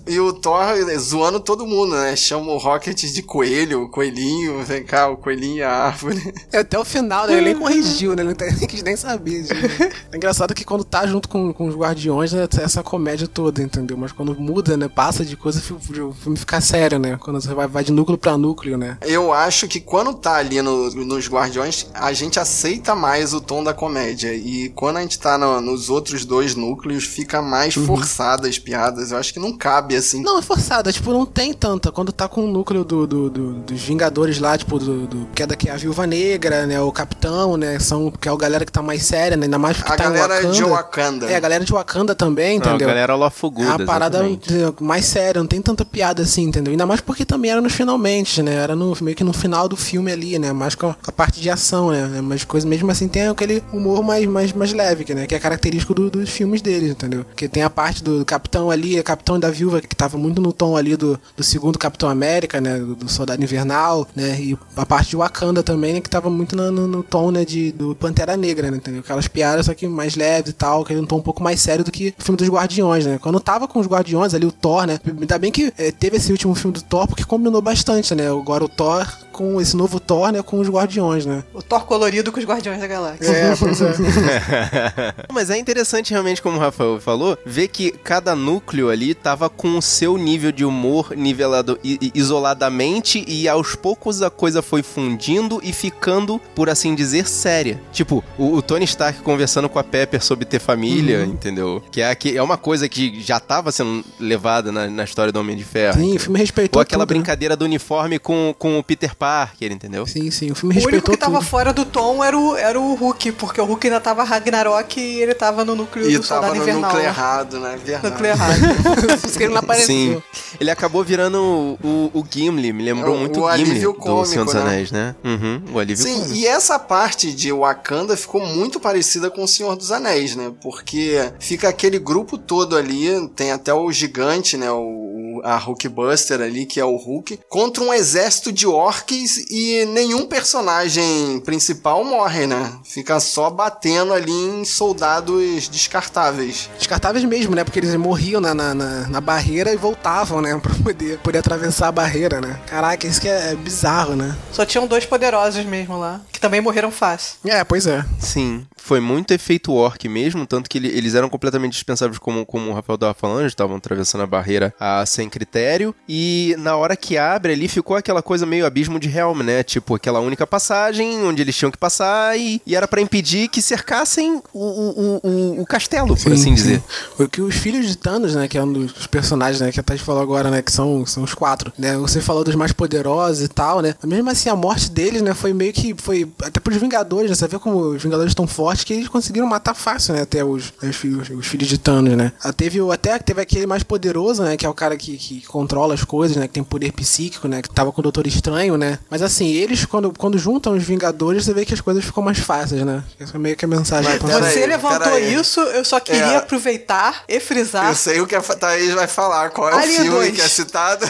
E 0.06 0.18
o 0.20 0.32
Thor 0.32 0.62
zoando 0.98 1.40
todo 1.40 1.66
mundo, 1.66 1.94
né? 1.94 2.14
Chama 2.16 2.52
o 2.52 2.58
Rocket 2.58 2.98
de 3.02 3.22
coelho, 3.22 3.88
coelhinho, 3.88 4.62
vem 4.62 4.84
cá, 4.84 5.08
o 5.08 5.16
coelhinho 5.16 5.58
e 5.58 5.62
a 5.62 5.70
árvore. 5.70 6.32
É, 6.52 6.58
Até 6.58 6.78
o 6.78 6.84
final, 6.84 7.26
né? 7.26 7.32
Ele 7.34 7.40
nem 7.46 7.54
corrigiu, 7.58 8.14
né? 8.14 8.22
Não 8.22 8.34
tem- 8.34 8.52
nem 8.54 8.66
quis 8.66 8.82
nem 8.82 8.96
saber. 8.96 9.44
gente. 9.44 9.52
É 10.12 10.16
engraçado 10.16 10.54
que 10.54 10.64
quando 10.64 10.84
tá 10.84 11.06
junto 11.06 11.28
com, 11.28 11.52
com 11.52 11.66
os 11.68 11.74
Guardiões, 11.74 12.32
né, 12.32 12.46
essa 12.62 12.82
comédia 12.82 13.26
toda, 13.26 13.62
entendeu? 13.62 13.96
Mas 13.96 14.12
quando 14.12 14.38
muda, 14.38 14.76
né? 14.76 14.88
Passa 15.02 15.24
de 15.24 15.36
coisa, 15.36 15.60
o 15.72 16.02
o 16.08 16.12
filme 16.12 16.38
fica 16.38 16.60
sério, 16.60 16.96
né? 16.96 17.16
Quando 17.18 17.40
você 17.40 17.52
vai, 17.52 17.66
vai 17.66 17.82
de 17.82 17.90
núcleo 17.90 18.16
pra 18.16 18.38
núcleo, 18.38 18.78
né? 18.78 18.98
Eu 19.02 19.32
acho 19.32 19.66
que 19.66 19.80
quando 19.80 20.14
tá 20.14 20.34
ali 20.36 20.62
no- 20.62 20.90
nos 21.04 21.28
Guardiões, 21.28 21.88
a 21.92 22.12
gente 22.12 22.38
aceita 22.38 22.94
mais 22.94 23.34
o 23.34 23.40
tom 23.40 23.64
da 23.64 23.74
comédia. 23.74 24.32
E 24.32 24.68
quando 24.76 24.98
a 24.98 25.00
gente 25.02 25.18
tá 25.18 25.36
no- 25.36 25.60
nos 25.60 25.90
outros 25.90 26.24
dois 26.24 26.54
núcleos, 26.54 27.02
fica 27.02 27.42
mais 27.42 27.74
forçada 27.74 28.46
as 28.46 28.60
piadas. 28.60 29.10
Eu 29.10 29.18
acho 29.18 29.32
que 29.34 29.40
não 29.40 29.52
cabe 29.56 29.96
assim. 29.96 30.22
Não, 30.22 30.38
é 30.38 30.42
forçada, 30.42 30.92
tipo, 30.92 31.10
não 31.12 31.26
tem 31.26 31.52
tanta. 31.52 31.90
Quando 31.90 32.12
tá 32.12 32.28
com 32.28 32.44
o 32.44 32.46
núcleo 32.48 32.84
do, 32.84 33.04
do- 33.04 33.28
do- 33.28 33.52
dos 33.54 33.80
Vingadores 33.82 34.38
lá, 34.38 34.56
tipo, 34.56 34.78
do, 34.78 35.06
do 35.08 35.26
que 35.34 35.42
é 35.42 35.46
daqui 35.48 35.68
a 35.68 35.76
Viúva 35.76 36.06
Negra, 36.06 36.64
né? 36.64 36.80
O 36.80 36.92
Capitão, 36.92 37.56
né? 37.56 37.76
São, 37.80 38.08
que 38.08 38.28
é 38.28 38.32
a 38.32 38.36
galera 38.36 38.64
que 38.64 38.70
tá 38.70 38.80
mais 38.82 39.02
séria, 39.04 39.36
né? 39.36 39.46
Ainda 39.46 39.58
mais 39.58 39.76
porque 39.78 39.92
A 39.92 39.96
tá 39.96 40.04
galera 40.04 40.34
Wakanda. 40.36 40.52
de 40.54 40.62
Wakanda. 40.64 41.26
É, 41.26 41.34
a 41.34 41.40
galera 41.40 41.64
de 41.64 41.72
Wakanda 41.72 42.14
também, 42.14 42.60
Não, 42.60 42.66
a 42.66 42.68
entendeu? 42.68 42.86
galera 42.86 43.16
Lofuguda, 43.16 43.66
É 43.68 43.76
uma 43.76 43.84
parada 43.84 44.18
exatamente. 44.18 44.91
Mais 44.92 45.06
séria, 45.06 45.40
não 45.40 45.46
tem 45.46 45.62
tanta 45.62 45.86
piada 45.86 46.22
assim, 46.22 46.42
entendeu? 46.42 46.70
Ainda 46.70 46.84
mais 46.84 47.00
porque 47.00 47.24
também 47.24 47.50
era 47.50 47.62
nos 47.62 47.72
finalmente, 47.72 48.42
né? 48.42 48.54
Era 48.56 48.76
no, 48.76 48.94
meio 49.00 49.16
que 49.16 49.24
no 49.24 49.32
final 49.32 49.66
do 49.66 49.74
filme 49.76 50.12
ali, 50.12 50.38
né? 50.38 50.52
Mais 50.52 50.74
com 50.74 50.88
a, 50.90 50.94
com 50.94 51.10
a 51.10 51.12
parte 51.12 51.40
de 51.40 51.48
ação, 51.48 51.90
né? 51.90 52.20
Mas 52.22 52.44
coisa 52.44 52.66
mesmo 52.68 52.90
assim 52.90 53.08
tem 53.08 53.26
aquele 53.28 53.62
humor 53.72 54.02
mais, 54.02 54.26
mais, 54.26 54.52
mais 54.52 54.72
leve, 54.74 55.04
que, 55.04 55.14
né? 55.14 55.26
Que 55.26 55.34
é 55.34 55.38
característico 55.38 55.94
do- 55.94 56.10
dos 56.10 56.28
filmes 56.28 56.60
deles, 56.60 56.90
entendeu? 56.90 57.24
Porque 57.24 57.48
tem 57.48 57.62
a 57.62 57.70
parte 57.70 58.04
do 58.04 58.22
Capitão 58.26 58.70
ali, 58.70 59.00
o 59.00 59.02
Capitão 59.02 59.40
da 59.40 59.50
Viúva, 59.50 59.80
que 59.80 59.96
tava 59.96 60.18
muito 60.18 60.42
no 60.42 60.52
tom 60.52 60.76
ali 60.76 60.94
do, 60.94 61.18
do 61.34 61.42
segundo 61.42 61.78
Capitão 61.78 62.10
América, 62.10 62.60
né? 62.60 62.78
Do, 62.78 62.94
do 62.94 63.08
Soldado 63.10 63.42
Invernal, 63.42 64.06
né? 64.14 64.38
E 64.38 64.58
a 64.76 64.84
parte 64.84 65.08
de 65.10 65.16
Wakanda 65.16 65.62
também, 65.62 65.94
né? 65.94 66.00
Que 66.02 66.10
tava 66.10 66.28
muito 66.28 66.54
no, 66.54 66.70
no, 66.70 66.86
no 66.86 67.02
tom, 67.02 67.30
né? 67.30 67.46
De, 67.46 67.72
do 67.72 67.94
Pantera 67.94 68.36
Negra, 68.36 68.70
né? 68.70 68.76
Entendeu? 68.76 69.00
Aquelas 69.00 69.26
piadas, 69.26 69.64
só 69.66 69.72
que 69.72 69.86
mais 69.88 70.16
leves 70.16 70.50
e 70.50 70.52
tal, 70.52 70.84
que 70.84 70.92
é 70.92 70.96
um 70.98 71.06
tom 71.06 71.16
um 71.16 71.22
pouco 71.22 71.42
mais 71.42 71.60
sério 71.60 71.82
do 71.82 71.90
que 71.90 72.14
o 72.18 72.22
filme 72.22 72.36
dos 72.36 72.48
Guardiões, 72.48 73.06
né? 73.06 73.18
Quando 73.22 73.40
tava 73.40 73.66
com 73.66 73.78
os 73.80 73.86
Guardiões 73.86 74.34
ali, 74.34 74.44
o 74.44 74.52
Thor, 74.52 74.81
né? 74.86 74.98
Ainda 75.06 75.38
bem 75.38 75.50
que 75.50 75.72
eh, 75.78 75.92
teve 75.92 76.16
esse 76.16 76.30
último 76.32 76.54
filme 76.54 76.74
do 76.74 76.82
Thor, 76.82 77.06
porque 77.06 77.24
combinou 77.24 77.62
bastante, 77.62 78.14
né? 78.14 78.28
Agora 78.28 78.64
o 78.64 78.68
Thor 78.68 79.06
com 79.32 79.60
esse 79.60 79.76
novo 79.76 79.98
Thor, 79.98 80.30
né? 80.30 80.42
Com 80.42 80.60
os 80.60 80.68
Guardiões, 80.68 81.24
né? 81.26 81.42
O 81.54 81.62
Thor 81.62 81.84
colorido 81.86 82.30
com 82.30 82.38
os 82.38 82.44
Guardiões 82.44 82.78
da 82.80 82.86
Galáxia. 82.86 83.30
É, 83.32 83.56
pois 83.58 83.80
é. 83.80 83.92
Mas 85.32 85.50
é 85.50 85.58
interessante 85.58 86.10
realmente, 86.10 86.42
como 86.42 86.56
o 86.56 86.60
Rafael 86.60 87.00
falou, 87.00 87.36
ver 87.44 87.68
que 87.68 87.90
cada 87.92 88.36
núcleo 88.36 88.90
ali 88.90 89.14
tava 89.14 89.48
com 89.48 89.76
o 89.78 89.82
seu 89.82 90.16
nível 90.16 90.52
de 90.52 90.64
humor 90.64 91.14
nivelado 91.16 91.78
isoladamente 92.14 93.24
e 93.26 93.48
aos 93.48 93.74
poucos 93.74 94.22
a 94.22 94.30
coisa 94.30 94.62
foi 94.62 94.82
fundindo 94.82 95.60
e 95.62 95.72
ficando, 95.72 96.40
por 96.54 96.68
assim 96.68 96.94
dizer, 96.94 97.28
séria. 97.28 97.80
Tipo, 97.92 98.22
o, 98.38 98.54
o 98.56 98.62
Tony 98.62 98.84
Stark 98.84 99.20
conversando 99.22 99.68
com 99.68 99.78
a 99.78 99.84
Pepper 99.84 100.22
sobre 100.22 100.44
ter 100.44 100.58
família, 100.60 101.24
entendeu? 101.24 101.82
Que 101.90 102.00
é, 102.00 102.10
aqui- 102.10 102.36
é 102.36 102.42
uma 102.42 102.56
coisa 102.56 102.88
que 102.88 103.20
já 103.22 103.38
tava 103.40 103.72
sendo 103.72 104.04
levada 104.18 104.70
na, 104.72 104.86
na 104.88 105.04
história 105.04 105.32
do 105.32 105.40
Homem 105.40 105.56
de 105.56 105.64
Ferro. 105.64 105.98
Sim, 106.00 106.16
o 106.16 106.20
filme 106.20 106.38
respeitou 106.38 106.78
Ou 106.78 106.82
aquela 106.82 107.04
tudo, 107.04 107.10
né? 107.14 107.18
brincadeira 107.20 107.56
do 107.56 107.64
uniforme 107.64 108.18
com, 108.18 108.54
com 108.58 108.78
o 108.78 108.82
Peter 108.82 109.14
Parker, 109.22 109.70
entendeu? 109.70 110.04
Sim, 110.04 110.30
sim, 110.32 110.50
o 110.50 110.54
filme 110.56 110.74
O 110.74 110.78
único 110.78 110.90
respeitou 110.90 111.12
que 111.14 111.16
tava 111.20 111.38
tudo. 111.38 111.46
fora 111.48 111.72
do 111.72 111.84
tom 111.84 112.24
era 112.24 112.36
o, 112.36 112.56
era 112.56 112.80
o 112.80 112.94
Hulk, 112.94 113.32
porque 113.32 113.60
o 113.60 113.64
Hulk 113.64 113.86
ainda 113.86 114.00
tava 114.00 114.24
Ragnarok 114.24 114.98
e 115.00 115.22
ele 115.22 115.32
tava 115.34 115.64
no 115.64 115.76
núcleo 115.76 116.10
E 116.10 116.16
do 116.18 116.26
tava 116.26 116.48
Soldado 116.48 116.54
no 116.56 116.62
Invernal. 116.62 116.82
núcleo 116.90 117.02
lá. 117.04 117.08
errado, 117.08 117.60
né? 117.60 117.78
Verdade. 117.84 118.10
Núcleo 118.10 118.30
errado. 118.30 118.60
Por 119.20 119.28
isso 119.28 119.38
que 119.38 119.44
ele 119.44 119.52
não 119.54 119.60
apareceu. 119.60 119.86
Sim. 119.86 120.22
Ele 120.58 120.70
acabou 120.70 121.04
virando 121.04 121.38
o, 121.40 121.78
o, 121.86 122.10
o 122.20 122.24
Gimli, 122.28 122.72
me 122.72 122.82
lembrou 122.82 123.14
É 123.14 123.16
o- 123.16 123.20
muito 123.20 123.40
o 123.40 123.44
o 123.44 123.56
Gimli 123.56 123.80
do 123.80 124.24
Senhor 124.24 124.44
dos 124.44 124.54
né? 124.54 124.60
Anéis, 124.60 124.90
né? 124.90 125.14
Uhum, 125.22 125.62
o 125.72 125.78
alívio 125.78 126.02
Sim, 126.04 126.14
cômico. 126.14 126.34
e 126.34 126.46
essa 126.46 126.78
parte 126.78 127.32
de 127.32 127.52
Wakanda 127.52 128.16
ficou 128.16 128.44
muito 128.44 128.80
parecida 128.80 129.30
com 129.30 129.44
o 129.44 129.48
Senhor 129.48 129.76
dos 129.76 129.92
Anéis, 129.92 130.34
né? 130.34 130.50
Porque 130.60 131.32
fica 131.38 131.68
aquele 131.68 131.98
grupo 132.00 132.36
todo 132.36 132.76
ali, 132.76 133.28
tem 133.36 133.52
até 133.52 133.72
o 133.72 133.90
gigante, 133.92 134.56
né? 134.56 134.70
O, 134.70 135.40
a 135.44 135.56
Hulkbuster 135.56 136.40
ali, 136.40 136.66
que 136.66 136.78
é 136.78 136.84
o 136.84 136.96
Hulk, 136.96 137.40
contra 137.48 137.82
um 137.82 137.92
exército 137.92 138.52
de 138.52 138.66
orcs 138.66 139.11
e 139.50 139.84
nenhum 139.86 140.26
personagem 140.26 141.40
principal 141.44 142.04
morre, 142.04 142.46
né? 142.46 142.72
Fica 142.84 143.20
só 143.20 143.50
batendo 143.50 144.12
ali 144.12 144.32
em 144.32 144.64
soldados 144.64 145.68
descartáveis. 145.68 146.70
Descartáveis 146.78 147.24
mesmo, 147.24 147.54
né? 147.54 147.64
Porque 147.64 147.78
eles 147.78 147.94
morriam 147.96 148.40
na, 148.40 148.54
na, 148.54 148.74
na- 148.74 149.08
na 149.08 149.20
barreira 149.20 149.72
e 149.72 149.76
voltavam, 149.76 150.40
né? 150.40 150.58
Pra 150.62 150.72
poder, 150.82 151.18
poder 151.18 151.38
atravessar 151.38 151.88
a 151.88 151.92
barreira, 151.92 152.40
né? 152.40 152.58
Caraca, 152.66 153.06
isso 153.06 153.20
que 153.20 153.28
é 153.28 153.54
bizarro, 153.54 154.14
né? 154.16 154.36
Só 154.52 154.64
tinham 154.64 154.86
dois 154.86 155.04
poderosos 155.04 155.64
mesmo 155.64 155.98
lá, 155.98 156.20
que 156.32 156.40
também 156.40 156.60
morreram 156.60 156.90
fácil. 156.90 157.34
É, 157.44 157.62
pois 157.64 157.86
é. 157.86 158.04
Sim, 158.18 158.66
foi 158.82 159.00
muito 159.00 159.32
efeito 159.32 159.72
orc 159.72 160.08
mesmo, 160.08 160.46
tanto 160.46 160.68
que 160.68 160.78
ele- 160.78 160.88
eles 160.88 161.14
eram 161.14 161.28
completamente 161.28 161.72
dispensáveis, 161.72 162.18
como, 162.18 162.44
como 162.44 162.70
o 162.70 162.74
Rafael 162.74 162.98
tava 162.98 163.14
falando, 163.14 163.40
eles 163.40 163.52
estavam 163.52 163.76
atravessando 163.76 164.22
a 164.22 164.26
barreira 164.26 164.74
ah, 164.80 165.04
sem 165.06 165.28
critério, 165.28 165.94
e 166.08 166.54
na 166.58 166.76
hora 166.76 166.96
que 166.96 167.16
abre 167.16 167.52
ali 167.52 167.68
ficou 167.68 167.96
aquela 167.96 168.22
coisa 168.22 168.44
meio 168.44 168.66
abismo 168.66 168.98
de 168.98 169.08
Helm, 169.08 169.40
né? 169.42 169.62
Tipo, 169.62 169.94
aquela 169.94 170.20
única 170.20 170.46
passagem 170.46 171.22
onde 171.24 171.40
eles 171.42 171.56
tinham 171.56 171.70
que 171.70 171.78
passar 171.78 172.38
e, 172.38 172.60
e 172.66 172.74
era 172.74 172.88
pra 172.88 173.00
impedir 173.00 173.48
que 173.48 173.62
cercassem 173.62 174.42
o, 174.52 174.58
o, 174.58 175.20
o, 175.22 175.60
o 175.62 175.66
castelo, 175.66 176.16
por 176.16 176.32
assim 176.32 176.54
dizer. 176.54 176.82
O 177.18 177.28
que 177.28 177.40
os 177.40 177.54
filhos 177.54 177.86
de 177.86 177.96
Thanos, 177.96 178.34
né, 178.34 178.48
que 178.48 178.58
é 178.58 178.62
um 178.64 178.72
dos 178.72 179.06
personagens, 179.06 179.60
né, 179.60 179.70
que 179.70 179.78
a 179.78 179.82
Tati 179.82 180.02
falou 180.02 180.22
agora, 180.22 180.50
né, 180.50 180.60
que 180.62 180.72
são, 180.72 181.06
são 181.06 181.22
os 181.22 181.34
quatro, 181.34 181.72
né, 181.78 181.96
você 181.96 182.20
falou 182.20 182.42
dos 182.42 182.54
mais 182.54 182.72
poderosos 182.72 183.44
e 183.44 183.48
tal, 183.48 183.80
né, 183.80 183.94
mas 184.02 184.10
mesmo 184.10 184.30
assim 184.30 184.48
a 184.48 184.56
morte 184.56 184.90
deles, 184.90 185.22
né, 185.22 185.34
foi 185.34 185.52
meio 185.52 185.72
que, 185.72 185.94
foi 185.96 186.28
até 186.42 186.58
pros 186.58 186.76
Vingadores, 186.78 187.30
né, 187.30 187.36
você 187.36 187.46
vê 187.46 187.58
como 187.58 187.78
os 187.78 188.02
Vingadores 188.02 188.30
estão 188.32 188.46
fortes 188.46 188.71
que 188.84 188.92
eles 188.94 189.08
conseguiram 189.08 189.46
matar 189.46 189.74
fácil, 189.74 190.14
né, 190.14 190.22
até 190.22 190.44
os, 190.44 190.72
os, 190.82 190.96
filhos, 190.96 191.28
os 191.30 191.46
filhos 191.46 191.68
de 191.68 191.78
Thanos, 191.78 192.16
né. 192.16 192.32
Ah, 192.42 192.52
Teve, 192.52 192.78
até 192.92 193.18
teve 193.18 193.40
aquele 193.40 193.66
mais 193.66 193.82
poderoso, 193.82 194.42
né, 194.42 194.56
que 194.56 194.64
é 194.64 194.68
o 194.68 194.74
cara 194.74 194.96
que, 194.96 195.16
que 195.16 195.42
controla 195.46 195.94
as 195.94 196.04
coisas, 196.04 196.36
né, 196.36 196.46
que 196.46 196.54
tem 196.54 196.62
poder 196.64 196.92
psíquico, 196.92 197.48
né, 197.48 197.60
que 197.62 197.68
tava 197.70 197.90
com 197.92 198.00
o 198.00 198.02
Doutor 198.02 198.26
Estranho, 198.26 198.76
né, 198.76 198.98
mas 199.10 199.20
assim, 199.22 199.48
eles, 199.52 199.84
quando, 199.84 200.12
quando 200.16 200.38
juntam 200.38 200.74
os 200.76 200.82
Vingadores, 200.82 201.44
você 201.44 201.52
vê 201.54 201.64
que 201.64 201.74
as 201.74 201.80
coisas 201.80 202.04
ficam 202.04 202.22
mais 202.22 202.38
fáceis, 202.38 202.82
né, 202.84 203.02
essa 203.20 203.36
é 203.36 203.38
meio 203.40 203.56
que 203.56 203.64
a 203.64 203.68
mensagem. 203.68 204.10
Mas 204.22 204.32
Você 204.52 204.60
aí, 204.60 204.66
levantou 204.66 205.12
aí. 205.14 205.34
isso, 205.34 205.60
eu 205.60 205.84
só 205.84 205.98
queria 206.00 206.22
É. 206.22 206.36
aproveitar 206.36 207.24
e 207.28 207.38
frisar. 207.40 207.88
Eu 207.88 207.94
sei 207.94 208.20
o 208.20 208.26
que 208.26 208.34
a 208.34 208.40
Thaís 208.42 208.92
vai 208.94 209.06
falar, 209.08 209.50
qual 209.50 209.68
é 209.70 209.74
Alien 209.74 209.98
o 210.00 210.02
filme 210.02 210.10
2. 210.18 210.34
que 210.36 210.40
é 210.40 210.48
citado. 210.48 211.06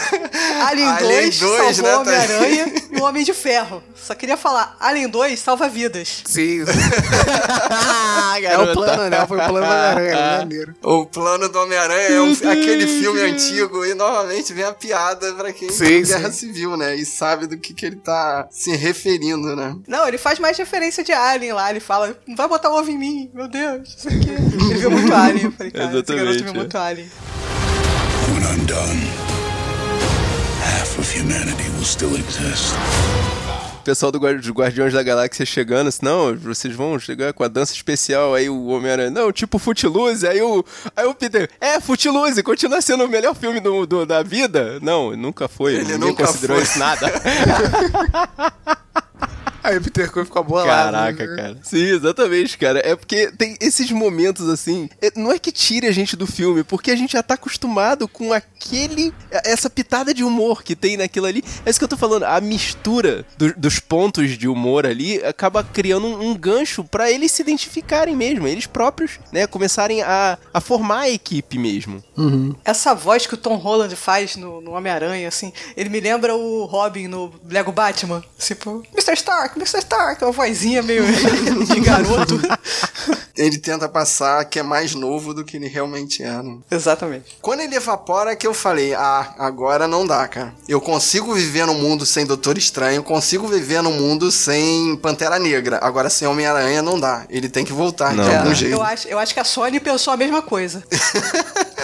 Alien 0.67 0.95
2, 0.99 1.35
salvou 1.35 1.61
né, 1.63 1.73
Thaís? 1.73 2.29
Homem-Aranha 2.31 2.73
e 2.91 2.99
o 2.99 3.03
Homem 3.03 3.23
de 3.23 3.33
Ferro. 3.33 3.83
Só 3.95 4.13
queria 4.15 4.35
falar, 4.37 4.75
Alien 4.79 5.07
2 5.09 5.39
salva 5.39 5.67
vidas. 5.69 6.23
Sim. 6.25 6.61
é 8.43 8.57
o 8.57 8.73
plano, 8.73 9.09
né? 9.09 9.25
Foi 9.27 9.37
o 9.37 9.47
plano 9.47 9.67
da 9.67 9.89
aranha, 9.91 10.37
maneiro. 10.39 10.75
O 10.81 11.05
plano 11.05 11.49
do 11.49 11.59
Homem-Aranha 11.59 12.07
é 12.09 12.21
um- 12.21 12.31
aquele 12.49 12.87
filme 12.87 13.21
antigo 13.21 13.85
e 13.85 13.93
novamente 13.93 14.53
vem 14.53 14.63
a 14.63 14.73
piada 14.73 15.33
pra 15.33 15.51
quem 15.53 15.69
Sim, 15.69 16.03
Guerra 16.03 16.31
sim. 16.31 16.47
Civil, 16.47 16.75
né? 16.77 16.95
E 16.95 17.05
sabe 17.05 17.47
do 17.47 17.57
que, 17.57 17.73
que 17.73 17.85
ele 17.85 17.95
tá 17.97 18.47
se 18.51 18.75
referindo, 18.75 19.55
né? 19.55 19.75
Não, 19.87 20.07
ele 20.07 20.17
faz 20.17 20.39
mais 20.39 20.57
referência 20.57 21.03
de 21.03 21.11
Alien 21.11 21.53
lá. 21.53 21.69
Ele 21.69 21.79
fala, 21.79 22.15
não 22.27 22.35
vai 22.35 22.47
botar 22.47 22.69
ovo 22.71 22.89
em 22.89 22.97
mim, 22.97 23.31
meu 23.33 23.47
Deus. 23.47 23.95
Isso 23.97 24.07
aqui. 24.07 24.29
Ele 24.29 24.75
viu 24.79 24.91
muito 24.91 25.13
Alien. 25.13 25.45
Eu 25.45 25.51
falei, 25.51 25.71
cara, 25.71 25.85
esse 25.85 25.93
garoto 25.93 26.11
Exatamente, 26.13 26.43
viu 26.43 26.51
é. 26.51 26.55
muito 26.55 26.77
Alien. 26.77 27.11
When 28.29 28.43
I'm 28.43 28.65
done, 28.65 29.09
half 30.63 30.97
of 30.99 31.19
humanity 31.19 31.69
will 31.75 31.83
still 31.85 32.15
exist. 32.15 32.73
Pessoal 33.83 34.13
do 34.13 34.17
Guardiões 34.17 34.93
da 34.93 35.03
Galáxia 35.03 35.45
chegando, 35.45 35.89
assim, 35.89 35.99
não, 36.05 36.33
vocês 36.37 36.73
vão 36.73 36.97
chegar 36.97 37.33
com 37.33 37.43
a 37.43 37.49
dança 37.49 37.73
especial, 37.73 38.33
aí 38.33 38.49
o 38.49 38.67
Homem-Aranha, 38.67 39.09
não, 39.11 39.29
tipo 39.29 39.59
Footloose, 39.59 40.25
aí 40.25 40.41
o, 40.41 40.63
aí 40.95 41.05
o 41.05 41.13
Peter, 41.13 41.49
é, 41.59 41.81
Footloose, 41.81 42.41
continua 42.43 42.81
sendo 42.81 43.03
o 43.03 43.09
melhor 43.09 43.35
filme 43.35 43.59
do, 43.59 43.85
do- 43.85 44.05
da 44.05 44.23
vida? 44.23 44.79
Não, 44.81 45.13
nunca 45.17 45.49
foi, 45.49 45.75
Ele 45.75 45.97
nunca 45.97 46.25
considerou 46.25 46.55
foi. 46.57 46.63
isso 46.65 46.79
nada. 46.79 47.11
Aí 49.63 49.77
o 49.77 49.81
Peter 49.81 50.11
Quill 50.11 50.25
ficou 50.25 50.43
bolado. 50.43 50.67
Caraca, 50.91 51.25
né? 51.25 51.35
cara. 51.35 51.57
Sim, 51.63 51.83
exatamente, 51.83 52.57
cara. 52.57 52.79
É 52.85 52.95
porque 52.95 53.31
tem 53.31 53.55
esses 53.61 53.89
momentos 53.91 54.49
assim. 54.49 54.89
é- 55.01 55.11
Não 55.15 55.31
é 55.31 55.39
que 55.39 55.51
tire 55.51 55.87
a 55.87 55.91
gente 55.91 56.15
do 56.15 56.27
filme, 56.27 56.63
porque 56.63 56.91
a 56.91 56.95
gente 56.95 57.13
já 57.13 57.23
tá 57.23 57.35
acostumado 57.35 58.07
com 58.07 58.33
aquele. 58.33 59.13
Essa 59.31 59.69
pitada 59.69 60.13
de 60.13 60.23
humor 60.23 60.63
que 60.63 60.75
tem 60.75 60.97
naquilo 60.97 61.25
ali. 61.27 61.43
É 61.65 61.69
isso 61.69 61.79
que 61.79 61.83
eu 61.85 61.89
tô 61.89 61.97
falando. 61.97 62.23
A 62.23 62.39
mistura 62.41 63.25
do- 63.37 63.53
dos 63.55 63.79
pontos 63.79 64.37
de 64.37 64.47
humor 64.47 64.85
ali 64.85 65.23
acaba 65.23 65.63
criando 65.63 66.07
um, 66.07 66.29
um 66.31 66.35
gancho 66.35 66.83
pra 66.83 67.09
eles 67.11 67.31
se 67.31 67.41
identificarem 67.41 68.15
mesmo. 68.15 68.47
Eles 68.47 68.65
próprios, 68.65 69.19
né? 69.31 69.47
Começarem 69.47 70.01
a, 70.01 70.37
a 70.53 70.59
formar 70.61 71.01
a 71.01 71.09
equipe 71.09 71.57
mesmo. 71.57 72.03
Essa 72.65 72.93
voz 72.93 73.25
que 73.25 73.33
o 73.33 73.37
Tom 73.37 73.55
Holland 73.55 73.95
faz 73.95 74.35
no, 74.35 74.61
no 74.61 74.71
Homem-Aranha, 74.71 75.27
assim, 75.27 75.51
ele 75.77 75.89
me 75.89 75.99
lembra 75.99 76.35
o 76.35 76.65
Robin 76.65 77.07
no 77.07 77.33
Lego 77.49 77.71
Batman. 77.71 78.23
Tipo, 78.37 78.83
Mr. 78.93 79.13
Stark, 79.13 79.52
Mr. 79.55 79.79
Stark, 79.79 80.23
uma 80.23 80.31
vozinha 80.31 80.81
meio 80.81 81.03
de 81.65 81.79
garoto. 81.79 82.39
Ele 83.35 83.57
tenta 83.57 83.89
passar 83.89 84.45
que 84.45 84.59
é 84.59 84.63
mais 84.63 84.93
novo 84.93 85.33
do 85.33 85.43
que 85.43 85.57
ele 85.57 85.67
realmente 85.67 86.21
é, 86.21 86.43
né? 86.43 86.59
Exatamente. 86.69 87.35
Quando 87.41 87.61
ele 87.61 87.75
evapora 87.75 88.31
é 88.31 88.35
que 88.35 88.45
eu 88.45 88.53
falei, 88.53 88.93
ah, 88.93 89.33
agora 89.39 89.87
não 89.87 90.05
dá, 90.05 90.27
cara. 90.27 90.53
Eu 90.69 90.79
consigo 90.79 91.33
viver 91.33 91.65
num 91.65 91.73
mundo 91.73 92.05
sem 92.05 92.27
Doutor 92.27 92.59
Estranho, 92.59 93.01
consigo 93.01 93.47
viver 93.47 93.81
num 93.81 93.93
mundo 93.93 94.31
sem 94.31 94.95
Pantera 94.97 95.39
Negra. 95.39 95.79
Agora 95.81 96.11
sem 96.11 96.27
Homem-Aranha 96.27 96.83
não 96.83 96.99
dá. 96.99 97.25
Ele 97.27 97.49
tem 97.49 97.65
que 97.65 97.73
voltar 97.73 98.13
Não 98.13 98.23
de 98.23 98.35
algum 98.35 98.53
jeito. 98.53 98.71
Eu 98.71 98.83
acho, 98.83 99.07
eu 99.07 99.17
acho 99.17 99.33
que 99.33 99.39
a 99.39 99.43
Sony 99.43 99.79
pensou 99.79 100.13
a 100.13 100.17
mesma 100.17 100.43
coisa. 100.43 100.83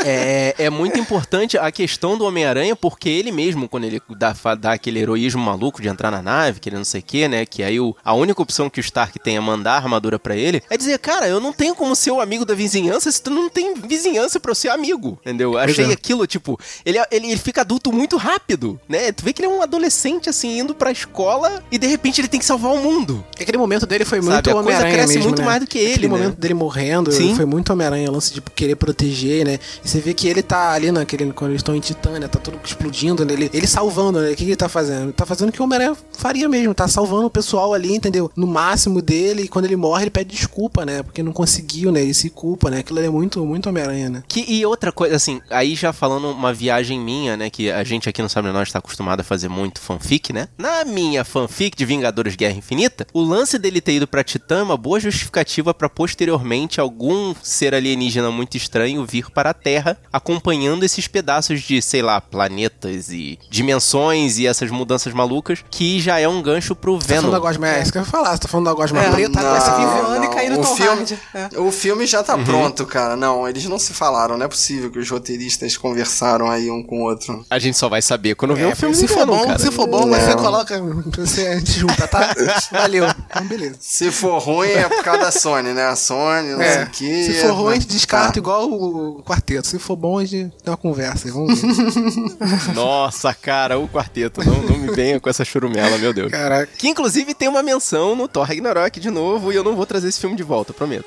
É, 0.06 0.56
é 0.58 0.70
muito 0.70 1.00
importante 1.00 1.58
a 1.58 1.72
questão 1.72 2.18
do 2.18 2.26
Homem-Aranha, 2.26 2.76
porque 2.76 3.10
ele 3.10 3.32
mesmo, 3.32 3.68
quando 3.68 3.86
ele 3.86 4.02
dá, 4.18 4.36
dá 4.58 4.74
aquele 4.74 5.00
heroísmo 5.00 5.42
maluco 5.42 5.82
de 5.82 5.88
entrar 5.88 6.12
na 6.12 6.22
nave, 6.22 6.60
que 6.60 6.70
ele 6.70 6.78
não 6.78 6.86
sei 6.86 7.02
o 7.02 7.04
que, 7.04 7.28
né? 7.28 7.46
Que 7.46 7.59
aí 7.64 7.80
o, 7.80 7.96
a 8.04 8.14
única 8.14 8.42
opção 8.42 8.70
que 8.70 8.80
o 8.80 8.82
Stark 8.82 9.18
tem 9.20 9.38
é 9.38 9.40
mandar 9.40 9.74
a 9.74 9.78
armadura 9.78 10.20
pra 10.20 10.36
ele, 10.36 10.62
é 10.70 10.78
dizer, 10.78 10.98
cara, 11.00 11.28
eu 11.28 11.40
não 11.40 11.54
tenho 11.54 11.76
como 11.76 11.96
ser 11.96 12.12
o 12.12 12.22
amigo 12.22 12.46
da 12.46 12.54
vizinhança 12.54 13.12
se 13.12 13.22
tu 13.22 13.30
não 13.30 13.50
tem 13.50 13.74
vizinhança 13.76 14.40
pra 14.40 14.52
eu 14.52 14.56
ser 14.56 14.70
amigo, 14.70 15.18
entendeu? 15.22 15.58
Achei 15.58 15.86
é. 15.86 15.94
aquilo, 15.94 16.26
tipo, 16.28 16.60
ele, 16.86 16.98
ele, 17.12 17.28
ele 17.28 17.38
fica 17.38 17.62
adulto 17.62 17.92
muito 17.92 18.18
rápido, 18.18 18.80
né? 18.88 19.12
Tu 19.12 19.24
vê 19.24 19.34
que 19.34 19.42
ele 19.42 19.52
é 19.52 19.56
um 19.56 19.62
adolescente, 19.62 20.30
assim, 20.30 20.60
indo 20.60 20.74
pra 20.76 20.92
escola 20.92 21.64
e 21.72 21.78
de 21.78 21.88
repente 21.88 22.22
ele 22.22 22.28
tem 22.28 22.40
que 22.40 22.46
salvar 22.46 22.74
o 22.74 22.78
mundo. 22.78 23.24
Aquele 23.40 23.58
momento 23.58 23.86
dele 23.86 24.06
foi 24.06 24.22
Sabe, 24.22 24.34
muito 24.34 24.50
a 24.50 24.64
coisa 24.64 24.82
cresce 24.82 25.14
mesmo, 25.16 25.24
muito 25.24 25.40
né? 25.42 25.46
mais 25.46 25.60
do 25.62 25.68
que 25.68 25.78
ele, 25.78 25.92
Aquele 25.94 26.08
né? 26.08 26.18
momento 26.18 26.36
dele 26.38 26.54
morrendo 26.54 27.12
Sim. 27.12 27.36
foi 27.36 27.46
muito 27.46 27.72
Homem-Aranha, 27.72 28.10
o 28.10 28.14
lance 28.14 28.34
de 28.34 28.42
querer 28.42 28.76
proteger, 28.76 29.46
né? 29.46 29.60
E 29.84 29.90
você 29.90 30.00
vê 30.00 30.14
que 30.14 30.28
ele 30.28 30.42
tá 30.42 30.72
ali 30.72 30.92
naquele, 30.92 31.32
quando 31.34 31.52
eles 31.52 31.60
estão 31.60 31.76
em 31.76 31.80
Titânia, 31.80 32.28
tá 32.28 32.40
tudo 32.40 32.60
explodindo, 32.64 33.26
né? 33.26 33.34
Ele, 33.34 33.50
ele 33.54 33.68
salvando, 33.68 34.20
né? 34.22 34.28
O 34.28 34.36
que, 34.36 34.44
que 34.44 34.50
ele 34.50 34.56
tá 34.56 34.70
fazendo? 34.70 35.04
Ele 35.04 35.14
tá 35.14 35.26
fazendo 35.26 35.50
o 35.50 35.52
que 35.52 35.62
o 35.62 35.66
Homem-Aranha 35.66 35.98
faria 36.18 36.48
mesmo, 36.48 36.74
tá 36.74 36.88
salvando 36.88 37.28
o 37.28 37.30
pessoal 37.30 37.49
ali, 37.58 37.96
entendeu? 37.96 38.32
No 38.36 38.48
máximo 38.48 39.02
dele, 39.02 39.44
e 39.44 39.48
quando 39.48 39.66
ele 39.66 39.76
morre, 39.76 40.04
ele 40.04 40.12
pede 40.12 40.36
desculpa, 40.36 40.86
né? 40.86 41.02
Porque 41.02 41.24
não 41.24 41.32
conseguiu, 41.32 41.92
né? 41.92 42.02
Ele 42.02 42.14
se 42.14 42.30
culpa, 42.30 42.70
né? 42.70 42.80
Aquilo 42.80 43.00
ali 43.00 43.08
é 43.08 43.12
muito, 43.12 43.46
muito 43.46 43.70
Homem-Aranha, 43.70 44.10
né? 44.10 44.24
Que, 44.28 44.46
e 44.48 44.66
outra 44.66 44.92
coisa, 44.92 45.16
assim, 45.16 45.42
aí 45.50 45.76
já 45.76 45.94
falando 45.94 46.30
uma 46.30 46.54
viagem 46.54 47.00
minha, 47.00 47.36
né? 47.38 47.50
Que 47.50 47.72
a 47.72 47.84
gente 47.84 48.10
aqui 48.10 48.22
no 48.22 48.30
Sabe 48.30 48.52
Nós 48.52 48.68
está 48.68 48.80
acostumado 48.80 49.22
a 49.22 49.24
fazer 49.24 49.50
muito 49.50 49.80
fanfic, 49.80 50.34
né? 50.34 50.48
Na 50.58 50.84
minha 50.84 51.24
fanfic 51.24 51.78
de 51.78 51.86
Vingadores 51.86 52.36
Guerra 52.36 52.58
Infinita, 52.58 53.08
o 53.14 53.22
lance 53.22 53.58
dele 53.58 53.82
ter 53.82 53.94
ido 53.94 54.08
pra 54.08 54.24
Titã 54.24 54.60
é 54.60 54.64
uma 54.64 54.78
boa 54.78 55.00
justificativa 55.00 55.74
pra 55.74 55.90
posteriormente 55.90 56.80
algum 56.80 57.34
ser 57.42 57.74
alienígena 57.74 58.32
muito 58.32 58.58
estranho 58.58 59.06
vir 59.06 59.30
para 59.32 59.52
a 59.52 59.54
Terra, 59.54 59.98
acompanhando 60.12 60.84
esses 60.84 61.08
pedaços 61.08 61.62
de, 61.62 61.82
sei 61.82 62.02
lá, 62.02 62.20
planetas 62.22 63.10
e 63.10 63.40
dimensões 63.50 64.38
e 64.38 64.48
essas 64.48 64.70
mudanças 64.72 65.14
malucas, 65.14 65.64
que 65.70 66.00
já 66.00 66.20
é 66.20 66.28
um 66.28 66.42
gancho 66.42 66.76
pro 66.76 66.98
tá 66.98 67.06
Venom. 67.08 67.39
Da 67.40 67.48
Gosma, 67.48 67.68
é 67.70 67.82
isso 67.82 67.92
que 67.92 67.98
eu 67.98 68.02
ia 68.02 68.08
falar, 68.08 68.32
você 68.32 68.40
tá 68.40 68.48
falando 68.48 68.66
da 68.68 68.74
Gosma 68.74 69.00
É, 69.04 69.10
preta, 69.12 69.42
não, 69.42 69.56
essa 69.56 69.72
não. 69.72 69.78
vive- 69.80 70.02
Viviane 70.10 70.36
cair 70.36 70.50
no 70.50 70.60
o 70.60 70.62
Tom 70.64 70.76
filme, 70.76 71.00
Hardy, 71.00 71.20
é. 71.34 71.50
o 71.60 71.72
filme 71.72 72.06
já 72.06 72.20
Uhum. 72.20 72.24
tá 72.26 72.38
pronto, 72.38 72.86
cara. 72.86 73.16
Não, 73.16 73.48
eles 73.48 73.66
não 73.66 73.80
se 73.80 73.94
falaram. 73.94 74.38
Não 74.38 74.46
é 74.46 74.50
possível 74.50 74.90
que 74.92 75.00
os 75.00 75.10
roteiristas 75.10 75.76
conversaram 75.78 76.50
aí 76.50 76.70
um 76.70 76.84
com 76.84 77.00
o 77.00 77.04
outro. 77.04 77.46
A 77.50 77.60
gente 77.60 77.78
só 77.78 77.88
vai 77.90 78.02
saber 78.02 78.36
quando 78.36 78.56
ver 78.56 78.64
É, 78.64 78.74
o 78.74 78.76
filme 78.76 78.96
se 78.96 79.08
for 79.08 79.26
bom, 79.26 79.46
cara. 79.46 79.60
se 79.60 79.72
for 79.72 79.88
bom, 79.88 80.06
Não. 80.06 80.20
você 80.20 80.36
coloca, 80.36 80.82
você 81.18 81.60
junta, 81.66 82.08
tá? 82.08 82.34
Valeu. 82.72 83.06
Então, 83.30 83.46
beleza. 83.48 83.76
Se 83.80 84.12
for 84.12 84.38
ruim 84.40 84.70
é 84.70 84.88
por 84.88 85.04
causa 85.04 85.22
da 85.22 85.32
Sony, 85.32 85.74
né? 85.74 85.86
A 85.86 85.96
Sony, 85.96 86.50
não 86.50 86.58
sei 86.60 86.68
É, 86.68 86.84
o 86.84 86.90
que. 86.90 87.24
se 87.26 87.34
for 87.42 87.52
ruim, 87.54 87.72
a 87.72 87.76
gente 87.76 87.88
descarta 87.88 88.34
Tá. 88.34 88.40
igual 88.40 88.70
o 88.70 89.24
quarteto. 89.24 89.68
Se 89.68 89.80
for 89.80 89.96
bom, 89.96 90.18
a 90.20 90.26
gente 90.26 90.52
tem 90.64 90.72
uma 90.72 90.78
conversa. 90.78 91.32
Vamos 91.32 91.60
ver. 91.62 91.70
Nossa, 92.74 93.34
cara, 93.34 93.78
o 93.80 93.88
quarteto. 93.88 94.44
Não, 94.44 94.62
não 94.64 94.78
me 94.78 94.92
venha 94.92 95.20
com 95.20 95.30
essa 95.30 95.44
churumela, 95.46 95.98
meu 95.98 96.14
Deus. 96.14 96.32
Caraca. 96.32 96.70
Que 96.78 96.88
inclusive 96.90 97.29
tem 97.34 97.48
uma 97.48 97.64
menção 97.64 98.16
no 98.16 98.28
Thor 98.28 98.46
Ragnarok 98.46 99.00
de 99.00 99.10
novo, 99.10 99.52
e 99.52 99.56
eu 99.56 99.64
não 99.64 99.76
vou 99.76 99.86
trazer 99.86 100.10
esse 100.10 100.20
filme 100.20 100.36
de 100.36 100.44
volta, 100.44 100.74
prometo. 100.74 101.06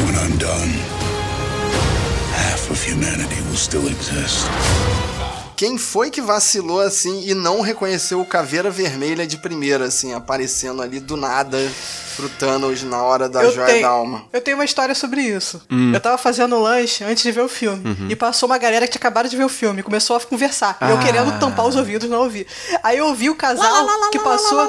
When 0.00 0.14
I'm 0.14 0.36
done, 0.38 0.72
half 2.34 2.70
of 2.70 2.80
humanity 2.82 3.40
will 3.48 3.56
still 3.56 3.88
exist. 3.88 4.46
Quem 5.58 5.76
foi 5.76 6.08
que 6.08 6.20
vacilou 6.20 6.80
assim 6.80 7.24
e 7.28 7.34
não 7.34 7.60
reconheceu 7.60 8.20
o 8.20 8.24
Caveira 8.24 8.70
Vermelha 8.70 9.26
de 9.26 9.36
primeira, 9.36 9.86
assim, 9.86 10.14
aparecendo 10.14 10.80
ali 10.80 11.00
do 11.00 11.16
nada 11.16 11.58
pro 12.14 12.28
Thanos 12.28 12.82
na 12.84 13.00
hora 13.02 13.28
da 13.28 13.42
eu, 13.42 13.52
joia 13.52 13.66
tenho, 13.66 13.82
da 13.82 13.88
alma? 13.88 14.24
eu 14.32 14.40
tenho 14.40 14.56
uma 14.56 14.64
história 14.64 14.94
sobre 14.94 15.20
isso. 15.20 15.60
Hum. 15.70 15.92
Eu 15.92 16.00
tava 16.00 16.16
fazendo 16.18 16.58
lanche 16.60 17.02
antes 17.02 17.22
de 17.24 17.32
ver 17.32 17.40
o 17.42 17.48
filme. 17.48 17.88
Uhum. 17.88 18.06
E 18.08 18.14
passou 18.14 18.48
uma 18.48 18.58
galera 18.58 18.86
que 18.86 18.92
tinha 18.92 19.00
acabado 19.00 19.28
de 19.28 19.36
ver 19.36 19.44
o 19.44 19.48
filme. 19.48 19.82
Começou 19.82 20.16
a 20.16 20.20
conversar. 20.20 20.76
E 20.80 20.90
eu 20.90 20.96
Ah. 20.96 21.02
querendo 21.02 21.38
tampar 21.40 21.66
os 21.66 21.74
ouvidos, 21.76 22.08
não 22.08 22.20
ouvi. 22.22 22.46
Aí 22.82 22.98
eu 22.98 23.06
ouvi 23.06 23.28
o 23.30 23.34
casal 23.36 23.86
que 24.12 24.18
passou. 24.20 24.68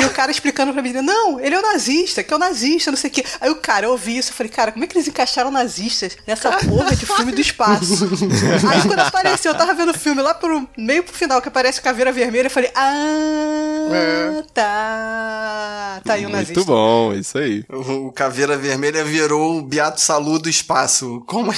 E 0.00 0.04
o 0.04 0.10
cara 0.10 0.30
explicando 0.30 0.72
pra 0.72 0.82
mim: 0.82 0.92
Não, 0.92 1.40
ele 1.40 1.54
é 1.54 1.58
o 1.58 1.62
nazista, 1.62 2.22
que 2.22 2.32
é 2.32 2.36
o 2.36 2.38
nazista, 2.38 2.90
não 2.92 2.98
sei 2.98 3.10
o 3.10 3.12
quê. 3.12 3.24
Aí 3.40 3.50
o 3.50 3.56
cara, 3.56 3.86
eu 3.86 3.90
ouvi 3.90 4.18
isso. 4.18 4.30
Eu 4.30 4.34
falei: 4.34 4.50
Cara, 4.50 4.72
como 4.72 4.84
é 4.84 4.86
que 4.88 4.96
eles 4.96 5.06
encaixaram 5.08 5.50
nazistas 5.50 6.16
nessa 6.26 6.50
porra 6.50 6.94
de 6.96 7.06
filme 7.06 7.30
do 7.32 7.40
espaço? 7.40 8.08
Aí 8.70 8.82
quando 8.86 9.00
apareceu, 9.00 9.52
eu 9.52 9.58
tava 9.58 9.72
vendo 9.74 9.90
o 9.90 9.98
filme 9.98 10.20
lá 10.20 10.27
pro 10.34 10.68
meio 10.76 11.02
pro 11.02 11.14
final, 11.14 11.40
que 11.40 11.48
aparece 11.48 11.80
Caveira 11.80 12.12
Vermelha. 12.12 12.46
Eu 12.46 12.50
falei: 12.50 12.70
Ah, 12.74 14.42
tá. 14.52 16.00
Tá 16.04 16.14
aí 16.14 16.26
o 16.26 16.28
nazista. 16.28 16.54
Muito 16.54 16.66
bom, 16.66 17.12
isso 17.14 17.38
aí. 17.38 17.64
O 17.68 18.12
Caveira 18.12 18.56
Vermelha 18.56 19.04
virou 19.04 19.58
o 19.58 19.62
Beato 19.62 20.00
Salu 20.00 20.38
do 20.38 20.48
espaço. 20.48 21.22
Como 21.26 21.52
é 21.52 21.56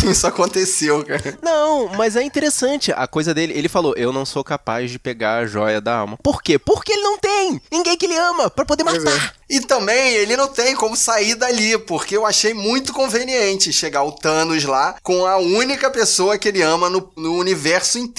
que 0.00 0.10
isso 0.10 0.26
aconteceu, 0.26 1.04
cara? 1.04 1.38
Não, 1.42 1.88
mas 1.96 2.16
é 2.16 2.22
interessante 2.22 2.92
a 2.94 3.06
coisa 3.06 3.34
dele. 3.34 3.52
Ele 3.56 3.68
falou: 3.68 3.94
Eu 3.96 4.12
não 4.12 4.24
sou 4.24 4.42
capaz 4.42 4.90
de 4.90 4.98
pegar 4.98 5.38
a 5.38 5.46
joia 5.46 5.80
da 5.80 5.96
alma. 5.96 6.18
Por 6.22 6.42
quê? 6.42 6.58
Porque 6.58 6.92
ele 6.92 7.02
não 7.02 7.18
tem 7.18 7.60
ninguém 7.70 7.96
que 7.96 8.06
ele 8.06 8.16
ama 8.16 8.50
pra 8.50 8.64
poder 8.64 8.84
matar. 8.84 9.34
E 9.48 9.60
também 9.60 10.14
ele 10.14 10.34
não 10.34 10.48
tem 10.48 10.74
como 10.74 10.96
sair 10.96 11.34
dali, 11.34 11.76
porque 11.78 12.16
eu 12.16 12.24
achei 12.24 12.54
muito 12.54 12.92
conveniente 12.92 13.70
chegar 13.70 14.02
o 14.02 14.12
Thanos 14.12 14.64
lá 14.64 14.96
com 15.02 15.26
a 15.26 15.36
única 15.36 15.90
pessoa 15.90 16.38
que 16.38 16.48
ele 16.48 16.62
ama 16.62 16.88
no, 16.88 17.12
no 17.16 17.36
universo 17.36 17.98
inteiro, 17.98 18.11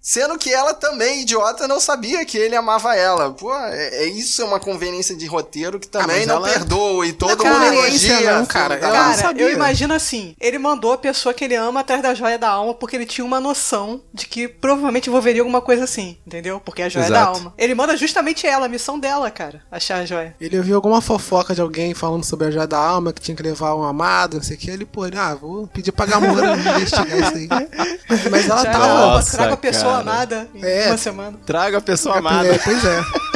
sendo 0.00 0.38
que 0.38 0.52
ela 0.52 0.74
também, 0.74 1.22
idiota, 1.22 1.66
não 1.68 1.80
sabia 1.80 2.24
que 2.24 2.36
ele 2.38 2.54
amava 2.56 2.94
ela. 2.94 3.30
Pô, 3.32 3.54
é, 3.54 4.04
é 4.04 4.06
isso 4.06 4.42
é 4.42 4.44
uma 4.44 4.60
conveniência 4.60 5.14
de 5.16 5.26
roteiro 5.26 5.78
que 5.80 5.88
também 5.88 6.18
mas 6.18 6.26
não 6.26 6.36
ela- 6.36 6.48
perdoa 6.48 7.06
e 7.06 7.12
todo 7.12 7.42
Não 7.44 7.52
mundo 7.52 7.64
elogia. 7.74 8.38
não, 8.38 8.46
cara. 8.46 8.76
da- 8.76 8.86
não 8.88 8.94
Cara, 8.94 9.14
sabia. 9.14 9.42
eu 9.44 9.52
imagino 9.52 9.94
assim, 9.94 10.34
ele 10.40 10.58
mandou 10.58 10.92
a 10.92 10.98
pessoa 10.98 11.34
que 11.34 11.44
ele 11.44 11.54
ama 11.54 11.80
atrás 11.80 12.02
da 12.02 12.14
joia 12.14 12.38
da 12.38 12.48
alma 12.48 12.74
porque 12.74 12.96
ele 12.96 13.06
tinha 13.06 13.24
uma 13.24 13.40
noção 13.40 14.02
de 14.12 14.26
que 14.26 14.48
provavelmente 14.48 15.08
envolveria 15.08 15.40
alguma 15.42 15.60
coisa 15.60 15.84
assim, 15.84 16.16
entendeu? 16.26 16.60
Porque 16.60 16.82
é 16.82 16.86
a 16.86 16.88
joia 16.88 17.08
da 17.10 17.16
Exato. 17.20 17.36
alma. 17.38 17.54
Ele 17.58 17.74
manda 17.74 17.96
justamente 17.96 18.46
ela, 18.46 18.66
a 18.66 18.68
missão 18.68 18.98
dela, 18.98 19.30
cara, 19.30 19.62
achar 19.70 19.96
a 20.00 20.04
joia. 20.06 20.34
Ele 20.40 20.56
ouviu 20.58 20.76
alguma 20.76 21.00
fofoca 21.00 21.54
de 21.54 21.60
alguém 21.60 21.94
falando 21.94 22.24
sobre 22.24 22.46
a 22.46 22.50
joia 22.50 22.66
da 22.66 22.78
alma, 22.78 23.12
que 23.12 23.20
tinha 23.20 23.36
que 23.36 23.42
levar 23.42 23.74
um 23.74 23.82
amado, 23.82 24.36
não 24.36 24.42
sei 24.42 24.56
o 24.56 24.58
que. 24.58 24.70
Ele, 24.70 24.84
pô, 24.84 25.02
ah, 25.16 25.34
vou 25.34 25.66
pedir 25.66 25.92
pra 25.92 26.06
Gamora 26.06 26.54
investigar 26.56 27.18
isso 27.18 27.34
aí. 27.36 27.48
Mas 28.30 28.48
ela 28.48 28.62
Já 28.64 28.72
tava. 28.72 28.86
Nossa, 28.88 29.39
traga 29.40 29.54
a 29.54 29.56
pessoa 29.56 29.90
cara. 29.92 30.00
amada 30.00 30.48
em 30.54 30.64
É. 30.64 30.86
uma 30.88 30.96
semana. 30.96 31.38
Traga 31.46 31.78
a 31.78 31.80
pessoa 31.80 32.16
É, 32.16 32.18
amada. 32.18 32.60
pois 32.64 32.84
é. 32.84 33.02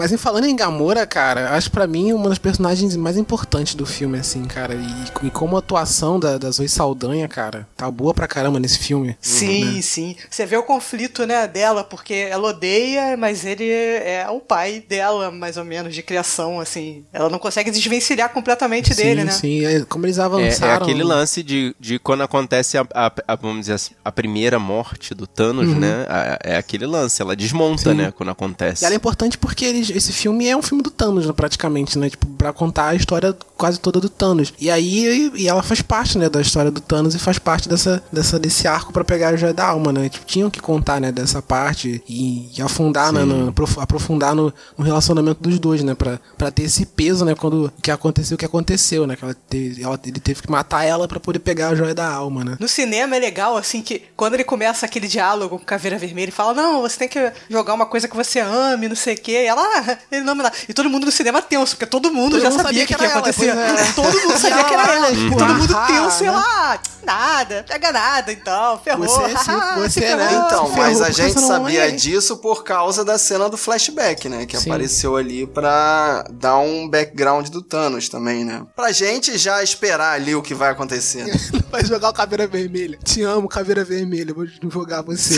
Mas 0.00 0.12
em 0.12 0.16
falando 0.16 0.46
em 0.46 0.56
Gamora, 0.56 1.06
cara, 1.06 1.50
acho 1.54 1.70
pra 1.70 1.86
mim 1.86 2.12
uma 2.14 2.30
das 2.30 2.38
personagens 2.38 2.96
mais 2.96 3.18
importantes 3.18 3.74
do 3.74 3.84
filme, 3.84 4.18
assim, 4.18 4.44
cara. 4.46 4.74
E, 4.74 5.26
e 5.26 5.30
como 5.30 5.56
a 5.56 5.58
atuação 5.58 6.18
da, 6.18 6.38
da 6.38 6.50
Zoe 6.50 6.70
Saldanha, 6.70 7.28
cara, 7.28 7.68
tá 7.76 7.90
boa 7.90 8.14
pra 8.14 8.26
caramba 8.26 8.58
nesse 8.58 8.78
filme. 8.78 9.14
Sim, 9.20 9.82
sim. 9.82 10.16
Você 10.30 10.46
vê 10.46 10.56
o 10.56 10.62
conflito, 10.62 11.26
né, 11.26 11.46
dela, 11.46 11.84
porque 11.84 12.14
ela 12.14 12.48
odeia, 12.48 13.14
mas 13.18 13.44
ele 13.44 13.68
é 13.68 14.26
o 14.30 14.40
pai 14.40 14.82
dela, 14.88 15.30
mais 15.30 15.58
ou 15.58 15.64
menos, 15.66 15.94
de 15.94 16.02
criação, 16.02 16.58
assim. 16.60 17.04
Ela 17.12 17.28
não 17.28 17.38
consegue 17.38 17.70
desvencilhar 17.70 18.30
completamente 18.30 18.94
dele, 18.94 19.20
sim, 19.20 19.26
né? 19.26 19.32
sim. 19.32 19.66
É, 19.66 19.80
como 19.84 20.06
eles 20.06 20.16
É, 20.16 20.22
avançaram. 20.22 20.72
é 20.72 20.76
aquele 20.76 21.02
lance 21.04 21.42
de, 21.42 21.76
de 21.78 21.98
quando 21.98 22.22
acontece 22.22 22.78
a, 22.78 22.86
a- 22.94 23.12
a- 23.28 23.36
vamos 23.36 23.60
dizer 23.60 23.74
assim, 23.74 23.92
a 24.02 24.10
primeira 24.10 24.58
morte 24.58 25.14
do 25.14 25.26
Thanos, 25.26 25.68
né? 25.76 26.06
A- 26.08 26.38
É 26.42 26.56
aquele 26.56 26.86
lance, 26.86 27.20
ela 27.20 27.36
desmonta, 27.36 27.90
Uhum. 27.90 27.96
Sim. 27.96 28.02
né? 28.02 28.12
Quando 28.16 28.30
acontece. 28.30 28.82
E 28.82 28.86
ela 28.86 28.94
é 28.94 28.96
importante 28.96 29.36
porque 29.36 29.64
eles 29.64 29.89
esse, 29.90 29.98
esse 29.98 30.12
filme 30.12 30.46
é 30.48 30.56
um 30.56 30.62
filme 30.62 30.82
do 30.82 30.90
Thanos, 30.90 31.26
né, 31.26 31.32
praticamente, 31.32 31.98
né? 31.98 32.10
Tipo, 32.10 32.26
pra 32.26 32.52
contar 32.52 32.88
a 32.88 32.94
história 32.94 33.36
quase 33.56 33.78
toda 33.78 34.00
do 34.00 34.08
Thanos. 34.08 34.52
E 34.58 34.70
aí 34.70 35.30
e 35.34 35.48
ela 35.48 35.62
faz 35.62 35.82
parte, 35.82 36.16
né, 36.18 36.28
da 36.28 36.40
história 36.40 36.70
do 36.70 36.80
Thanos 36.80 37.14
e 37.14 37.18
faz 37.18 37.38
parte 37.38 37.68
dessa, 37.68 38.02
dessa 38.12 38.38
desse 38.38 38.66
arco 38.66 38.92
pra 38.92 39.04
pegar 39.04 39.28
a 39.30 39.36
joia 39.36 39.52
da 39.52 39.66
alma, 39.66 39.92
né? 39.92 40.08
Tipo, 40.08 40.24
tinham 40.26 40.50
que 40.50 40.60
contar, 40.60 41.00
né, 41.00 41.12
dessa 41.12 41.42
parte 41.42 42.02
e, 42.08 42.50
e 42.56 42.62
afundar, 42.62 43.12
né, 43.12 43.24
no, 43.24 43.48
aprof- 43.50 43.78
aprofundar 43.78 44.34
no, 44.34 44.52
no 44.76 44.84
relacionamento 44.84 45.42
dos 45.42 45.58
dois, 45.58 45.82
né? 45.82 45.94
Pra, 45.94 46.18
pra 46.38 46.50
ter 46.50 46.62
esse 46.62 46.86
peso, 46.86 47.24
né, 47.24 47.34
quando 47.34 47.72
que 47.82 47.90
aconteceu 47.90 48.34
o 48.34 48.38
que 48.38 48.44
aconteceu, 48.44 49.06
né? 49.06 49.16
Que 49.16 49.24
ela 49.24 49.34
teve, 49.34 49.82
ela- 49.82 50.00
ele 50.04 50.20
teve 50.20 50.42
que 50.42 50.50
matar 50.50 50.84
ela 50.84 51.06
pra 51.08 51.20
poder 51.20 51.38
pegar 51.40 51.68
a 51.68 51.74
joia 51.74 51.94
da 51.94 52.08
alma, 52.08 52.44
né? 52.44 52.56
No 52.58 52.68
cinema 52.68 53.16
é 53.16 53.18
legal, 53.18 53.56
assim, 53.56 53.82
que 53.82 54.02
quando 54.16 54.34
ele 54.34 54.44
começa 54.44 54.86
aquele 54.86 55.06
diálogo 55.08 55.58
com 55.58 55.64
Caveira 55.64 55.98
Vermelha, 55.98 56.24
ele 56.26 56.32
fala, 56.32 56.54
não, 56.54 56.82
você 56.82 56.96
tem 56.98 57.08
que 57.08 57.32
jogar 57.48 57.74
uma 57.74 57.86
coisa 57.86 58.08
que 58.08 58.16
você 58.16 58.40
ame, 58.40 58.88
não 58.88 58.96
sei 58.96 59.14
o 59.14 59.20
quê. 59.20 59.32
E 59.32 59.46
ela, 59.46 59.60
ah, 59.76 59.79
ele 60.10 60.22
não 60.22 60.34
me 60.34 60.42
dá. 60.42 60.52
E 60.68 60.74
todo 60.74 60.88
mundo 60.90 61.04
no 61.06 61.12
cinema 61.12 61.40
tenso, 61.42 61.74
porque 61.76 61.86
todo 61.86 62.12
mundo 62.12 62.32
Todo 62.32 62.42
já 62.42 62.50
mundo 62.50 62.62
sabia 62.62 62.84
o 62.84 62.86
que, 62.86 62.94
que 62.94 63.02
ia 63.02 63.08
acontecer. 63.08 63.48
é. 63.48 63.92
Todo 63.94 64.20
mundo 64.20 64.38
sabia 64.38 64.64
que 64.64 64.74
era 64.74 64.94
ela, 64.94 65.06
tipo, 65.10 65.36
todo 65.36 65.54
mundo 65.54 65.76
ah, 65.76 65.86
tenso, 65.86 66.24
e 66.24 66.26
né? 66.26 66.32
ah, 66.34 66.78
nada, 67.04 67.64
pega 67.68 67.92
nada, 67.92 68.32
então, 68.32 68.80
ferrou. 68.82 69.06
Você- 69.06 69.36
se 69.38 69.50
você, 69.76 69.90
se 69.90 70.00
né, 70.00 70.06
ferrou. 70.28 70.46
Então, 70.46 70.66
se 70.70 70.76
mas 70.76 70.88
ferrou 70.98 71.04
a 71.06 71.10
gente 71.10 71.40
sabia 71.40 71.88
é. 71.88 71.90
disso 71.90 72.36
por 72.38 72.62
causa 72.64 73.04
da 73.04 73.18
cena 73.18 73.48
do 73.48 73.56
flashback, 73.56 74.28
né? 74.28 74.46
Que 74.46 74.56
Sim. 74.58 74.70
apareceu 74.70 75.16
ali 75.16 75.46
pra 75.46 76.24
dar 76.30 76.58
um 76.58 76.88
background 76.88 77.48
do 77.48 77.62
Thanos 77.62 78.08
também, 78.08 78.44
né? 78.44 78.62
Pra 78.76 78.92
gente 78.92 79.36
já 79.38 79.62
esperar 79.62 80.14
ali 80.14 80.34
o 80.34 80.42
que 80.42 80.54
vai 80.54 80.70
acontecer. 80.70 81.24
né? 81.24 81.32
Vai 81.70 81.84
jogar 81.84 82.08
o 82.10 82.12
Caveira 82.12 82.48
Vermelha. 82.48 82.98
Te 83.04 83.22
amo, 83.22 83.48
Caveira 83.48 83.84
Vermelha. 83.84 84.34
Vou 84.34 84.44
jogar 84.68 85.02
você. 85.02 85.36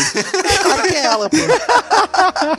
Claro 0.63 0.83
que 0.85 0.95
é 0.95 1.05
ela, 1.05 1.29
pô. 1.29 1.37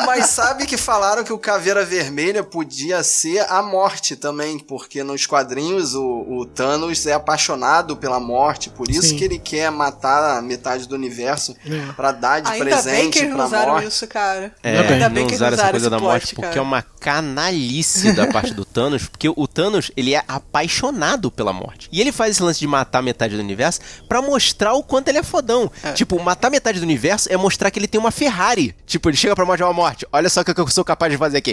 Mas 0.06 0.28
sabe 0.28 0.66
que 0.68 0.78
falaram 0.78 1.24
que 1.24 1.34
o 1.34 1.38
Caveira 1.40 1.63
Vermelha 1.86 2.44
podia 2.44 3.02
ser 3.04 3.40
a 3.50 3.62
morte 3.62 4.16
também, 4.16 4.60
porque 4.60 5.04
nos 5.04 5.26
quadrinhos 5.26 5.96
o, 5.96 6.04
o 6.30 6.46
Thanos 6.46 7.06
é 7.08 7.14
apaixonado 7.14 7.96
pela 7.98 8.20
morte, 8.20 8.70
por 8.70 8.90
isso 8.90 9.10
Sim. 9.10 9.18
que 9.18 9.24
ele 9.24 9.40
quer 9.40 9.72
matar 9.72 10.38
a 10.38 10.42
metade 10.42 10.88
do 10.88 10.96
universo 10.96 11.56
É. 11.66 11.92
pra 11.94 12.12
dar 12.12 12.40
de 12.42 12.50
Ainda 12.52 12.64
bem 12.66 12.74
que 12.76 12.82
presente 12.84 13.20
eles 13.20 13.30
não 13.30 13.38
pra 13.38 13.46
usaram 13.46 13.72
morte. 13.74 13.88
isso, 13.88 14.08
cara. 14.08 14.56
É, 14.64 14.78
Ainda 14.80 15.10
não 15.10 15.16
bem 15.16 15.26
que 15.26 15.32
eles 15.32 15.36
usaram 15.36 15.54
essa 15.58 15.70
coisa 15.70 15.90
da 15.90 15.98
plot, 15.98 16.10
morte, 16.10 16.36
porque 16.36 16.48
cara. 16.50 16.60
é 16.60 16.62
uma 16.62 16.82
canalice 16.82 18.12
da 18.14 18.28
parte 18.28 18.54
do 18.54 18.66
Thanos, 18.66 19.08
porque 19.08 19.30
o 19.30 19.48
Thanos, 19.48 19.92
ele 19.96 20.14
é 20.14 20.24
apaixonado 20.28 21.32
pela 21.32 21.54
morte. 21.54 21.88
E 21.92 22.02
ele 22.02 22.12
faz 22.12 22.32
esse 22.32 22.44
lance 22.44 22.60
de 22.60 22.68
matar 22.68 23.02
metade 23.02 23.36
do 23.36 23.42
universo 23.42 23.80
pra 24.08 24.22
mostrar 24.22 24.74
o 24.74 24.84
quanto 24.84 25.08
ele 25.10 25.18
é 25.20 25.24
fodão. 25.24 25.72
Tipo, 25.96 26.20
matar 26.22 26.50
metade 26.50 26.80
do 26.80 26.84
universo 26.84 27.32
é 27.32 27.38
mostrar 27.38 27.70
que 27.72 27.80
ele 27.80 27.88
tem 27.88 28.00
uma 28.00 28.12
Ferrari. 28.12 28.76
Tipo, 28.86 29.10
ele 29.10 29.18
chega 29.18 29.36
pra 29.36 29.46
morte, 29.46 29.64
ó, 29.64 29.72
morte, 29.74 30.06
olha 30.12 30.30
só 30.30 30.42
o 30.42 30.46
que 30.46 30.60
eu 30.60 30.68
sou 30.68 30.84
capaz 30.84 31.12
de 31.12 31.18
fazer 31.18 31.38
aqui. 31.38 31.53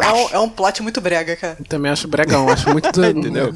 É 0.00 0.12
um, 0.12 0.28
é 0.30 0.38
um 0.38 0.48
plot 0.48 0.82
muito 0.82 1.00
brega, 1.00 1.36
cara. 1.36 1.56
Eu 1.58 1.66
também 1.66 1.90
acho 1.92 2.08
bregão. 2.08 2.48
Acho 2.48 2.70
muito 2.70 2.90
do, 2.90 3.04
Entendeu? 3.04 3.52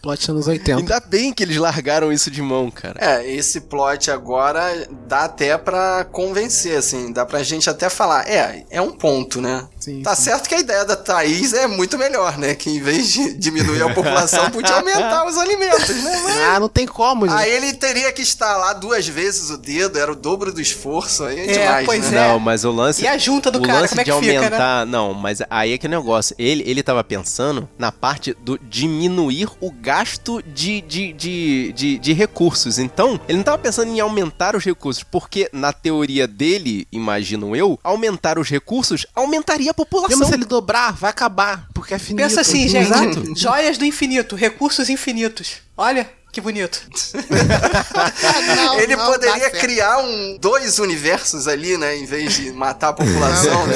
plot 0.00 0.30
anos 0.30 0.46
80. 0.46 0.78
Ainda 0.78 1.00
bem 1.00 1.32
que 1.32 1.42
eles 1.42 1.56
largaram 1.56 2.12
isso 2.12 2.30
de 2.30 2.40
mão, 2.40 2.70
cara. 2.70 2.98
É, 3.00 3.28
esse 3.28 3.62
plot 3.62 4.10
agora 4.10 4.86
dá 5.08 5.24
até 5.24 5.58
pra 5.58 6.04
convencer, 6.04 6.76
assim, 6.76 7.12
dá 7.12 7.26
pra 7.26 7.42
gente 7.42 7.68
até 7.68 7.88
falar, 7.88 8.28
é, 8.28 8.64
é 8.70 8.80
um 8.80 8.92
ponto, 8.92 9.40
né? 9.40 9.66
Sim, 9.80 10.02
tá 10.02 10.14
sim. 10.14 10.24
certo 10.24 10.48
que 10.48 10.54
a 10.54 10.60
ideia 10.60 10.84
da 10.84 10.94
Thaís 10.94 11.52
é 11.52 11.66
muito 11.66 11.98
melhor, 11.98 12.38
né? 12.38 12.54
Que 12.54 12.70
em 12.70 12.80
vez 12.80 13.08
de 13.12 13.34
diminuir 13.34 13.82
a 13.82 13.92
população, 13.92 14.50
podia 14.50 14.76
aumentar 14.76 15.26
os 15.26 15.36
alimentos, 15.36 15.88
né? 15.96 16.20
Mas 16.24 16.36
Ah, 16.52 16.60
não 16.60 16.68
tem 16.68 16.86
como, 16.86 17.26
gente. 17.26 17.38
Aí 17.38 17.50
ele 17.50 17.72
teria 17.72 18.12
que 18.12 18.22
estalar 18.22 18.78
duas 18.78 19.08
vezes 19.08 19.50
o 19.50 19.56
dedo, 19.58 19.98
era 19.98 20.12
o 20.12 20.14
dobro 20.16 20.52
do 20.52 20.60
esforço, 20.60 21.24
aí 21.24 21.40
é, 21.40 21.50
É, 21.50 21.58
demais, 21.58 21.86
pois 21.86 22.10
né? 22.10 22.18
é. 22.18 22.28
Não, 22.28 22.38
mas 22.38 22.64
o 22.64 22.70
lance. 22.70 23.02
E 23.02 23.06
a 23.06 23.18
junta 23.18 23.50
do 23.50 23.58
o 23.58 23.62
cara, 23.62 23.80
lance 23.80 23.88
como 23.90 24.00
é 24.00 24.04
de 24.04 24.12
que 24.12 24.20
fica, 24.20 24.32
né? 24.32 24.44
aumentar. 24.46 24.86
Não, 24.86 25.14
mas 25.14 25.40
aí 25.62 25.72
é 25.72 25.78
que 25.78 25.86
é 25.86 25.88
o 25.88 25.90
negócio. 25.90 26.34
Ele, 26.38 26.62
ele 26.66 26.82
tava 26.82 27.02
pensando 27.02 27.68
na 27.78 27.90
parte 27.90 28.34
do 28.40 28.58
diminuir 28.58 29.48
o 29.60 29.70
gasto 29.70 30.42
de, 30.42 30.80
de, 30.80 31.12
de, 31.12 31.72
de, 31.72 31.98
de 31.98 32.12
recursos. 32.12 32.78
Então, 32.78 33.20
ele 33.28 33.38
não 33.38 33.44
tava 33.44 33.58
pensando 33.58 33.90
em 33.90 34.00
aumentar 34.00 34.54
os 34.56 34.64
recursos, 34.64 35.02
porque 35.02 35.48
na 35.52 35.72
teoria 35.72 36.26
dele, 36.26 36.86
imagino 36.92 37.56
eu, 37.56 37.78
aumentar 37.82 38.38
os 38.38 38.48
recursos 38.48 39.06
aumentaria 39.14 39.70
a 39.70 39.74
população. 39.74 40.18
Mesmo 40.18 40.26
se 40.26 40.34
ele 40.34 40.44
dobrar, 40.44 40.92
vai 40.92 41.10
acabar, 41.10 41.68
porque 41.72 41.94
é 41.94 41.98
finito. 41.98 42.22
Pensa 42.22 42.40
assim, 42.40 42.68
gente. 42.68 42.86
Exato. 42.86 43.36
Joias 43.36 43.78
do 43.78 43.84
infinito, 43.84 44.36
recursos 44.36 44.88
infinitos. 44.88 45.62
Olha, 45.76 46.10
que 46.32 46.40
bonito. 46.40 46.80
Não, 48.56 48.80
Ele 48.80 48.96
não, 48.96 49.04
poderia 49.04 49.50
criar 49.50 49.98
um, 49.98 50.38
dois 50.40 50.78
universos 50.78 51.46
ali, 51.46 51.76
né? 51.76 51.94
Em 51.94 52.06
vez 52.06 52.34
de 52.34 52.50
matar 52.52 52.88
a 52.88 52.92
população, 52.94 53.66
né? 53.66 53.74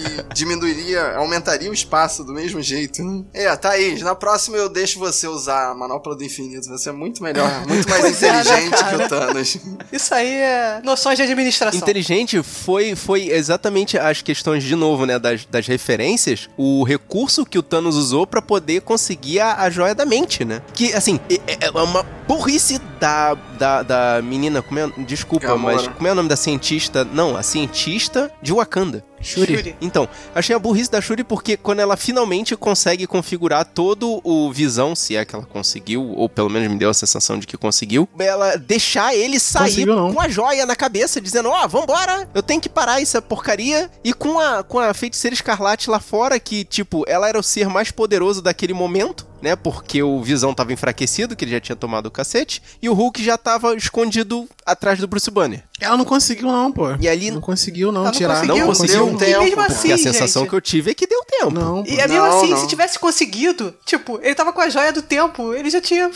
E 0.00 0.34
diminuiria, 0.34 1.14
aumentaria 1.14 1.70
o 1.70 1.74
espaço 1.74 2.24
do 2.24 2.32
mesmo 2.32 2.62
jeito. 2.62 3.26
É, 3.34 3.54
Thaís, 3.54 4.00
na 4.00 4.14
próxima 4.14 4.56
eu 4.56 4.70
deixo 4.70 4.98
você 4.98 5.28
usar 5.28 5.72
a 5.72 5.74
manopla 5.74 6.16
do 6.16 6.24
infinito. 6.24 6.66
Você 6.68 6.88
é 6.88 6.92
muito 6.92 7.22
melhor, 7.22 7.50
muito 7.68 7.86
mais 7.86 8.22
é, 8.22 8.32
né, 8.32 8.40
inteligente 8.40 8.76
que 8.76 8.82
cara? 8.82 9.04
o 9.04 9.08
Thanos. 9.08 9.58
Isso 9.92 10.14
aí 10.14 10.36
é 10.36 10.80
noções 10.82 11.18
de 11.18 11.22
administração. 11.22 11.78
Inteligente 11.78 12.42
foi, 12.42 12.96
foi 12.96 13.28
exatamente 13.28 13.98
as 13.98 14.22
questões, 14.22 14.64
de 14.64 14.74
novo, 14.74 15.04
né, 15.04 15.18
das, 15.18 15.44
das 15.44 15.66
referências, 15.66 16.48
o 16.56 16.82
recurso 16.82 17.44
que 17.44 17.58
o 17.58 17.62
Thanos 17.62 17.94
usou 17.94 18.26
pra 18.26 18.40
poder 18.40 18.80
conseguir 18.80 19.40
a, 19.40 19.60
a 19.60 19.68
joia 19.68 19.94
da 19.94 20.06
mente, 20.06 20.46
né? 20.46 20.62
Que, 20.72 20.94
assim, 20.94 21.20
é, 21.46 21.66
é 21.66 21.73
uma 21.82 22.02
burrice 22.26 22.78
da, 23.00 23.34
da, 23.58 23.82
da 23.82 24.22
menina, 24.22 24.62
como 24.62 24.78
é, 24.78 24.90
desculpa, 24.98 25.48
Gamora. 25.48 25.76
mas 25.76 25.88
como 25.88 26.08
é 26.08 26.12
o 26.12 26.14
nome 26.14 26.28
da 26.28 26.36
cientista? 26.36 27.04
Não, 27.04 27.36
a 27.36 27.42
cientista 27.42 28.30
de 28.40 28.52
Wakanda. 28.52 29.04
Shuri. 29.20 29.56
Shuri. 29.56 29.76
Então, 29.80 30.06
achei 30.34 30.54
a 30.54 30.58
burrice 30.58 30.90
da 30.90 31.00
Shuri 31.00 31.24
porque 31.24 31.56
quando 31.56 31.80
ela 31.80 31.96
finalmente 31.96 32.54
consegue 32.56 33.06
configurar 33.06 33.64
todo 33.64 34.20
o 34.22 34.52
visão, 34.52 34.94
se 34.94 35.16
é 35.16 35.24
que 35.24 35.34
ela 35.34 35.46
conseguiu, 35.46 36.12
ou 36.14 36.28
pelo 36.28 36.50
menos 36.50 36.70
me 36.70 36.76
deu 36.76 36.90
a 36.90 36.94
sensação 36.94 37.38
de 37.38 37.46
que 37.46 37.56
conseguiu, 37.56 38.06
ela 38.18 38.56
deixar 38.56 39.14
ele 39.14 39.40
sair 39.40 39.86
Conseguiu, 39.86 40.12
com 40.12 40.20
a 40.20 40.28
joia 40.28 40.66
na 40.66 40.76
cabeça, 40.76 41.20
dizendo, 41.20 41.48
ó, 41.48 41.66
vambora, 41.66 42.28
eu 42.34 42.42
tenho 42.42 42.60
que 42.60 42.68
parar 42.68 43.00
essa 43.00 43.22
porcaria. 43.22 43.90
E 44.04 44.12
com 44.12 44.38
a, 44.38 44.62
com 44.62 44.78
a 44.78 44.92
feiticeira 44.92 45.34
escarlate 45.34 45.88
lá 45.88 46.00
fora, 46.00 46.38
que, 46.38 46.64
tipo, 46.64 47.04
ela 47.08 47.28
era 47.28 47.38
o 47.38 47.42
ser 47.42 47.68
mais 47.68 47.90
poderoso 47.90 48.42
daquele 48.42 48.74
momento, 48.74 49.26
né? 49.44 49.54
Porque 49.54 50.02
o 50.02 50.22
Visão 50.22 50.54
tava 50.54 50.72
enfraquecido, 50.72 51.36
que 51.36 51.44
ele 51.44 51.52
já 51.52 51.60
tinha 51.60 51.76
tomado 51.76 52.06
o 52.06 52.10
cacete, 52.10 52.62
e 52.80 52.88
o 52.88 52.94
Hulk 52.94 53.22
já 53.22 53.36
tava 53.36 53.76
escondido 53.76 54.48
atrás 54.64 54.98
do 54.98 55.06
Bruce 55.06 55.30
Banner. 55.30 55.62
Ela 55.80 55.96
não 55.96 56.04
conseguiu, 56.04 56.46
não, 56.46 56.70
pô. 56.70 56.94
E 57.00 57.08
ali- 57.08 57.30
Não 57.32 57.40
conseguiu, 57.40 57.90
não, 57.90 58.02
Ela 58.02 58.10
não 58.10 58.16
tirar. 58.18 58.34
conseguiu? 58.40 58.56
Não 58.58 58.66
conseguiu 58.66 59.06
Deu 59.06 59.16
tempo, 59.18 59.42
e 59.42 59.44
mesmo 59.46 59.60
assim, 59.60 59.74
Porque 59.88 59.92
a 59.92 59.98
sensação 59.98 60.42
gente, 60.42 60.50
que 60.50 60.56
eu 60.56 60.60
tive 60.60 60.90
é 60.92 60.94
que 60.94 61.06
deu 61.06 61.20
tempo. 61.24 61.50
Não, 61.50 61.82
pô. 61.82 61.90
E 61.90 61.98
é 62.00 62.06
mesmo 62.06 62.26
Não, 62.26 62.38
assim, 62.38 62.50
não. 62.50 62.56
se 62.58 62.66
tivesse 62.68 62.98
conseguido, 62.98 63.74
tipo, 63.84 64.18
ele 64.22 64.34
tava 64.36 64.52
com 64.52 64.60
a 64.60 64.68
joia 64.68 64.92
do 64.92 65.02
tempo, 65.02 65.52
ele 65.52 65.68
já 65.68 65.80
tinha 65.80 66.10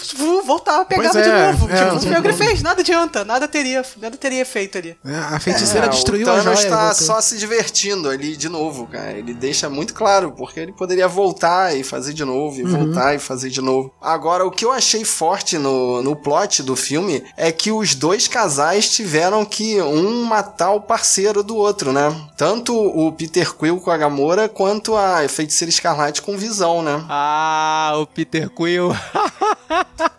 voltava, 0.47 0.85
pegava 0.85 1.11
Pois 1.13 1.25
de 1.25 1.31
é, 1.31 1.47
novo. 1.53 1.69
é, 1.71 1.85
tipo, 1.89 2.01
foi 2.01 2.19
o 2.19 2.23
que 2.23 2.33
fez, 2.33 2.63
nada 2.63 2.81
adianta, 2.81 3.25
nada 3.25 3.49
teria, 3.49 3.85
nada 4.01 4.17
teria 4.17 4.47
feito 4.47 4.79
ali. 4.79 4.97
É, 5.05 5.15
A 5.35 5.41
feiticeira 5.41 5.87
É, 5.87 5.89
destruiu 5.91 6.27
o 6.27 6.31
a 6.31 6.35
Thanos 6.43 6.61
joia. 6.61 6.71
tá 6.71 6.95
só 6.95 7.21
se 7.21 7.37
divertindo 7.37 8.09
ali 8.09 8.37
de 8.37 8.49
novo, 8.49 8.87
cara. 8.87 9.13
Ele 9.13 9.35
deixa 9.35 9.69
muito 9.69 9.93
claro, 9.93 10.33
porque 10.33 10.61
ele 10.61 10.73
poderia 10.73 11.09
voltar 11.09 11.77
e 11.77 11.83
fazer 11.83 12.13
de 12.13 12.25
novo, 12.25 12.61
e 12.61 12.65
Uhum. 12.65 12.85
voltar 12.87 13.15
e 13.15 13.19
fazer 13.19 13.51
de 13.51 13.61
novo. 13.61 13.93
Agora, 14.01 14.47
o 14.47 14.51
que 14.51 14.65
eu 14.65 14.71
achei 14.73 15.05
forte 15.05 15.59
no, 15.59 16.03
no 16.03 16.15
plot 16.15 16.63
do 16.63 16.77
filme 16.77 17.25
é 17.37 17.51
que 17.51 17.71
os 17.73 17.95
dois 17.95 18.29
casais 18.29 18.89
tiveram 18.89 19.45
que 19.49 19.81
um 19.83 20.25
matar 20.25 20.73
o 20.73 20.81
parceiro 20.81 21.43
do 21.43 21.57
outro, 21.57 21.93
né? 21.93 22.15
Tanto 22.37 22.75
o 22.75 23.11
Peter 23.13 23.55
Quill 23.55 23.81
com 23.81 23.91
a 23.91 23.97
Gamora, 23.97 24.49
quanto 24.49 24.95
a 24.95 25.27
Feiticeira 25.29 25.71
Escarlate 25.71 26.23
com 26.23 26.37
Visão, 26.37 26.83
né? 26.83 27.05
Ah, 27.09 27.95
o 27.97 28.07
Peter 28.07 28.49
Quill. 28.51 28.91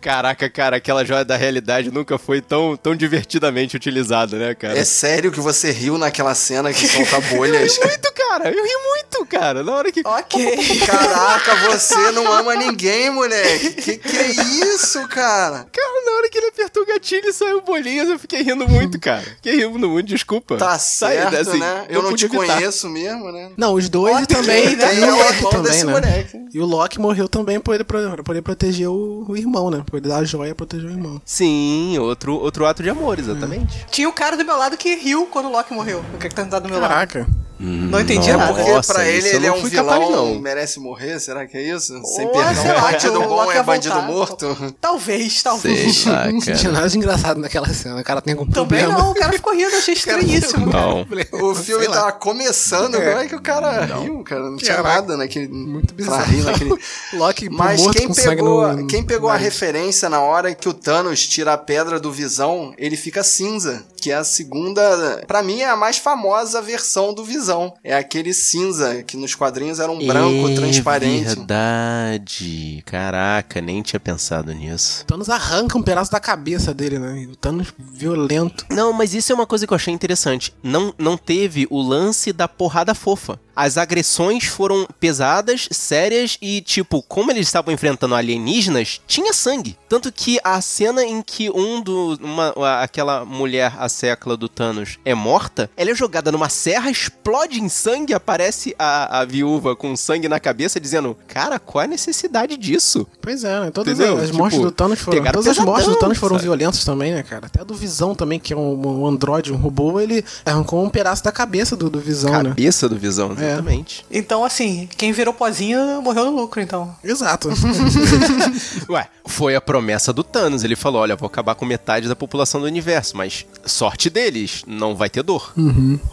Caraca, 0.00 0.48
cara, 0.48 0.76
aquela 0.76 1.04
joia 1.04 1.24
da 1.24 1.36
realidade 1.36 1.90
nunca 1.90 2.16
foi 2.18 2.40
tão, 2.40 2.76
tão 2.76 2.94
divertidamente 2.94 3.76
utilizada, 3.76 4.36
né, 4.38 4.54
cara? 4.54 4.78
É 4.78 4.84
sério 4.84 5.30
que 5.30 5.40
você 5.40 5.70
riu 5.70 5.98
naquela 5.98 6.34
cena 6.34 6.72
que 6.72 6.86
solta 6.86 7.20
bolhas? 7.34 7.78
muito, 7.78 8.12
cara. 8.14 8.48
Eu 8.50 8.64
ri 8.64 8.70
muito, 8.88 9.26
cara. 9.26 9.62
Na 9.62 9.72
hora 9.72 9.92
que. 9.92 10.00
Ok. 10.04 10.56
Caraca, 10.86 11.54
você 11.70 12.10
não 12.12 12.32
ama 12.32 12.54
ninguém, 12.56 13.10
moleque. 13.10 13.70
Que 13.72 13.96
que 13.98 14.16
é 14.16 14.30
isso, 14.30 15.06
cara? 15.08 15.66
Cara, 15.70 16.04
na 16.06 16.12
hora 16.12 16.30
que 16.30 16.38
ele 16.38 16.46
apertou 16.48 16.82
o 16.82 16.86
gatilho 16.86 17.28
e 17.28 17.32
saiu 17.32 17.60
bolinhas, 17.60 18.08
eu 18.08 18.18
fiquei 18.18 18.42
rindo 18.42 18.66
muito, 18.68 18.98
cara. 18.98 19.22
Fiquei 19.22 19.56
rindo 19.66 19.88
muito, 19.88 20.06
desculpa. 20.06 20.56
Tá 20.56 20.78
Sai, 20.78 21.16
certo, 21.16 21.36
assim, 21.36 21.58
né? 21.58 21.86
Eu 21.88 22.02
não 22.02 22.14
te 22.14 22.26
pude 22.26 22.36
evitar. 22.38 22.54
conheço 22.56 22.88
mesmo, 22.88 23.30
né? 23.32 23.50
Não, 23.56 23.74
os 23.74 23.88
dois 23.88 24.26
também, 24.26 24.76
Tem 24.76 24.98
e 24.98 25.04
o 25.04 25.08
o 25.14 25.16
Loki 25.18 25.50
também, 25.50 25.62
desse 25.62 25.84
né? 25.84 25.92
moleque. 25.92 26.40
E 26.52 26.60
o 26.60 26.64
Loki 26.64 26.98
morreu 26.98 27.28
também 27.28 27.60
pra 27.60 27.74
ele, 27.74 27.84
pra 27.84 28.22
poder 28.22 28.42
proteger 28.42 28.88
o, 28.88 29.24
o 29.28 29.36
irmão, 29.36 29.70
né? 29.70 29.84
Pra 29.90 29.98
poder 29.98 30.08
dar 30.08 30.18
a 30.18 30.24
joia 30.24 30.54
proteger 30.54 30.88
o 30.88 30.92
irmão. 30.92 31.20
Sim, 31.24 31.98
outro, 31.98 32.34
outro 32.34 32.64
ato 32.64 32.80
de 32.80 32.88
amor, 32.88 33.18
exatamente. 33.18 33.84
Tinha 33.90 34.08
o 34.08 34.12
cara 34.12 34.36
do 34.36 34.44
meu 34.44 34.56
lado 34.56 34.76
que 34.76 34.94
riu 34.94 35.26
quando 35.26 35.46
o 35.46 35.50
Loki 35.50 35.74
morreu. 35.74 35.98
O 36.14 36.18
cara 36.18 36.28
que 36.28 36.34
tá 36.34 36.58
do 36.60 36.68
meu 36.68 36.78
lado. 36.78 36.90
Caraca. 36.90 37.26
Não 37.62 38.00
entendi 38.00 38.30
É 38.30 38.36
nada. 38.36 38.54
porque 38.54 38.70
Nossa, 38.72 38.94
pra 38.94 39.06
ele 39.06 39.28
ele 39.28 39.46
é 39.46 39.50
não 39.50 39.58
um 39.58 39.64
vilão, 39.64 39.84
capaz, 39.86 40.10
não. 40.10 40.40
merece 40.40 40.80
morrer, 40.80 41.20
será 41.20 41.46
que 41.46 41.58
é 41.58 41.62
isso? 41.62 41.92
Sem 42.04 42.24
Ou, 42.26 42.32
perdão, 42.32 42.54
sei 42.62 42.72
lá, 42.72 42.80
bandido 42.80 43.20
bom 43.22 43.52
é 43.52 43.62
bandido 43.62 43.94
voltar. 43.94 44.08
morto? 44.10 44.74
Talvez, 44.80 45.42
talvez. 45.42 45.96
Sei 45.98 46.10
lá, 46.12 46.26
Não 46.32 46.40
tinha 46.40 46.56
cara. 46.56 46.72
nada 46.72 46.88
de 46.88 46.96
engraçado 46.96 47.38
naquela 47.40 47.68
cena. 47.68 48.00
O 48.00 48.04
cara 48.04 48.22
tem 48.22 48.32
algum 48.32 48.46
Também 48.50 48.80
problema. 48.84 48.98
não, 49.04 49.10
o 49.10 49.14
cara 49.14 49.32
ficou 49.32 49.52
rindo, 49.54 49.76
achei 49.76 49.92
estranhíssimo. 49.94 50.70
cara. 50.72 50.86
Não. 50.86 51.50
O 51.50 51.54
filme 51.54 51.84
Sei 51.84 51.88
lá. 51.88 51.96
tava 52.00 52.12
começando, 52.12 52.94
É. 52.96 53.08
como 53.10 53.18
é 53.22 53.26
que 53.26 53.34
o 53.34 53.40
cara 53.42 53.84
riu, 53.84 54.22
cara? 54.24 54.42
Não 54.48 54.56
tinha 54.56 54.76
Caraca. 54.76 54.94
nada 54.94 55.16
naquele. 55.18 55.48
Muito 55.48 55.92
bizarro. 55.92 56.24
rir 56.24 56.42
naquele. 56.42 56.70
Loki 57.12 57.50
Mas 57.50 57.80
morto 57.82 57.98
quem 57.98 58.12
pegou, 58.14 58.72
no- 58.72 58.86
quem 58.86 59.02
pegou 59.02 59.28
a 59.28 59.36
referência 59.36 60.08
na 60.08 60.20
hora 60.20 60.54
que 60.54 60.68
o 60.68 60.72
Thanos 60.72 61.26
tira 61.26 61.52
a 61.52 61.58
pedra 61.58 62.00
do 62.00 62.10
Visão, 62.10 62.72
ele 62.78 62.96
fica 62.96 63.22
cinza, 63.22 63.84
que 64.00 64.10
é 64.10 64.14
a 64.16 64.24
segunda, 64.24 65.22
Pra 65.26 65.42
mim 65.42 65.60
é 65.60 65.68
a 65.68 65.76
mais 65.76 65.98
famosa 65.98 66.60
versão 66.62 67.12
do 67.14 67.24
Visão. 67.24 67.74
É 67.84 67.94
aquele 67.94 68.32
cinza 68.32 69.02
que 69.02 69.16
nos 69.16 69.34
quadrinhos 69.34 69.78
era 69.78 69.90
um 69.92 70.04
branco 70.04 70.48
é 70.48 70.54
transparente. 70.54 71.24
verdade. 71.26 72.82
Caraca, 72.86 73.60
nem 73.60 73.82
tinha 73.82 74.00
pensado 74.00 74.52
nisso. 74.52 75.02
O 75.02 75.06
Thanos 75.06 75.28
arranca 75.28 75.76
um 75.78 75.82
pedaço 75.82 76.10
da 76.10 76.20
cabeça 76.20 76.72
dele, 76.72 76.98
né? 76.98 77.28
O 77.30 77.36
Thanos 77.36 77.68
violento. 77.78 78.66
Não, 78.70 78.92
mas 78.92 79.14
isso 79.14 79.32
é 79.32 79.34
uma 79.34 79.46
coisa 79.46 79.66
que 79.66 79.72
eu 79.72 79.76
achei 79.76 79.92
interessante. 79.92 80.54
Não, 80.62 80.94
não 80.98 81.16
teve 81.16 81.66
o 81.70 81.80
lance 81.80 82.32
da 82.32 82.48
porrada 82.48 82.94
fofa. 82.94 83.38
As 83.54 83.76
agressões 83.76 84.44
foram 84.44 84.86
pesadas, 84.98 85.68
sérias 85.70 86.38
e, 86.40 86.62
tipo, 86.62 87.02
como 87.02 87.30
eles 87.30 87.46
estavam 87.46 87.74
enfrentando 87.74 88.14
alienígenas, 88.14 89.02
tinha 89.06 89.34
sangue. 89.34 89.76
Tanto 89.86 90.10
que 90.10 90.40
a 90.42 90.58
cena 90.62 91.04
em 91.04 91.20
que 91.20 91.50
um 91.50 91.82
do. 91.82 92.18
Uma, 92.22 92.54
aquela 92.80 93.24
mulher, 93.26 93.74
a 93.78 93.86
secla 93.90 94.36
do 94.36 94.48
Thanos, 94.48 94.98
é 95.04 95.14
morta, 95.14 95.70
ela 95.76 95.90
é 95.90 95.94
jogada 95.94 96.32
numa 96.32 96.48
serra, 96.48 96.90
explode 96.90 97.60
em 97.60 97.68
sangue, 97.68 98.14
aparece 98.14 98.74
a, 98.78 99.20
a 99.20 99.24
viúva 99.26 99.76
com 99.76 99.94
sangue 99.96 100.28
na 100.28 100.40
cabeça, 100.40 100.80
dizendo: 100.80 101.14
Cara, 101.28 101.58
qual 101.58 101.82
é 101.82 101.84
a 101.84 101.88
necessidade 101.88 102.56
disso? 102.56 103.06
Pois 103.20 103.44
é, 103.44 103.60
né? 103.60 103.70
Todas 103.70 103.94
Entendeu? 103.98 104.16
as 104.16 104.26
Tipo, 104.26 104.38
mortes 104.38 104.58
do 104.60 104.70
Thanos 104.70 105.00
foram. 105.00 105.22
Todas 105.24 105.46
as 105.48 105.58
mortes 105.58 105.84
do 105.84 105.88
pesadão, 105.88 105.98
Thanos 106.00 106.18
foram 106.18 106.36
sabe? 106.36 106.44
violentas 106.44 106.84
também, 106.84 107.12
né, 107.12 107.22
cara? 107.22 107.46
Até 107.46 107.60
a 107.60 107.64
do 107.64 107.74
Visão 107.74 108.14
também, 108.14 108.38
que 108.38 108.52
é 108.52 108.56
um, 108.56 109.00
um 109.02 109.06
androide, 109.06 109.52
um 109.52 109.56
robô, 109.56 110.00
ele 110.00 110.24
arrancou 110.46 110.82
um 110.84 110.88
pedaço 110.88 111.22
da 111.24 111.32
cabeça 111.32 111.76
do, 111.76 111.90
do 111.90 111.98
Visão, 112.00 112.30
né? 112.42 112.50
Cabeça 112.50 112.88
do 112.88 112.96
visão, 112.96 113.34
É. 113.38 113.44
exatamente. 113.48 114.06
Então, 114.10 114.44
assim, 114.44 114.88
quem 114.96 115.12
virou 115.12 115.34
pozinho 115.34 116.00
morreu 116.02 116.24
no 116.26 116.36
lucro, 116.36 116.60
então. 116.60 116.94
Exato. 117.02 117.48
Ué, 118.88 119.08
foi 119.30 119.54
a 119.54 119.60
promessa 119.60 120.12
do 120.12 120.22
Thanos. 120.22 120.64
Ele 120.64 120.76
falou: 120.76 121.00
olha, 121.02 121.16
vou 121.16 121.26
acabar 121.26 121.54
com 121.54 121.64
metade 121.64 122.08
da 122.08 122.16
população 122.16 122.60
do 122.60 122.66
universo, 122.66 123.16
mas 123.16 123.46
sorte 123.64 124.10
deles, 124.10 124.62
não 124.66 124.94
vai 124.94 125.08
ter 125.08 125.22
dor. 125.22 125.54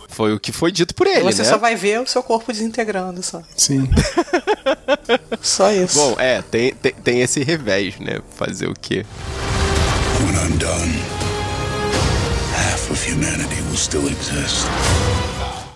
Foi 0.07 0.33
o 0.33 0.39
que 0.39 0.51
foi 0.51 0.71
dito 0.71 0.95
por 0.95 1.07
ele, 1.07 1.23
Você 1.23 1.41
né? 1.43 1.49
só 1.49 1.57
vai 1.57 1.75
ver 1.75 1.99
o 1.99 2.07
seu 2.07 2.23
corpo 2.23 2.51
desintegrando, 2.53 3.21
só. 3.21 3.41
Sim. 3.55 3.89
Só 5.41 5.71
isso. 5.71 5.97
Bom, 5.97 6.15
é, 6.19 6.41
tem, 6.41 6.73
tem, 6.73 6.91
tem 6.91 7.21
esse 7.21 7.43
revés, 7.43 7.97
né? 7.99 8.19
Fazer 8.35 8.67
o 8.67 8.73
quê? 8.73 9.05
When 10.19 10.35
I'm 10.35 10.57
done, 10.57 10.99
half 12.53 12.91
of 12.91 13.11
humanity 13.11 13.61
will 13.69 13.77
still 13.77 14.07
exist. 14.07 14.65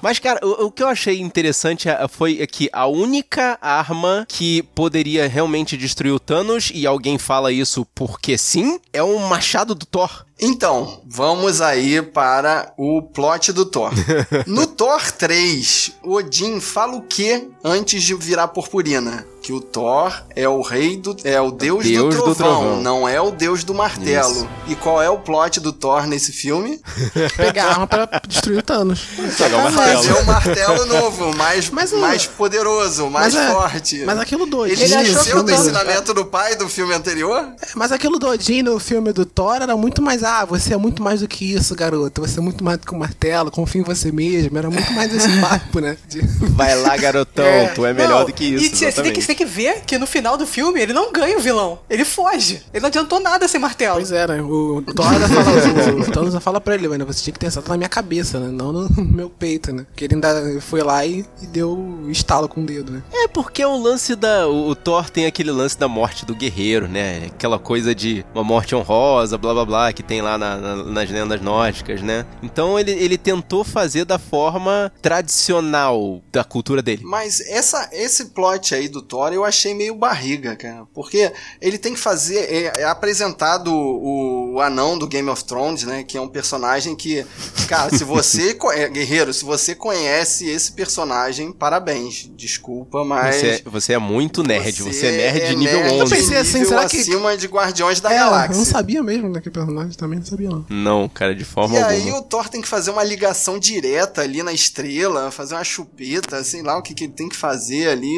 Mas, 0.02 0.20
cara, 0.20 0.40
o, 0.46 0.66
o 0.66 0.72
que 0.72 0.82
eu 0.82 0.88
achei 0.88 1.20
interessante 1.20 1.88
é- 1.90 2.08
foi 2.08 2.46
que 2.48 2.70
a 2.74 2.88
única 2.88 3.58
arma 3.62 4.26
que 4.28 4.64
poderia 4.76 5.28
realmente 5.28 5.78
destruir 5.78 6.12
o 6.12 6.20
Thanos, 6.20 6.72
e 6.74 6.86
alguém 6.86 7.18
fala 7.18 7.52
isso 7.52 7.86
porque 7.94 8.38
sim, 8.38 8.80
é 8.92 9.04
o 9.04 9.20
machado 9.20 9.76
do 9.76 9.86
Thor. 9.86 10.26
Então, 10.42 11.02
vamos 11.08 11.62
aí 11.62 12.02
para 12.02 12.74
o 12.78 13.02
plot 13.02 13.52
do 13.54 13.66
Thor. 13.66 13.92
No 14.48 14.66
Thor 14.66 15.12
3, 15.12 15.92
Odin 16.04 16.60
fala 16.60 16.96
o 16.96 17.02
que 17.04 17.48
antes 17.64 18.02
de 18.04 18.16
virar 18.16 18.48
purpurina? 18.48 19.26
Que 19.44 19.52
o 19.54 19.60
Thor 19.60 20.14
é 20.36 20.48
o 20.48 20.62
rei 20.62 20.98
do. 20.98 21.16
é 21.24 21.42
o 21.42 21.50
deus, 21.50 21.84
Deus 21.84 22.16
do, 22.16 22.26
do 22.26 22.36
trovão, 22.36 22.60
trovão. 22.62 22.82
não 22.82 23.10
é 23.10 23.20
o 23.20 23.32
deus 23.32 23.64
do 23.64 23.74
martelo. 23.74 24.32
Isso. 24.32 24.48
E 24.68 24.76
qual 24.76 25.02
é 25.02 25.10
o 25.10 25.18
plot 25.18 25.60
do 25.60 25.74
Thor 25.74 26.06
nesse 26.06 26.32
filme? 26.32 26.80
Pegar 27.36 27.66
a 27.66 27.70
arma 27.72 27.88
pra 27.88 28.08
destruir 28.28 28.60
o 28.60 28.62
Thanos. 28.62 29.02
Pegar 29.36 29.66
o 29.68 29.72
Fazer 29.72 30.10
martelo. 30.12 30.20
um 30.20 30.24
martelo 30.26 30.86
novo, 30.86 31.36
mais, 31.36 31.70
Mas 31.72 31.92
o- 31.92 31.98
mais 31.98 32.28
poderoso, 32.28 33.10
mais 33.10 33.34
Mas 33.34 33.44
é- 33.44 33.52
forte. 33.52 34.04
Mas 34.06 34.20
aquilo 34.20 34.46
do 34.46 34.60
Odin. 34.60 34.74
Ele 34.74 34.84
Ele 34.84 34.96
achou 34.96 35.44
o 35.44 35.52
ensinamento 35.52 36.14
do 36.14 36.24
pai 36.26 36.56
do 36.56 36.70
filme 36.70 36.94
anterior? 36.94 37.52
Mas 37.76 37.92
aquilo 37.92 38.20
do 38.20 38.28
Odin 38.28 38.62
no 38.62 38.80
filme 38.80 39.12
do 39.12 39.26
Thor 39.26 39.56
era 39.56 39.76
muito 39.76 40.04
mais. 40.04 40.22
Ah, 40.34 40.46
você 40.46 40.74
é 40.74 40.78
muito 40.78 41.04
mais 41.04 41.20
do 41.20 41.28
que 41.28 41.54
isso, 41.54 41.76
garoto. 41.76 42.22
Você 42.22 42.40
é 42.40 42.42
muito 42.42 42.64
mais 42.64 42.78
do 42.78 42.88
que 42.88 42.96
um 42.96 42.98
martelo. 43.00 43.52
Confia 43.52 43.82
em 43.82 43.84
você 43.84 44.12
mesmo. 44.14 44.58
Era 44.58 44.70
muito 44.70 44.92
mais 44.94 45.14
esse 45.14 45.28
papo, 45.42 45.80
né? 45.82 45.98
De- 46.08 46.22
Vai 46.52 46.74
lá, 46.82 46.96
garotão, 46.96 47.44
tu 47.76 47.86
é 47.86 47.94
melhor 47.94 48.20
Não, 48.20 48.26
do 48.28 48.34
que 48.34 48.46
isso. 48.46 48.66
E 48.86 48.92
você 48.92 49.02
tem, 49.02 49.12
que, 49.12 49.22
você 49.22 49.28
tem 49.28 49.36
que 49.36 49.46
ver 49.46 49.82
que 49.82 49.98
no 49.98 50.08
final 50.08 50.38
do 50.38 50.48
filme 50.48 50.80
ele 50.80 50.94
não 50.94 51.12
ganha 51.12 51.38
o 51.38 51.42
vilão. 51.42 51.80
Ele 51.90 52.06
foge. 52.06 52.62
Ele 52.74 52.82
não 52.82 52.88
adiantou 52.88 53.20
nada 53.20 53.46
sem 53.48 53.60
martelo. 53.60 53.96
Pois 53.96 54.12
é, 54.12 54.26
né? 54.26 54.42
O 54.42 54.82
Thor 54.96 55.08
ainda 55.12 55.28
fala, 55.28 55.52
o 55.52 56.12
Thanos 56.12 56.28
ainda 56.30 56.40
fala 56.40 56.62
pra 56.62 56.76
ele, 56.76 56.88
mano, 56.88 57.06
você 57.06 57.24
tinha 57.24 57.34
que 57.34 57.40
ter 57.40 57.48
acertado 57.48 57.72
na 57.74 57.78
minha 57.78 57.90
cabeça, 57.90 58.40
né? 58.40 58.48
Não 58.52 58.72
no 58.72 58.90
meu 59.04 59.30
peito, 59.30 59.74
né? 59.74 59.86
Porque 59.92 60.06
ele 60.06 60.14
ainda 60.16 60.62
foi 60.62 60.82
lá 60.82 61.06
e, 61.06 61.26
e 61.42 61.46
deu 61.48 62.06
estalo 62.10 62.48
com 62.48 62.62
o 62.62 62.66
dedo, 62.66 62.92
né? 62.94 63.02
É 63.14 63.28
porque 63.28 63.62
é 63.62 63.68
o 63.68 63.78
lance 63.78 64.16
da. 64.16 64.48
O, 64.48 64.70
o 64.70 64.76
Thor 64.76 65.10
tem 65.10 65.26
aquele 65.26 65.52
lance 65.52 65.78
da 65.78 65.88
morte 65.90 66.26
do 66.26 66.34
guerreiro, 66.34 66.88
né? 66.88 67.24
Aquela 67.28 67.60
coisa 67.60 67.94
de 67.94 68.24
uma 68.34 68.44
morte 68.44 68.74
honrosa, 68.76 69.38
blá 69.38 69.54
blá 69.54 69.66
blá, 69.66 69.94
que 69.94 70.04
tem 70.04 70.21
lá 70.22 70.38
na- 70.38 70.58
na- 70.58 70.84
nas 70.84 71.10
lendas 71.10 71.42
nórdicas, 71.42 72.02
né? 72.02 72.26
Então 72.42 72.80
ele, 72.80 72.92
ele 72.92 73.18
tentou 73.18 73.64
fazer 73.64 74.06
da 74.06 74.18
forma 74.20 74.92
tradicional 75.02 76.22
da 76.32 76.44
cultura 76.44 76.82
dele. 76.82 77.02
Mas 77.06 77.40
essa, 77.42 77.90
esse 77.92 78.26
plot 78.26 78.74
aí 78.76 78.88
do 78.88 79.02
Thor 79.02 79.34
eu 79.34 79.44
achei 79.44 79.74
meio 79.74 79.96
barriga, 79.96 80.56
cara. 80.56 80.86
Porque 80.94 81.32
ele 81.62 81.78
tem 81.78 81.94
que 81.94 82.00
fazer. 82.00 82.40
É, 82.40 82.82
é 82.82 82.86
apresentado 82.86 83.72
o, 83.74 84.54
o 84.56 84.60
anão 84.62 84.98
do 84.98 85.08
Game 85.08 85.30
of 85.30 85.44
Thrones, 85.46 85.84
né? 85.84 86.04
Que 86.04 86.18
é 86.18 86.22
um 86.22 86.28
personagem 86.28 86.96
que. 86.96 87.26
Cara, 87.68 87.90
se 87.96 88.04
você. 88.04 88.58
é, 88.74 88.88
guerreiro, 88.90 89.34
se 89.34 89.44
você 89.46 89.74
conhece 89.76 90.48
esse 90.50 90.72
personagem, 90.72 91.52
parabéns. 91.52 92.30
Desculpa, 92.36 93.04
mas. 93.04 93.36
Você, 93.36 93.48
é- 93.48 93.62
você 93.66 93.94
é 93.94 93.98
muito 93.98 94.44
nerd, 94.44 94.82
você, 94.84 95.08
é 95.08 95.12
nerd 95.34 95.48
de 95.50 95.56
nível 95.56 95.80
nerd 95.80 95.94
11. 95.94 96.14
Eu 96.14 96.20
pensei 96.20 96.38
assim, 96.38 96.66
será 96.66 96.86
que- 96.88 97.00
acima 97.00 97.36
de 97.38 97.48
Guardiões 97.48 98.00
da 98.00 98.12
É, 98.12 98.16
eu 98.16 98.20
Galáxia. 98.26 98.58
não 98.58 98.66
sabia 98.66 99.02
mesmo 99.04 99.32
daquele 99.32 99.54
personagem 99.54 99.94
também, 99.98 100.11
não 100.20 100.26
sabia 100.26 100.50
não. 100.50 100.66
Não, 100.70 101.10
cara, 101.10 101.34
de 101.36 101.44
forma 101.46 101.76
E 101.76 101.82
alguma. 101.82 101.92
aí 101.98 102.12
o 102.12 102.22
Thor 102.22 102.48
tem 102.50 102.62
que 102.62 102.68
fazer 102.68 102.92
uma 102.92 103.04
ligação 103.04 103.58
direta 103.60 104.22
ali 104.22 104.42
na 104.44 104.54
estrela, 104.54 105.32
fazer 105.32 105.56
uma 105.56 105.64
chupeta, 105.64 106.44
sei 106.44 106.62
lá 106.62 106.78
o 106.78 106.82
que, 106.82 106.94
que 106.94 107.06
ele 107.06 107.14
tem 107.14 107.30
que 107.30 107.36
fazer 107.36 107.90
ali. 107.90 108.12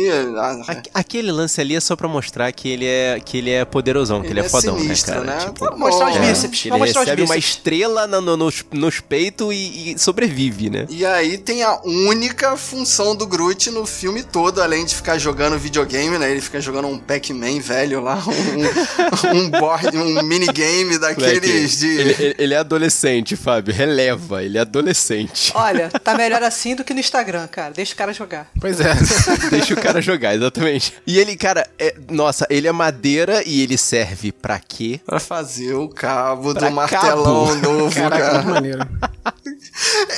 Aquele 0.93 1.31
lance 1.31 1.59
ali 1.61 1.75
é 1.75 1.79
só 1.79 1.95
pra 1.95 2.07
mostrar 2.07 2.51
que 2.51 2.67
ele 2.69 2.85
é, 2.85 3.19
que 3.23 3.37
ele 3.37 3.49
é 3.51 3.65
poderosão, 3.65 4.21
que 4.21 4.27
ele, 4.27 4.33
Ele 4.33 4.41
é 4.41 4.45
é 4.45 4.49
fodão, 4.49 4.77
sinistro, 4.77 5.21
né, 5.21 5.25
cara? 5.27 5.39
né? 5.39 5.45
Tipo, 5.45 5.77
mostrar 5.77 6.09
os 6.09 6.15
É, 6.17 6.19
bíceps. 6.19 6.65
ele 6.65 6.77
recebe 6.77 7.21
uma 7.23 7.37
estrela 7.37 8.07
no- 8.07 8.21
no- 8.21 8.37
nos, 8.37 8.63
nos 8.71 8.99
peitos 8.99 9.53
e, 9.53 9.93
e 9.93 9.99
sobrevive, 9.99 10.69
né? 10.69 10.85
E 10.89 11.05
aí 11.05 11.37
tem 11.37 11.63
a 11.63 11.79
única 11.83 12.55
função 12.57 13.15
do 13.15 13.25
Groot 13.27 13.69
no 13.71 13.85
filme 13.85 14.23
todo, 14.23 14.61
além 14.61 14.85
de 14.85 14.95
ficar 14.95 15.17
jogando 15.17 15.57
videogame, 15.57 16.17
né? 16.17 16.31
Ele 16.31 16.41
fica 16.41 16.59
jogando 16.59 16.87
um 16.87 16.97
Pac-Man 16.97 17.59
velho 17.59 18.01
lá, 18.01 18.21
um, 18.27 19.37
um 19.37 19.49
board, 19.49 19.95
um 19.97 20.23
minigame 20.23 20.97
daqueles 20.97 21.72
de. 21.77 21.87
Ele, 21.87 22.15
ele- 22.19 22.35
ele 22.39 22.53
é 22.53 22.57
adolescente, 22.57 23.35
Fábio. 23.35 23.73
Releva, 23.73 24.43
ele 24.43 24.57
é 24.57 24.61
adolescente. 24.61 25.51
Olha, 25.55 25.89
tá 25.89 26.13
melhor 26.17 26.41
assim 26.43 26.75
do 26.75 26.83
que 26.83 26.93
no 26.93 26.99
Instagram, 26.99 27.47
cara. 27.47 27.73
Deixa 27.73 27.93
o 27.93 27.97
cara 27.97 28.13
jogar. 28.13 28.49
Pois 28.59 28.79
é. 28.79 28.93
Deixa 29.49 29.73
o 29.73 29.77
cara 29.81 30.01
jogar, 30.01 30.35
exatamente. 30.35 30.93
E 31.05 31.17
ele, 31.19 31.35
cara, 31.35 31.67
é- 31.79 31.95
nossa, 32.09 32.45
ele 32.49 32.67
é 32.67 32.71
madeira 32.71 33.43
e 33.45 33.61
ele 33.61 33.77
serve 33.77 34.31
pra 34.31 34.59
quê? 34.59 34.99
Pra 35.05 35.19
fazer 35.19 35.73
o 35.73 35.87
cabo 35.89 36.53
Pra 36.53 36.69
do 36.69 36.75
martelão 36.75 37.47
cabo. 37.47 37.55
novo, 37.55 37.95
Caraca, 37.95 38.25
cara. 38.31 38.43
maneiro. 38.43 38.79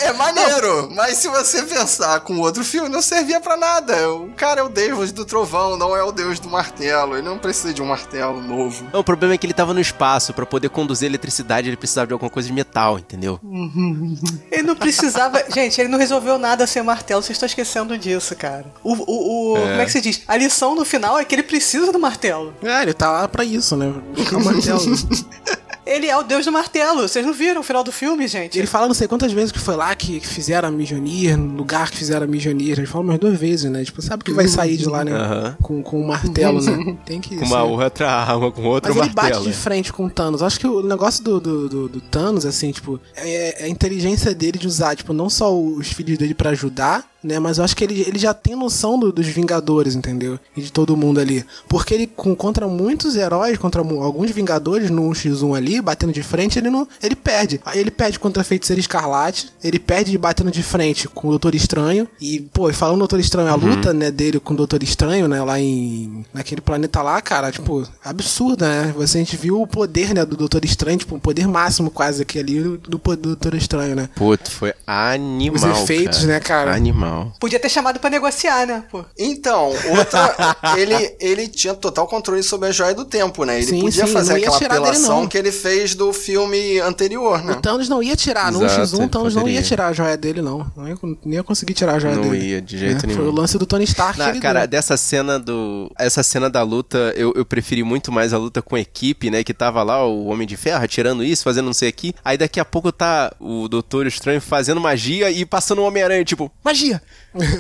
É 0.02 0.14
maneiro, 0.14 0.90
mas 0.94 1.18
se 1.18 1.28
você 1.28 1.64
pensar 1.64 2.20
com 2.22 2.38
outro 2.40 2.64
filme, 2.64 2.90
não 2.90 3.02
servia 3.02 3.40
pra 3.42 3.58
nada. 3.58 4.12
O 4.14 4.32
cara 4.34 4.62
é 4.62 4.64
o 4.64 4.70
deus 4.70 5.12
do 5.12 5.26
trovão, 5.26 5.78
não 5.78 5.96
é 5.96 6.04
o 6.04 6.12
deus 6.12 6.40
do 6.40 6.50
martelo. 6.50 7.14
Ele 7.18 7.28
não 7.28 7.38
precisa 7.38 7.74
de 7.74 7.82
um 7.82 7.86
martelo 7.86 8.42
novo. 8.42 8.86
Não, 8.94 9.00
o 9.00 9.04
problema 9.04 9.34
é 9.34 9.38
que 9.38 9.46
ele 9.46 9.54
tava 9.54 9.74
no 9.74 9.80
espaço. 9.80 10.34
Pra 10.34 10.46
poder 10.46 10.70
conduzir 10.70 11.08
eletricidade, 11.10 11.68
ele 11.70 11.78
precisava 11.78 12.08
de 12.08 12.14
alguma 12.14 12.30
coisa 12.30 12.48
de 12.48 12.54
metal, 12.54 13.00
entendeu? 13.00 13.40
Ele 14.52 14.64
não 14.64 14.76
precisava. 14.76 15.44
Gente, 15.50 15.80
ele 15.80 15.90
não 15.90 15.98
resolveu 16.00 16.38
nada 16.38 16.66
sem 16.68 16.82
martelo. 16.84 17.22
Vocês 17.22 17.36
estão 17.36 17.46
esquecendo 17.48 17.98
disso, 17.98 18.36
cara. 18.36 18.66
O, 18.84 18.94
o, 18.94 19.54
o- 19.54 19.60
Como 19.60 19.82
é 19.82 19.86
que 19.86 19.92
se 19.92 20.02
diz? 20.02 20.22
A 20.28 20.38
lição 20.38 20.76
no 20.76 20.86
final 20.86 21.18
é 21.20 21.26
que 21.26 21.34
ele 21.36 21.44
precisa 21.44 21.92
do 21.92 22.00
martelo. 22.00 22.54
É, 22.64 22.82
ele 22.82 22.94
tá 22.94 23.12
lá 23.12 23.28
pra 23.28 23.44
isso, 23.44 23.76
né? 23.76 23.94
Buscar 24.16 24.38
o 24.38 24.44
martelo. 24.46 24.80
Ele 25.86 26.08
é 26.08 26.18
o 26.18 26.24
deus 26.24 26.46
do 26.46 26.52
martelo. 26.52 27.08
Vocês 27.08 27.26
não 27.26 27.34
viram 27.34 27.62
o 27.62 27.64
final 27.64 27.84
do 27.84 27.92
filme, 27.92 28.28
gente? 28.28 28.58
Ele 28.58 28.68
fala 28.68 28.88
não 28.88 28.94
sei 28.96 29.08
quantas 29.08 29.32
vezes 29.32 29.52
que 29.52 29.60
foi 29.60 29.76
lá 29.76 29.94
que, 29.96 30.20
fizeram 30.20 30.68
a 30.70 30.72
Mijonir, 30.72 31.38
no 31.38 31.56
lugar 31.56 31.92
que 31.92 31.98
fizeram 31.98 32.24
a 32.26 32.28
Mijonir. 32.28 32.78
Ele 32.80 32.88
fala 32.88 33.04
umas 33.04 33.20
duas 33.20 33.38
vezes, 33.40 33.70
né? 33.70 33.84
Tipo, 33.84 34.02
sabe 34.02 34.24
que 34.24 34.32
vai 34.34 34.48
sair 34.48 34.78
de 34.78 34.86
lá, 34.88 35.04
né? 35.06 35.12
Aham. 35.12 35.58
Com, 35.62 35.84
com 35.84 36.02
o 36.02 36.08
martelo, 36.08 36.62
né? 36.62 36.98
Tem 37.06 37.22
que 37.22 37.36
Com 37.38 37.46
uma 37.46 37.58
ser. 37.62 37.68
outra 37.84 38.12
arma, 38.12 38.52
com 38.52 38.64
outro 38.64 38.94
Mas 38.96 39.06
ele 39.06 39.14
bate 39.14 39.26
martelo. 39.28 39.44
de 39.44 39.50
né? 39.50 39.56
frente 39.56 39.94
com 39.94 40.06
o 40.06 40.10
Thanos. 40.10 40.42
Acho 40.42 40.60
que 40.60 40.68
o 40.68 40.82
negócio 40.82 41.24
do, 41.24 41.40
do, 41.40 41.70
do- 41.70 41.90
do 41.90 42.02
Thanos, 42.02 42.46
assim, 42.46 42.72
tipo, 42.72 43.00
é, 43.16 43.62
é 43.62 43.66
a 43.66 43.70
inteligência 43.70 44.34
dele 44.34 44.58
de 44.58 44.68
usar, 44.68 44.96
tipo, 44.96 45.14
não 45.14 45.30
só 45.30 45.56
os 45.56 45.88
filhos 45.92 46.18
dele 46.18 46.34
pra 46.34 46.50
ajudar 46.52 47.06
né? 47.26 47.40
Mas 47.40 47.58
eu 47.58 47.64
acho 47.64 47.76
que 47.76 47.84
ele, 47.84 48.02
ele 48.08 48.20
já 48.20 48.34
tem 48.34 48.56
noção 48.56 48.98
do- 49.00 49.12
dos 49.12 49.26
Vingadores, 49.28 49.96
entendeu? 49.96 50.40
E 50.56 50.62
de 50.62 50.72
todo 50.72 50.96
mundo 50.96 51.20
ali. 51.20 51.46
Porque 51.68 51.94
ele, 51.94 52.08
com, 52.08 52.36
contra 52.36 52.68
muitos 52.68 53.16
heróis, 53.16 53.58
contra 53.58 53.82
alguns 53.82 54.32
Vingadores 54.32 54.90
no 54.90 55.10
1x1 55.10 55.56
ali, 55.58 55.82
batendo 55.82 56.14
de 56.14 56.24
frente, 56.24 56.60
ele 56.60 56.70
não. 56.70 56.88
Ele 57.02 57.16
perde. 57.16 57.60
Aí 57.66 57.80
ele 57.80 57.92
perde 57.92 58.20
contra 58.20 58.42
a 58.42 58.44
Feiticeira 58.44 58.80
Escarlate, 58.80 59.50
ele 59.64 59.80
perde 59.80 60.18
batendo 60.18 60.52
de 60.52 60.62
frente 60.64 61.08
com 61.08 61.28
o 61.28 61.32
Doutor 61.32 61.56
Estranho. 61.56 62.08
E, 62.22 62.40
pô, 62.54 62.70
e 62.70 62.74
falando 62.74 62.96
do 62.96 63.00
Doutor 63.00 63.20
Estranho, 63.20 63.50
a 63.50 63.56
luta, 63.56 63.94
né, 63.94 64.12
dele 64.12 64.40
com 64.40 64.54
o 64.54 64.58
Doutor 64.58 64.82
Estranho, 64.84 65.28
né, 65.28 65.42
lá 65.44 65.60
em. 65.60 66.26
naquele 66.34 66.62
planeta 66.62 67.02
lá, 67.02 67.22
cara, 67.22 67.52
tipo, 67.52 67.88
absurda, 68.04 68.68
né? 68.68 68.94
Você, 68.96 69.18
a 69.18 69.22
gente 69.22 69.36
viu 69.38 69.62
o 69.62 69.68
poder, 69.68 70.14
né, 70.14 70.26
do 70.26 70.36
Doutor 70.38 70.64
Estranho, 70.64 70.98
tipo, 70.98 71.16
o 71.16 71.20
poder 71.20 71.48
máximo 71.48 71.90
quase 71.90 72.22
aqui 72.22 72.40
ali 72.40 72.60
do, 72.62 72.78
do, 72.78 72.98
do 72.98 73.16
Doutor 73.18 73.56
Estranho, 73.56 73.96
né? 73.96 74.10
Puto, 74.16 74.50
foi 74.52 74.74
animal. 74.86 75.56
Os 75.74 75.82
efeitos, 75.84 76.20
cara. 76.20 76.28
né, 76.34 76.40
cara? 76.40 76.76
Animal. 76.76 77.15
Podia 77.40 77.60
ter 77.60 77.70
chamado 77.70 78.00
pra 78.00 78.10
negociar, 78.10 78.66
né, 78.66 78.84
pô? 78.90 79.04
Então, 79.18 79.72
outra. 79.98 80.36
ele, 80.78 81.16
ele 81.20 81.48
tinha 81.48 81.74
total 81.74 82.08
controle 82.08 82.42
sobre 82.44 82.70
a 82.70 82.72
joia 82.72 82.94
do 82.94 83.06
tempo, 83.06 83.44
né? 83.46 83.58
Ele 83.58 83.66
Sim, 83.66 83.82
podia 83.82 84.08
sim, 84.08 84.14
fazer 84.14 84.34
não 84.34 84.38
aquela 84.40 84.60
dele, 84.60 84.72
apelação 84.74 85.22
não. 85.22 85.28
que 85.28 85.38
ele 85.38 85.52
fez 85.52 85.96
do 85.96 86.12
filme 86.14 86.80
anterior, 86.80 87.40
O 87.40 87.44
né? 87.44 87.60
Thanos 87.62 87.90
não 87.90 88.02
ia 88.02 88.16
tirar, 88.16 88.52
no 88.52 88.64
Exato, 88.66 88.98
1x1 88.98 89.06
o 89.06 89.10
Thanos 89.10 89.36
não 89.36 89.48
ia 89.48 89.62
tirar 89.62 89.88
a 89.88 89.94
joia 89.94 90.18
dele, 90.18 90.42
não. 90.42 90.70
Não 90.76 90.88
ia, 90.88 90.98
não 91.02 91.34
ia 91.34 91.44
conseguir 91.44 91.74
tirar 91.74 91.96
a 91.96 92.00
joia 92.00 92.16
Não 92.16 92.24
dele. 92.30 92.46
ia, 92.46 92.62
de 92.62 92.78
jeito 92.78 93.08
né? 93.08 93.14
nenhum. 93.14 93.20
Foi 93.20 93.28
o 93.28 93.32
lance 93.32 93.58
do 93.58 93.66
Tony 93.66 93.84
Stark 93.84 94.20
ele 94.22 94.40
cara, 94.40 94.62
deu. 94.62 94.68
dessa 94.70 94.98
cena 94.98 95.40
do. 95.40 95.92
Essa 95.98 96.24
cena 96.24 96.50
da 96.50 96.62
luta, 96.64 97.14
eu, 97.16 97.34
eu 97.36 97.46
preferi 97.46 97.84
muito 97.84 98.12
mais 98.12 98.34
a 98.34 98.38
luta 98.38 98.62
com 98.62 98.76
a 98.76 98.80
equipe, 98.80 99.30
né? 99.30 99.44
Que 99.44 99.54
tava 99.54 99.84
lá 99.84 100.06
o 100.06 100.28
Homem 100.28 100.48
de 100.48 100.58
Ferro 100.58 100.88
tirando 100.88 101.24
isso, 101.24 101.44
fazendo 101.44 101.66
não 101.66 101.74
sei 101.74 101.90
aqui. 101.90 102.14
Aí 102.24 102.38
daqui 102.38 102.60
a 102.60 102.66
pouco 102.66 102.92
tá 102.92 103.34
o 103.40 103.68
Doutor 103.68 104.08
Estranho 104.08 104.42
fazendo 104.42 104.80
magia 104.82 105.30
e 105.32 105.46
passando 105.46 105.80
o 105.80 105.86
Homem-Aranha, 105.86 106.24
tipo, 106.26 106.52
magia! 106.64 107.02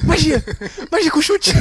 Magia! 0.03 0.43
magia 0.91 1.11
com 1.11 1.21
chute! 1.21 1.51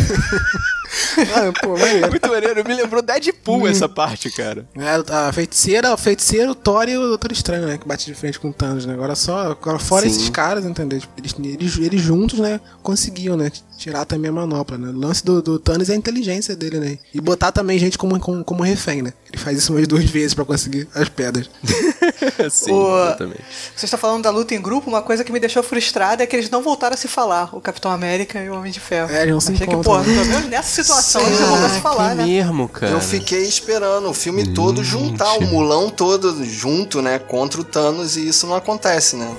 Ah, 1.19 1.53
pô, 1.61 1.77
maneiro. 1.77 2.09
muito 2.11 2.29
maneiro, 2.29 2.65
me 2.69 2.75
lembrou 2.75 3.03
Deadpool 3.03 3.67
essa 3.67 3.89
parte, 3.89 4.31
cara. 4.31 4.65
É, 4.77 5.13
a 5.13 5.33
feiticeira, 5.33 5.93
o 5.93 5.97
feiticeiro, 5.97 6.53
o 6.53 6.55
Thor 6.55 6.89
e 6.89 6.97
o 6.97 7.01
Doutor 7.09 7.33
Estranho, 7.33 7.67
né? 7.67 7.79
Que 7.79 7.87
bate 7.89 8.07
de 8.07 8.15
frente 8.15 8.39
com 8.39 8.51
o 8.51 8.53
Thanos, 8.53 8.87
né? 8.87 8.95
Agora 8.95 9.15
só. 9.17 9.51
Agora 9.53 9.79
fora 9.79 10.03
Sim. 10.09 10.15
esses 10.17 10.29
caras, 10.31 10.65
entendeu? 10.65 11.01
Tipo, 11.01 11.13
Eles, 11.19 11.35
eles, 11.39 11.79
eles 11.79 12.01
juntos, 12.01 12.39
né? 12.39 12.61
Conseguiam, 12.83 13.37
né? 13.37 13.51
Tirar 13.77 14.05
também 14.05 14.31
a 14.31 14.33
manopla, 14.33 14.79
né? 14.79 14.89
O 14.89 14.93
lance 14.97 15.25
do, 15.25 15.43
do 15.43 15.59
Thanos 15.59 15.91
é 15.91 15.95
a 15.95 15.97
inteligência 15.97 16.55
dele, 16.55 16.79
né? 16.79 16.99
E 17.13 17.21
botar 17.21 17.51
também 17.51 17.77
gente 17.79 17.99
como, 17.99 18.19
como, 18.21 18.45
como 18.45 18.63
refém, 18.63 19.03
né? 19.03 19.13
Ele 19.33 19.43
faz 19.43 19.59
isso 19.59 19.73
umas 19.73 19.89
duas 19.89 20.05
vezes 20.05 20.33
pra 20.35 20.45
conseguir 20.45 20.87
as 20.95 21.09
pedras. 21.09 21.51
Sim, 22.51 22.73
O- 22.73 23.05
exatamente. 23.07 23.43
Vocês 23.75 23.85
estão 23.85 23.99
falando 23.99 24.23
da 24.23 24.31
luta 24.31 24.55
em 24.55 24.63
grupo, 24.63 24.89
uma 24.89 25.03
coisa 25.03 25.25
que 25.25 25.33
me 25.33 25.41
deixou 25.41 25.63
frustrada 25.63 26.23
é 26.23 26.27
que 26.27 26.37
eles 26.37 26.49
não 26.51 26.63
voltaram 26.63 26.95
a 26.95 26.97
se 26.97 27.09
falar, 27.09 27.55
o 27.55 27.61
Capitão 27.65 27.91
América 27.91 28.39
e 28.43 28.49
o 28.51 28.55
Homem 28.55 28.71
de 28.71 28.79
Ferro. 28.79 29.11
É, 29.11 29.23
eles 29.23 29.33
não 29.33 29.41
se 29.41 29.53
Achei 29.55 29.67
que, 29.67 29.77
pô, 29.77 29.99
né? 29.99 30.05
pelo 30.05 30.27
menos 30.27 30.47
nessa 30.51 30.83
situação 30.83 31.21
eles 31.27 31.41
não 31.41 31.65
a 31.65 31.69
se 31.71 31.81
falar, 31.81 32.11
que 32.11 32.15
né? 32.17 32.25
mesmo, 32.27 32.69
cara. 32.69 32.93
Eu 32.93 33.01
fiquei 33.01 33.43
esperando 33.45 34.09
o 34.09 34.15
filme 34.15 34.47
todo 34.49 34.85
juntar 34.85 35.33
o 35.39 35.43
mulão 35.47 35.89
todo 35.91 36.45
junto, 36.45 37.01
né? 37.03 37.19
Contra 37.19 37.61
o 37.61 37.65
Thanos 37.65 38.17
e 38.17 38.29
isso 38.29 38.47
não 38.47 38.55
acontece, 38.55 39.17
né? 39.17 39.35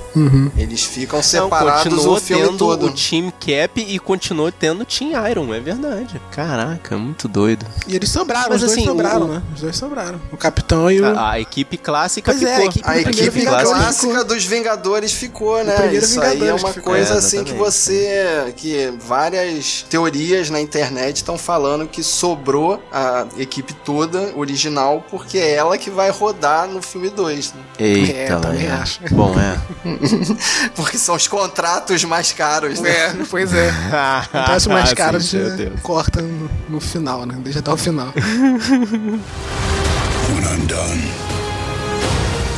Eles 0.57 0.83
ficam 0.83 1.19
Não, 1.19 1.23
separados 1.23 1.83
continuou 1.83 2.17
o 2.17 2.19
filme 2.19 2.43
tendo 2.47 2.57
todo. 2.57 2.87
o 2.87 2.91
Team 2.91 3.31
Cap 3.39 3.79
e 3.81 3.99
continuou 3.99 4.51
tendo 4.51 4.81
o 4.81 4.85
Team 4.85 5.11
Iron, 5.29 5.53
é 5.53 5.59
verdade. 5.59 6.19
Caraca, 6.31 6.97
muito 6.97 7.27
doido. 7.27 7.65
E 7.87 7.95
eles 7.95 8.09
sobraram, 8.09 8.49
Mas 8.49 8.61
os 8.63 8.67
dois 8.69 8.71
assim, 8.79 8.85
sobraram, 8.87 9.25
o- 9.25 9.27
né? 9.33 9.43
Os 9.53 9.61
dois 9.61 9.75
sobraram. 9.75 10.19
O 10.31 10.37
Capitão 10.37 10.89
e 10.89 10.99
o. 10.99 11.05
A, 11.05 11.31
a 11.33 11.39
equipe 11.39 11.77
clássica 11.77 12.31
Pois 12.31 12.43
é, 12.43 12.55
ficou. 12.55 12.63
a 12.63 12.67
equipe 12.69 12.89
A 12.89 12.99
equipe 13.11 13.29
Vingadores 13.29 13.69
clássica 13.69 14.07
ficou. 14.07 14.25
dos 14.25 14.45
Vingadores 14.45 15.11
ficou, 15.13 15.63
né? 15.63 15.75
primeiro 15.75 16.03
Isso 16.05 16.19
aí 16.21 16.27
é 16.27 16.31
Vingadores 16.33 16.63
uma 16.63 16.73
coisa 16.73 17.13
É, 17.13 17.17
assim 17.17 17.43
que 17.43 17.53
você. 17.53 18.14
Que 18.55 18.93
várias 18.99 19.83
teorias 19.89 20.49
na 20.49 20.59
internet 20.61 21.17
estão 21.17 21.37
falando 21.37 21.87
que 21.87 22.03
sobrou 22.03 22.81
a 22.91 23.25
equipe 23.37 23.73
toda 23.73 24.31
original 24.35 25.05
porque 25.09 25.37
é 25.37 25.53
ela 25.55 25.77
que 25.77 25.89
vai 25.89 26.09
rodar 26.09 26.67
no 26.67 26.81
filme 26.81 27.09
2. 27.09 27.53
Né? 27.53 27.61
Eita, 27.79 28.13
É, 28.13 28.39
também 28.39 28.67
acho. 28.69 28.99
Bom, 29.11 29.33
é. 29.39 29.55
Porque 30.75 30.97
são 30.97 31.15
os 31.15 31.27
contratos 31.27 32.03
mais 32.03 32.31
caros, 32.31 32.79
né? 32.79 32.89
É, 32.89 33.13
pois 33.29 33.53
é. 33.53 33.71
Então, 34.29 34.73
mais 34.73 34.89
Sim, 34.89 34.95
caro, 34.95 35.13
meu 35.13 35.21
já 35.21 35.55
Deus. 35.55 35.79
corta 35.81 36.21
no, 36.21 36.49
no 36.69 36.79
final, 36.79 37.25
né? 37.25 37.35
Deixa 37.39 37.59
até 37.59 37.71
o 37.71 37.77
final. 37.77 38.11
When 40.27 40.43
I'm 40.43 40.65
done, 40.67 41.03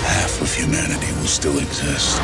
half 0.05 0.41
of 0.41 0.53
humanity 0.53 1.11
will 1.19 1.27
still 1.27 1.59
exist. 1.59 2.21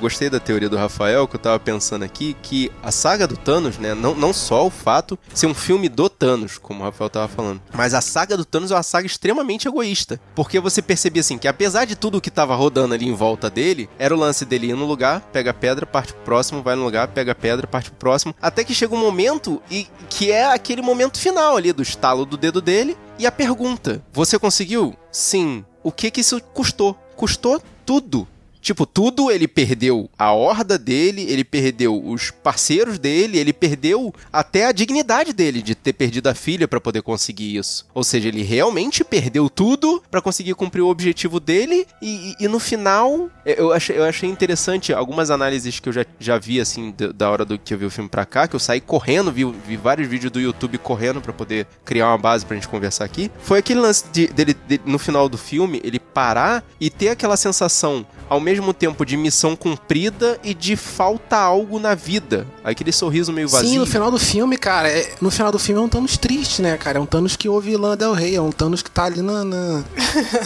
Gostei 0.00 0.30
da 0.30 0.38
teoria 0.38 0.68
do 0.68 0.76
Rafael, 0.76 1.26
que 1.26 1.36
eu 1.36 1.40
tava 1.40 1.58
pensando 1.58 2.04
aqui, 2.04 2.36
que 2.42 2.70
a 2.82 2.92
saga 2.92 3.26
do 3.26 3.36
Thanos, 3.36 3.78
né, 3.78 3.94
não, 3.94 4.14
não 4.14 4.32
só 4.32 4.66
o 4.66 4.70
fato 4.70 5.18
de 5.32 5.38
ser 5.38 5.46
um 5.46 5.54
filme 5.54 5.88
do 5.88 6.08
Thanos, 6.08 6.56
como 6.58 6.80
o 6.80 6.84
Rafael 6.84 7.10
tava 7.10 7.28
falando, 7.28 7.60
mas 7.72 7.94
a 7.94 8.00
saga 8.00 8.36
do 8.36 8.44
Thanos 8.44 8.70
é 8.70 8.74
uma 8.74 8.82
saga 8.82 9.06
extremamente 9.06 9.66
egoísta. 9.66 10.20
Porque 10.34 10.60
você 10.60 10.80
percebia 10.80 11.20
assim, 11.20 11.36
que 11.36 11.48
apesar 11.48 11.84
de 11.84 11.96
tudo 11.96 12.20
que 12.20 12.30
tava 12.30 12.54
rodando 12.54 12.94
ali 12.94 13.08
em 13.08 13.14
volta 13.14 13.50
dele, 13.50 13.88
era 13.98 14.14
o 14.14 14.18
lance 14.18 14.44
dele 14.44 14.68
ir 14.68 14.74
no 14.74 14.86
lugar, 14.86 15.20
pega 15.32 15.50
a 15.50 15.54
pedra, 15.54 15.84
parte 15.84 16.12
pro 16.12 16.22
próximo, 16.22 16.62
vai 16.62 16.76
no 16.76 16.84
lugar, 16.84 17.08
pega 17.08 17.32
a 17.32 17.34
pedra, 17.34 17.66
parte 17.66 17.90
pro 17.90 17.98
próximo, 17.98 18.34
até 18.40 18.62
que 18.62 18.74
chega 18.74 18.94
um 18.94 18.98
momento 19.00 19.60
e 19.70 19.86
que 20.08 20.30
é 20.30 20.52
aquele 20.52 20.82
momento 20.82 21.18
final 21.18 21.56
ali 21.56 21.72
do 21.72 21.82
estalo 21.82 22.24
do 22.24 22.36
dedo 22.36 22.60
dele 22.60 22.96
e 23.18 23.26
a 23.26 23.32
pergunta: 23.32 24.02
Você 24.12 24.38
conseguiu? 24.38 24.94
Sim. 25.10 25.64
O 25.82 25.90
que 25.90 26.10
que 26.10 26.20
isso 26.20 26.40
custou? 26.54 26.94
Custou 27.16 27.60
tudo. 27.84 28.28
Tipo, 28.60 28.84
tudo 28.86 29.30
ele 29.30 29.46
perdeu 29.48 30.10
a 30.18 30.32
horda 30.32 30.78
dele, 30.78 31.22
ele 31.28 31.44
perdeu 31.44 32.02
os 32.04 32.30
parceiros 32.30 32.98
dele, 32.98 33.38
ele 33.38 33.52
perdeu 33.52 34.12
até 34.32 34.66
a 34.66 34.72
dignidade 34.72 35.32
dele 35.32 35.62
de 35.62 35.74
ter 35.74 35.92
perdido 35.92 36.28
a 36.28 36.34
filha 36.34 36.66
pra 36.68 36.80
poder 36.80 37.02
conseguir 37.02 37.56
isso. 37.56 37.86
Ou 37.94 38.02
seja, 38.04 38.28
ele 38.28 38.42
realmente 38.42 39.04
perdeu 39.04 39.48
tudo 39.48 40.02
pra 40.10 40.20
conseguir 40.20 40.54
cumprir 40.54 40.82
o 40.82 40.88
objetivo 40.88 41.38
dele 41.40 41.86
e, 42.02 42.34
e- 42.40 42.44
e 42.44 42.48
no 42.48 42.58
final 42.58 43.28
eu 43.44 43.72
achei, 43.72 43.96
eu 43.96 44.04
achei 44.04 44.28
interessante 44.28 44.92
algumas 44.92 45.30
análises 45.30 45.78
que 45.80 45.88
eu 45.88 45.92
já, 45.92 46.04
já 46.18 46.38
vi 46.38 46.60
assim 46.60 46.94
da- 47.16 47.28
hora 47.30 47.44
do 47.44 47.58
que 47.58 47.72
eu 47.74 47.78
vi 47.78 47.84
o 47.84 47.90
filme 47.90 48.08
pra 48.08 48.24
cá, 48.24 48.48
que 48.48 48.56
eu 48.56 48.60
saí 48.60 48.80
correndo, 48.80 49.30
vi, 49.30 49.44
vi 49.44 49.76
vários 49.76 50.08
vídeos 50.08 50.32
do 50.32 50.40
YouTube 50.40 50.78
correndo 50.78 51.20
pra 51.20 51.32
poder 51.32 51.66
criar 51.84 52.08
uma 52.08 52.18
base 52.18 52.44
pra 52.46 52.54
gente 52.56 52.68
conversar 52.68 53.04
aqui. 53.04 53.30
Foi 53.40 53.58
aquele 53.58 53.80
lance 53.80 54.04
de- 54.12 54.28
dele 54.28 54.54
de- 54.66 54.80
no 54.84 54.98
final 54.98 55.28
do 55.28 55.36
filme 55.38 55.80
ele 55.84 55.98
parar 55.98 56.64
e 56.80 56.90
ter 56.90 57.10
aquela 57.10 57.36
sensação 57.36 58.06
ao 58.28 58.40
mesmo 58.48 58.72
tempo 58.72 59.04
de 59.04 59.16
missão 59.16 59.54
cumprida 59.54 60.38
e 60.42 60.54
de 60.54 60.74
falta 60.76 61.36
algo 61.36 61.78
na 61.78 61.94
vida. 61.94 62.46
Aquele 62.64 62.92
sorriso 62.92 63.32
meio 63.32 63.48
vazio. 63.48 63.68
Sim, 63.70 63.78
no 63.78 63.86
final 63.86 64.10
do 64.10 64.18
filme, 64.18 64.56
cara, 64.56 64.88
é- 64.88 65.14
no 65.20 65.30
final 65.30 65.52
do 65.52 65.58
filme 65.58 65.80
é 65.80 65.84
um 65.84 65.88
Thanos 65.88 66.16
triste, 66.16 66.62
né, 66.62 66.76
cara? 66.78 66.98
É 66.98 67.00
um 67.00 67.06
Thanos 67.06 67.36
que 67.36 67.48
ouve 67.48 67.76
Lana 67.76 67.96
Del 67.96 68.12
Rey, 68.12 68.34
é 68.34 68.40
um 68.40 68.50
Thanos 68.50 68.82
que 68.82 68.90
tá 68.90 69.04
ali 69.04 69.20
na. 69.20 69.44
na- 69.44 69.84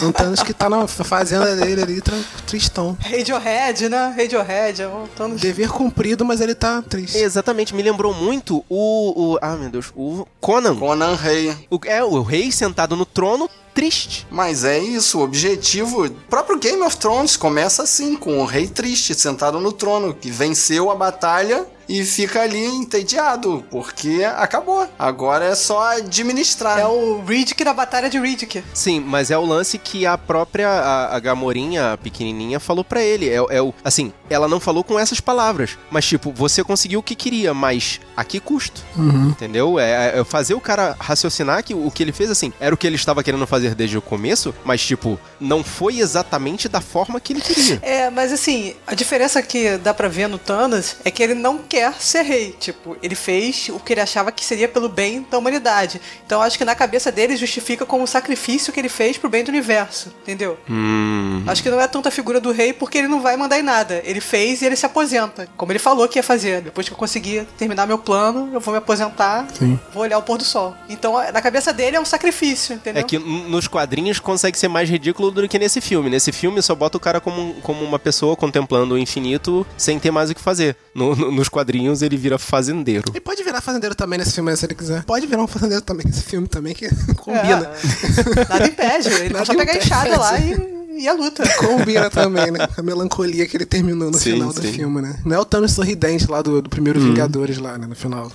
é 0.01 0.05
um 0.05 0.11
Thanos 0.11 0.43
que 0.43 0.53
tá 0.53 0.69
na 0.69 0.85
fazenda 0.87 1.55
dele 1.55 1.81
ali, 1.81 2.01
tristão. 2.45 2.97
Radiohead, 3.01 3.87
né? 3.89 4.13
Radiohead, 4.17 4.81
é 4.81 4.87
um 4.87 5.07
Thanos- 5.15 5.41
Dever 5.41 5.69
cumprido, 5.69 6.25
mas 6.25 6.41
ele 6.41 6.53
tá 6.55 6.81
triste. 6.81 7.17
Exatamente, 7.17 7.73
me 7.73 7.81
lembrou 7.81 8.13
muito 8.13 8.63
o, 8.69 9.33
o. 9.33 9.39
Ah, 9.41 9.55
meu 9.55 9.69
Deus, 9.69 9.91
o 9.95 10.25
Conan. 10.41 10.75
Conan 10.75 11.15
Rei. 11.15 11.55
O, 11.69 11.79
é, 11.85 12.03
o 12.03 12.21
rei 12.21 12.51
sentado 12.51 12.95
no 12.95 13.05
trono, 13.05 13.49
triste. 13.73 14.27
Mas 14.29 14.63
é 14.63 14.79
isso, 14.79 15.19
o 15.19 15.23
objetivo. 15.23 16.05
O 16.05 16.11
próprio 16.11 16.59
Game 16.59 16.81
of 16.81 16.97
Thrones 16.97 17.35
começa 17.35 17.83
assim, 17.83 18.15
com 18.15 18.39
o 18.39 18.45
rei 18.45 18.67
triste 18.67 19.13
sentado 19.13 19.59
no 19.59 19.71
trono, 19.71 20.13
que 20.13 20.29
venceu 20.29 20.91
a 20.91 20.95
batalha 20.95 21.65
e 21.87 22.03
fica 22.03 22.41
ali 22.41 22.63
entediado, 22.65 23.63
porque 23.69 24.23
acabou. 24.35 24.87
Agora 24.97 25.45
é 25.45 25.55
só 25.55 25.97
administrar. 25.97 26.79
É 26.79 26.85
o 26.85 27.23
Riddick 27.23 27.63
na 27.63 27.73
batalha 27.73 28.09
de 28.09 28.19
Riddick. 28.19 28.63
Sim, 28.73 28.99
mas 28.99 29.31
é 29.31 29.37
o 29.37 29.45
lance 29.45 29.77
que 29.77 30.05
a 30.05 30.17
própria 30.17 30.69
a, 30.69 31.15
a 31.15 31.19
Gamorinha, 31.19 31.93
a 31.93 31.97
pequenininha, 31.97 32.59
falou 32.59 32.83
pra 32.83 33.01
ele. 33.01 33.29
É, 33.29 33.35
é 33.35 33.61
o 33.61 33.73
assim, 33.83 34.13
ela 34.29 34.47
não 34.47 34.59
falou 34.59 34.83
com 34.83 34.99
essas 34.99 35.19
palavras, 35.19 35.77
mas 35.89 36.05
tipo, 36.05 36.31
você 36.31 36.63
conseguiu 36.63 36.99
o 36.99 37.03
que 37.03 37.15
queria, 37.15 37.53
mas 37.53 37.99
a 38.15 38.23
que 38.23 38.39
custo? 38.39 38.83
Entendeu? 38.97 39.79
É, 39.79 40.19
é 40.19 40.23
fazer 40.23 40.53
o 40.53 40.61
cara 40.61 40.95
raciocinar 40.99 41.63
que 41.63 41.73
o 41.73 41.89
que 41.91 42.03
ele 42.03 42.11
fez 42.11 42.29
assim 42.29 42.53
era 42.59 42.73
o 42.73 42.77
que 42.77 42.87
ele 42.87 42.95
estava 42.95 43.23
querendo 43.23 43.45
fazer 43.47 43.75
desde 43.75 43.97
o 43.97 44.01
começo, 44.01 44.53
mas 44.63 44.81
tipo, 44.81 45.19
não 45.39 45.63
foi 45.63 45.99
exatamente 45.99 46.67
da 46.69 46.81
forma 46.81 47.19
que 47.19 47.33
ele 47.33 47.41
queria. 47.41 47.79
É, 47.81 48.09
mas 48.09 48.31
assim, 48.31 48.75
a 48.87 48.93
diferença 48.93 49.41
que 49.41 49.77
dá 49.77 49.93
pra 49.93 50.07
ver 50.07 50.27
no 50.27 50.37
Thanos 50.37 50.95
é 51.03 51.11
que 51.11 51.21
ele 51.21 51.33
não 51.33 51.57
quer 51.57 51.82
ser 51.91 52.21
rei. 52.23 52.55
Tipo, 52.59 52.95
ele 53.01 53.15
fez 53.15 53.69
o 53.69 53.79
que 53.79 53.93
ele 53.93 54.01
achava 54.01 54.31
que 54.31 54.43
seria 54.45 54.67
pelo 54.67 54.87
bem 54.87 55.25
da 55.29 55.37
humanidade. 55.37 55.99
Então 56.25 56.41
acho 56.41 56.57
que 56.57 56.65
na 56.65 56.75
cabeça 56.75 57.11
dele 57.11 57.35
justifica 57.35 57.85
como 57.85 58.03
um 58.03 58.07
sacrifício 58.07 58.71
que 58.71 58.79
ele 58.79 58.89
fez 58.89 59.17
pro 59.17 59.29
bem 59.29 59.43
do 59.43 59.49
universo. 59.49 60.13
Entendeu? 60.21 60.57
Hum. 60.69 61.43
Acho 61.47 61.61
que 61.63 61.69
não 61.69 61.79
é 61.81 61.87
tanto 61.87 62.07
a 62.07 62.11
figura 62.11 62.39
do 62.39 62.51
rei 62.51 62.73
porque 62.73 62.97
ele 62.97 63.07
não 63.07 63.21
vai 63.21 63.35
mandar 63.35 63.59
em 63.59 63.63
nada. 63.63 64.01
Ele 64.05 64.21
fez 64.21 64.61
e 64.61 64.65
ele 64.65 64.75
se 64.75 64.85
aposenta. 64.85 65.47
Como 65.57 65.71
ele 65.71 65.79
falou 65.79 66.07
que 66.07 66.19
ia 66.19 66.23
fazer. 66.23 66.61
Depois 66.61 66.87
que 66.87 66.93
eu 66.93 66.97
conseguir 66.97 67.45
terminar 67.57 67.85
meu 67.87 67.97
plano, 67.97 68.49
eu 68.53 68.59
vou 68.59 68.71
me 68.73 68.77
aposentar, 68.77 69.47
Sim. 69.57 69.79
vou 69.93 70.03
olhar 70.03 70.17
o 70.17 70.21
pôr 70.23 70.37
do 70.37 70.43
sol. 70.43 70.75
Então, 70.89 71.13
na 71.31 71.41
cabeça 71.41 71.73
dele 71.73 71.97
é 71.97 71.99
um 71.99 72.05
sacrifício, 72.05 72.75
entendeu? 72.75 73.01
É 73.01 73.03
que 73.03 73.17
nos 73.19 73.67
quadrinhos 73.67 74.19
consegue 74.19 74.57
ser 74.57 74.67
mais 74.67 74.89
ridículo 74.89 75.31
do 75.31 75.47
que 75.47 75.57
nesse 75.59 75.81
filme. 75.81 76.09
Nesse 76.09 76.31
filme 76.31 76.61
só 76.61 76.75
bota 76.75 76.97
o 76.97 76.99
cara 76.99 77.19
como, 77.19 77.55
como 77.61 77.83
uma 77.83 77.99
pessoa 77.99 78.35
contemplando 78.35 78.95
o 78.95 78.97
infinito 78.97 79.65
sem 79.77 79.99
ter 79.99 80.11
mais 80.11 80.29
o 80.29 80.35
que 80.35 80.41
fazer. 80.41 80.75
No- 80.93 81.15
no- 81.15 81.31
nos 81.31 81.49
quadrinhos 81.49 81.62
quadrinhos 81.63 82.01
ele 82.01 82.17
vira 82.17 82.37
fazendeiro. 82.37 83.05
Ele 83.09 83.21
pode 83.21 83.41
virar 83.43 83.61
fazendeiro 83.61 83.95
também 83.95 84.19
nesse 84.19 84.33
filme, 84.33 84.55
se 84.55 84.65
ele 84.65 84.75
quiser. 84.75 85.03
Pode 85.03 85.25
virar 85.25 85.41
um 85.41 85.47
fazendeiro 85.47 85.81
também 85.81 86.05
nesse 86.05 86.23
filme 86.23 86.47
também, 86.47 86.73
que 86.73 86.89
combina. 87.15 87.71
É, 87.71 88.49
nada 88.49 88.67
impede. 88.67 89.07
Ele 89.07 89.29
Nada 89.29 89.45
pode 89.45 89.47
só 89.47 89.55
pegar 89.55 89.73
a 89.73 89.77
enxada 89.77 90.19
lá 90.19 90.39
e, 90.39 91.03
e 91.03 91.07
a 91.07 91.13
luta. 91.13 91.43
Combina 91.57 92.09
também, 92.09 92.51
né? 92.51 92.67
A 92.77 92.81
melancolia 92.81 93.47
que 93.47 93.55
ele 93.55 93.65
terminou 93.65 94.11
no 94.11 94.17
Sim, 94.17 94.33
final 94.33 94.51
do 94.53 94.61
sim. 94.61 94.73
filme, 94.73 95.01
né? 95.01 95.15
Não 95.25 95.37
é 95.37 95.39
o 95.39 95.45
Thanos 95.45 95.71
sorridente 95.71 96.29
lá 96.29 96.41
do, 96.41 96.61
do 96.61 96.69
primeiro 96.69 96.99
Vingadores 96.99 97.57
lá, 97.57 97.77
né? 97.77 97.87
No 97.87 97.95
final. 97.95 98.29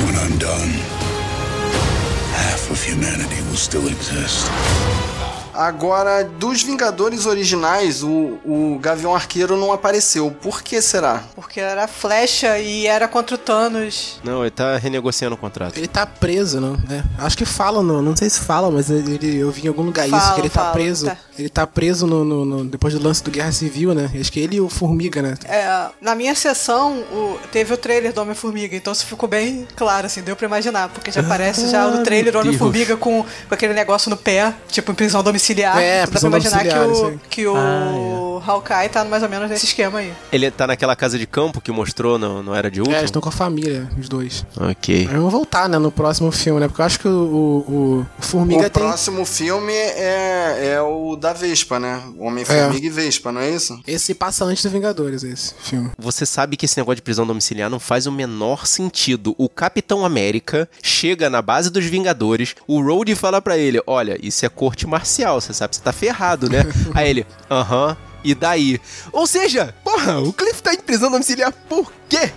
When 0.00 0.14
I'm 0.14 0.36
done, 0.38 0.74
half 2.34 2.70
of 2.70 2.90
humanity 2.90 3.42
will 3.48 3.56
still 3.56 3.86
exist. 3.88 4.46
Agora, 5.56 6.22
dos 6.24 6.62
Vingadores 6.62 7.26
originais, 7.26 8.02
o, 8.02 8.38
o 8.44 8.78
Gavião 8.80 9.14
Arqueiro 9.14 9.56
não 9.56 9.72
apareceu. 9.72 10.30
Por 10.30 10.62
que 10.62 10.80
será? 10.82 11.22
Porque 11.34 11.60
era 11.60 11.86
flecha 11.88 12.58
e 12.58 12.86
era 12.86 13.08
contra 13.08 13.34
o 13.34 13.38
Thanos. 13.38 14.20
Não, 14.22 14.42
ele 14.42 14.50
tá 14.50 14.76
renegociando 14.76 15.34
o 15.34 15.38
contrato. 15.38 15.76
Ele 15.76 15.88
tá 15.88 16.04
preso, 16.06 16.60
não? 16.60 16.74
É. 16.90 17.02
Acho 17.18 17.36
que 17.38 17.44
fala, 17.44 17.82
não, 17.82 18.02
não 18.02 18.14
sei 18.14 18.28
se 18.28 18.40
fala, 18.40 18.70
mas 18.70 18.90
ele, 18.90 19.36
eu 19.38 19.50
vi 19.50 19.64
em 19.64 19.68
algum 19.68 19.82
lugar 19.82 20.06
isso, 20.06 20.16
Fala, 20.16 20.34
que 20.34 20.40
ele 20.42 20.48
tá 20.50 20.60
fala, 20.60 20.72
preso. 20.72 21.06
tá. 21.06 21.16
Ele 21.38 21.48
tá 21.48 21.66
preso 21.66 22.06
no, 22.06 22.24
no- 22.24 22.44
no- 22.44 22.64
depois 22.64 22.94
do 22.94 23.02
lance 23.02 23.22
do 23.22 23.30
Guerra 23.30 23.52
Civil, 23.52 23.94
né? 23.94 24.10
Acho 24.18 24.32
que 24.32 24.40
ele 24.40 24.56
e 24.56 24.60
o 24.60 24.68
Formiga, 24.68 25.20
né? 25.22 25.34
É, 25.44 25.86
na 26.00 26.14
minha 26.14 26.34
sessão, 26.34 26.92
o- 27.12 27.38
teve 27.52 27.72
o 27.72 27.76
trailer 27.76 28.12
do 28.12 28.20
Homem-Formiga, 28.20 28.74
então 28.76 28.92
isso 28.92 29.04
ficou 29.06 29.28
bem 29.28 29.66
claro, 29.76 30.06
assim, 30.06 30.22
deu 30.22 30.34
pra 30.36 30.46
imaginar, 30.46 30.88
porque 30.88 31.10
já 31.12 31.20
aparece 31.20 31.68
já 31.68 31.86
no 31.88 32.02
trailer 32.02 32.32
do. 32.32 32.40
Homem-Formiga 32.40 32.96
com, 32.96 33.22
com 33.48 33.54
aquele 33.54 33.74
negócio 33.74 34.08
no 34.10 34.16
pé, 34.16 34.54
tipo 34.68 34.90
em 34.92 34.94
prisão 34.94 35.22
domiciliar. 35.22 35.45
É, 35.54 36.06
Dá 36.06 36.18
pra 36.18 36.28
imaginar 36.28 36.64
que 36.64 36.74
o, 36.78 37.18
que 37.30 37.46
o 37.46 38.42
Hawkeye 38.46 38.88
tá 38.88 39.04
mais 39.04 39.22
ou 39.22 39.28
menos 39.28 39.48
nesse 39.50 39.66
esquema 39.66 39.98
aí. 40.00 40.12
Ele 40.32 40.50
tá 40.50 40.66
naquela 40.66 40.94
casa 40.96 41.18
de 41.18 41.26
campo 41.26 41.60
que 41.60 41.70
mostrou 41.72 42.18
no, 42.18 42.42
no 42.42 42.54
Era 42.54 42.70
de 42.70 42.78
É, 42.78 42.82
Ultron? 42.82 42.96
eles 42.96 43.04
estão 43.06 43.22
com 43.22 43.28
a 43.28 43.32
família, 43.32 43.88
os 43.98 44.08
dois. 44.08 44.44
Ok. 44.58 45.08
Aí 45.10 45.16
vão 45.16 45.30
voltar, 45.30 45.68
né, 45.68 45.78
no 45.78 45.90
próximo 45.90 46.30
filme, 46.30 46.60
né? 46.60 46.68
Porque 46.68 46.80
eu 46.80 46.86
acho 46.86 47.00
que 47.00 47.08
o, 47.08 47.10
o, 47.12 48.06
o 48.18 48.22
Formiga 48.22 48.66
o 48.66 48.70
tem. 48.70 48.82
próximo 48.82 49.24
filme 49.24 49.72
é, 49.72 50.74
é 50.74 50.80
o 50.80 51.16
da 51.16 51.32
Vespa, 51.32 51.78
né? 51.80 52.02
Homem-Formiga 52.18 52.86
e 52.86 52.90
Vespa, 52.90 53.32
não 53.32 53.40
é 53.40 53.50
isso? 53.50 53.78
Esse 53.86 54.14
passa 54.14 54.44
antes 54.44 54.62
do 54.62 54.70
Vingadores, 54.70 55.22
esse 55.22 55.54
filme. 55.62 55.90
Você 55.98 56.24
sabe 56.26 56.56
que 56.56 56.66
esse 56.66 56.76
negócio 56.78 56.96
de 56.96 57.02
prisão 57.02 57.26
domiciliar 57.26 57.68
não 57.70 57.80
faz 57.80 58.06
o 58.06 58.12
menor 58.12 58.66
sentido. 58.66 59.34
O 59.38 59.48
Capitão 59.48 60.04
América 60.04 60.68
chega 60.82 61.28
na 61.30 61.40
base 61.42 61.70
dos 61.70 61.84
Vingadores, 61.84 62.54
o 62.66 62.80
Rhodey 62.80 63.14
fala 63.14 63.40
pra 63.40 63.56
ele: 63.58 63.80
Olha, 63.86 64.18
isso 64.22 64.44
é 64.44 64.48
corte 64.48 64.86
marcial, 64.86 65.35
você 65.40 65.52
sabe, 65.54 65.76
você 65.76 65.82
tá 65.82 65.92
ferrado, 65.92 66.48
né? 66.48 66.64
Aí 66.94 67.10
ele, 67.10 67.26
aham. 67.50 67.96
E 68.26 68.34
daí? 68.34 68.80
Ou 69.12 69.26
seja, 69.26 69.74
porra, 69.84 70.18
o 70.20 70.32
Cliff 70.32 70.62
tá 70.62 70.74
em 70.74 70.78
prisão 70.78 71.10
domiciliar 71.10 71.52
por 71.68 71.92
quê? 72.08 72.30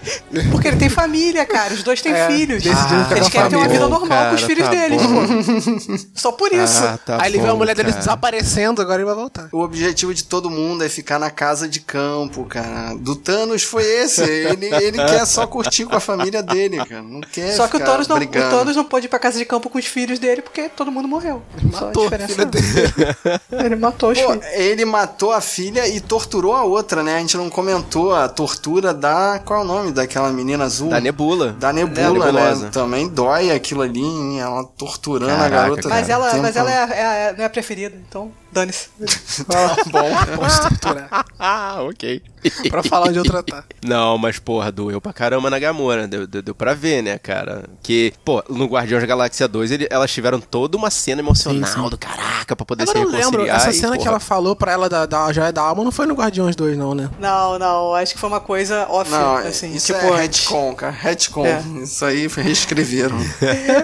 Porque 0.52 0.68
ele 0.68 0.78
tem 0.78 0.90
família, 0.90 1.46
cara, 1.46 1.74
os 1.74 1.82
dois 1.84 2.02
têm 2.02 2.14
É, 2.14 2.28
filhos. 2.28 2.64
ficar 2.64 3.16
Eles 3.16 3.28
a 3.28 3.30
querem 3.32 3.50
ter 3.50 3.56
uma 3.56 3.68
vida 3.68 3.88
normal 3.88 4.30
com 4.30 4.36
os 4.36 4.42
Cara, 4.42 4.48
filhos 4.48 4.66
tá 4.66 4.72
deles. 4.72 6.08
Só 6.16 6.32
por 6.32 6.52
isso. 6.54 6.84
Ah, 6.84 6.98
tá 7.04 7.18
Aí 7.22 7.32
ele 7.32 7.40
vê 7.40 7.48
a 7.50 7.56
mulher 7.56 7.76
dele 7.76 7.90
cara. 7.90 8.00
desaparecendo, 8.00 8.82
agora 8.82 8.98
ele 9.02 9.06
vai 9.06 9.16
voltar. 9.16 9.50
O 9.52 9.60
objetivo 9.62 10.14
de 10.14 10.24
todo 10.24 10.50
mundo 10.50 10.84
é 10.84 10.90
ficar 10.90 11.20
na 11.20 11.30
casa 11.32 11.68
de 11.68 11.80
campo, 11.80 12.46
cara. 12.46 12.96
Do 12.96 13.16
Thanos 13.16 13.64
foi 13.64 13.84
esse. 13.84 14.22
Ele, 14.24 14.68
ele 14.76 14.98
quer 14.98 15.26
só 15.26 15.46
curtir 15.48 15.86
com 15.86 15.96
a 15.96 16.00
família 16.00 16.42
dele, 16.44 16.78
cara. 16.78 17.02
Não 17.02 17.22
quer 17.22 17.54
Só 17.56 17.68
que 17.68 17.78
o 17.78 17.80
Thanos, 17.80 18.08
não, 18.08 18.16
o 18.16 18.20
brigando. 18.20 18.50
Thanos 18.56 18.76
não 18.76 18.84
pôde 18.86 19.06
ir 19.06 19.10
pra 19.10 19.20
casa 19.20 19.38
de 19.38 19.46
campo 19.46 19.70
com 19.70 19.78
os 19.78 19.86
filhos 19.86 20.20
dele 20.20 20.42
porque 20.42 20.70
todo 20.70 20.92
mundo 20.92 21.08
morreu. 21.08 21.42
Só 21.72 21.78
a 21.78 21.88
Matou 21.88 22.04
a 22.04 22.06
diferença. 22.06 22.34
filha 22.34 22.46
dele. 22.46 22.66
Ele 23.66 23.76
matou 23.76 24.12
os 24.12 24.20
Pô, 24.20 24.32
filhos. 24.32 24.46
ele 24.54 24.86
matou 24.86 25.32
a 25.32 25.42
filha 25.42 25.79
e 25.88 26.00
torturou 26.00 26.56
a 26.56 26.64
outra, 26.64 27.02
né? 27.04 27.16
A 27.16 27.20
gente 27.20 27.38
não 27.38 27.50
comentou 27.50 28.14
a 28.14 28.28
tortura 28.28 28.94
da. 28.94 29.40
Qual 29.44 29.60
é 29.62 29.64
o 29.64 29.66
nome 29.68 29.92
daquela 29.92 30.30
menina 30.32 30.64
azul? 30.66 30.90
Da 30.90 31.00
Nebula. 31.00 31.54
Da 31.60 31.72
Nebula, 31.74 32.26
Nebulosa. 32.26 32.66
né? 32.66 32.70
Também 32.72 33.08
dói 33.08 33.52
aquilo 33.52 33.82
ali, 33.82 34.02
hein? 34.02 34.40
ela 34.40 34.64
torturando 34.64 35.32
a 35.34 35.38
Caraca, 35.38 35.56
garota. 35.62 35.82
cara. 35.84 35.96
Mas 35.96 36.10
ela, 36.10 36.34
mas 36.38 36.56
ela 36.56 36.72
é, 36.72 36.78
a- 36.84 36.96
é 36.96 37.30
a- 37.30 37.34
não 37.34 37.44
é 37.44 37.46
a 37.46 37.50
preferida, 37.50 37.96
então 38.10 38.32
dane-se. 38.52 38.90
Pode 39.46 39.92
torturar. 40.70 41.26
Ah, 41.38 41.78
ok. 41.88 42.22
pra 42.70 42.82
falar 42.84 43.08
onde 43.10 43.18
eu 43.20 43.24
tratar. 43.24 43.66
Não, 43.84 44.18
mas 44.18 44.40
porra, 44.40 44.72
doeu 44.72 45.00
pra 45.02 45.12
caramba 45.14 45.50
na 45.50 45.60
Gamora. 45.60 46.08
Deu, 46.08 46.26
deu, 46.28 46.42
deu 46.42 46.56
pra 46.56 46.74
ver, 46.74 47.02
né, 47.04 47.18
cara? 47.18 47.66
Que, 47.84 48.14
pô, 48.26 48.44
no 48.50 48.66
Guardiões 48.66 49.02
da 49.04 49.08
Galáxia 49.08 49.48
2, 49.48 49.72
ele- 49.72 49.88
elas 49.90 50.12
tiveram 50.12 50.40
toda 50.40 50.78
uma 50.78 50.90
cena 50.90 51.22
emocional 51.22 51.70
Sim, 51.70 51.82
sim. 51.84 51.90
do 51.90 51.98
caraca 51.98 52.56
pra 52.56 52.66
poder 52.66 52.84
Agora 52.84 52.98
se 53.00 53.04
eu 53.06 53.10
lembro, 53.10 53.44
reconciliar. 53.44 53.58
essa 53.58 53.70
e, 53.70 53.74
cena 53.74 53.92
que 53.94 53.98
porra, 54.00 54.10
ela 54.12 54.20
falou 54.20 54.56
pra 54.56 54.72
ela 54.72 54.90
da, 54.90 55.06
da 55.06 55.32
joia 55.34 55.52
da 55.52 55.62
alma 55.62 55.84
não 55.84 55.92
foi 55.92 56.06
no 56.06 56.14
Guardiões 56.16 56.56
2, 56.56 56.78
não, 56.78 56.94
né? 56.96 57.10
Não, 57.20 57.60
não, 57.60 57.94
acho 57.96 58.14
que 58.14 58.20
foi 58.20 58.30
uma 58.30 58.40
coisa 58.40 58.88
off, 58.90 59.10
Não, 59.12 59.36
assim, 59.38 59.74
isso 59.74 59.94
tipo 59.94 60.06
é 60.14 60.22
retcon, 60.22 60.76
cara. 60.76 60.92
Retcon. 60.92 61.46
É. 61.46 61.62
Isso 61.84 62.04
aí 62.06 62.28
reescreveram. 62.28 63.18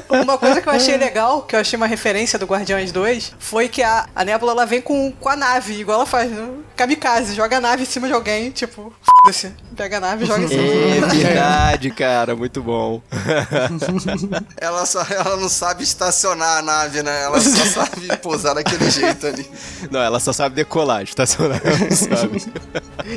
Uma 0.09 0.37
coisa 0.37 0.61
que 0.61 0.67
eu 0.69 0.73
achei 0.73 0.97
legal, 0.97 1.41
que 1.43 1.55
eu 1.55 1.59
achei 1.59 1.75
uma 1.77 1.87
referência 1.87 2.39
do 2.39 2.45
Guardiões 2.45 2.91
2, 2.91 3.33
foi 3.37 3.67
que 3.67 3.81
a, 3.83 4.07
a 4.15 4.23
Nebula 4.25 4.53
ela 4.55 4.65
vem 4.65 4.81
com, 4.81 5.11
com 5.11 5.29
a 5.29 5.35
nave, 5.35 5.73
igual 5.79 5.97
ela 5.97 6.05
faz, 6.05 6.31
né? 6.31 6.49
Kamikaze, 6.75 7.35
joga 7.35 7.57
a 7.57 7.61
nave 7.61 7.83
em 7.83 7.85
cima 7.85 8.07
de 8.07 8.13
alguém, 8.13 8.51
tipo, 8.51 8.93
foda-se. 9.03 9.51
Pega 9.75 9.97
a 9.97 9.99
nave 9.99 10.23
e 10.23 10.27
joga 10.27 10.43
em 10.43 10.47
cima. 10.49 10.61
É 10.61 11.15
verdade, 11.15 11.91
cara, 11.91 12.35
muito 12.35 12.63
bom. 12.63 13.01
ela, 14.57 14.85
só, 14.85 15.05
ela 15.09 15.35
não 15.35 15.49
sabe 15.49 15.83
estacionar 15.83 16.59
a 16.59 16.61
nave, 16.61 17.03
né? 17.03 17.23
Ela 17.23 17.39
só 17.41 17.65
sabe 17.85 18.17
pousar 18.17 18.55
daquele 18.55 18.89
jeito 18.89 19.27
ali. 19.27 19.49
Não, 19.91 19.99
ela 20.01 20.19
só 20.19 20.31
sabe 20.31 20.55
decolar, 20.55 21.03
estacionar, 21.03 21.61
ela 21.63 21.77
não 21.77 21.91
sabe. 21.91 22.45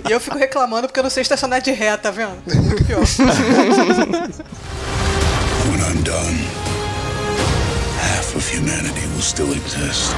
E 0.08 0.12
eu 0.12 0.20
fico 0.20 0.36
reclamando 0.36 0.88
porque 0.88 0.98
eu 0.98 1.04
não 1.04 1.10
sei 1.10 1.22
estacionar 1.22 1.60
de 1.62 1.70
ré, 1.70 1.96
tá 1.96 2.10
vendo? 2.10 2.36
Muito 2.46 2.84
pior. 2.84 3.00
When 5.68 5.80
I'm 5.80 6.02
done, 6.02 6.38
half 8.00 8.34
of 8.34 8.44
humanity 8.52 9.06
will 9.14 9.22
still 9.22 9.52
exist. 9.52 10.14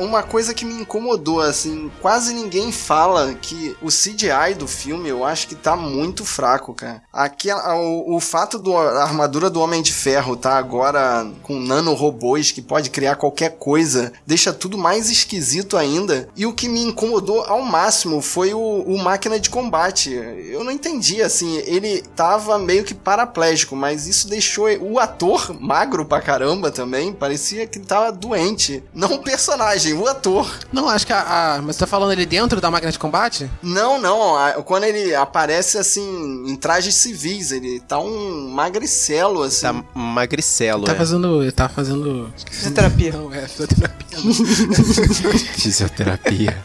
Uma 0.00 0.22
coisa 0.22 0.54
que 0.54 0.64
me 0.64 0.80
incomodou, 0.80 1.40
assim, 1.40 1.90
quase 2.00 2.32
ninguém 2.32 2.72
fala 2.72 3.34
que 3.34 3.76
o 3.82 3.88
CGI 3.88 4.54
do 4.58 4.66
filme 4.66 5.08
eu 5.08 5.24
acho 5.24 5.46
que 5.46 5.54
tá 5.54 5.76
muito 5.76 6.24
fraco, 6.24 6.72
cara. 6.72 7.02
Aqui, 7.12 7.52
o, 7.52 8.16
o 8.16 8.20
fato 8.20 8.58
da 8.58 9.02
armadura 9.02 9.50
do 9.50 9.60
Homem 9.60 9.82
de 9.82 9.92
Ferro 9.92 10.36
tá 10.36 10.56
agora 10.56 11.26
com 11.42 11.60
nanorobôs 11.60 12.50
que 12.50 12.62
pode 12.62 12.90
criar 12.90 13.16
qualquer 13.16 13.58
coisa, 13.58 14.12
deixa 14.26 14.52
tudo 14.52 14.78
mais 14.78 15.10
esquisito 15.10 15.76
ainda. 15.76 16.28
E 16.34 16.46
o 16.46 16.52
que 16.52 16.68
me 16.68 16.82
incomodou 16.82 17.44
ao 17.44 17.62
máximo 17.62 18.22
foi 18.22 18.54
o, 18.54 18.58
o 18.58 18.98
máquina 18.98 19.38
de 19.38 19.50
combate. 19.50 20.12
Eu 20.12 20.64
não 20.64 20.72
entendi, 20.72 21.22
assim, 21.22 21.58
ele 21.58 22.02
tava 22.16 22.58
meio 22.58 22.84
que 22.84 22.94
paraplégico, 22.94 23.76
mas 23.76 24.06
isso 24.06 24.28
deixou 24.28 24.66
o 24.80 24.98
ator 24.98 25.54
magro 25.60 26.04
pra 26.04 26.20
caramba 26.20 26.70
também, 26.70 27.12
parecia 27.12 27.66
que 27.66 27.78
tava 27.78 28.12
doente. 28.12 28.82
Não 28.94 29.14
o 29.14 29.22
personagem, 29.22 29.89
o 29.92 30.06
ator. 30.06 30.50
Não, 30.72 30.88
acho 30.88 31.06
que 31.06 31.12
a, 31.12 31.56
a- 31.56 31.62
Mas 31.62 31.76
você 31.76 31.80
tá 31.80 31.86
falando 31.86 32.12
ele 32.12 32.26
dentro 32.26 32.60
da 32.60 32.70
máquina 32.70 32.90
de 32.92 32.98
combate? 32.98 33.50
Não, 33.62 33.98
não. 34.00 34.36
a- 34.36 34.52
Quando 34.62 34.84
ele 34.84 35.14
aparece 35.14 35.78
assim, 35.78 36.44
em 36.48 36.56
trajes 36.56 36.94
civis, 36.94 37.52
ele 37.52 37.80
tá 37.80 37.98
um 37.98 38.48
magricelo, 38.50 39.42
assim. 39.42 39.62
Tá 39.62 39.84
magricelo, 39.94 40.84
Tá 40.84 40.92
é. 40.92 40.94
fazendo. 40.96 41.42
Ele 41.42 41.52
tá 41.52 41.68
fazendo. 41.68 42.32
Fisioterapia. 42.50 43.12
Não, 43.12 43.32
é, 43.34 43.46
fisioterapia. 43.48 44.18
Fisioterapia. 45.54 46.58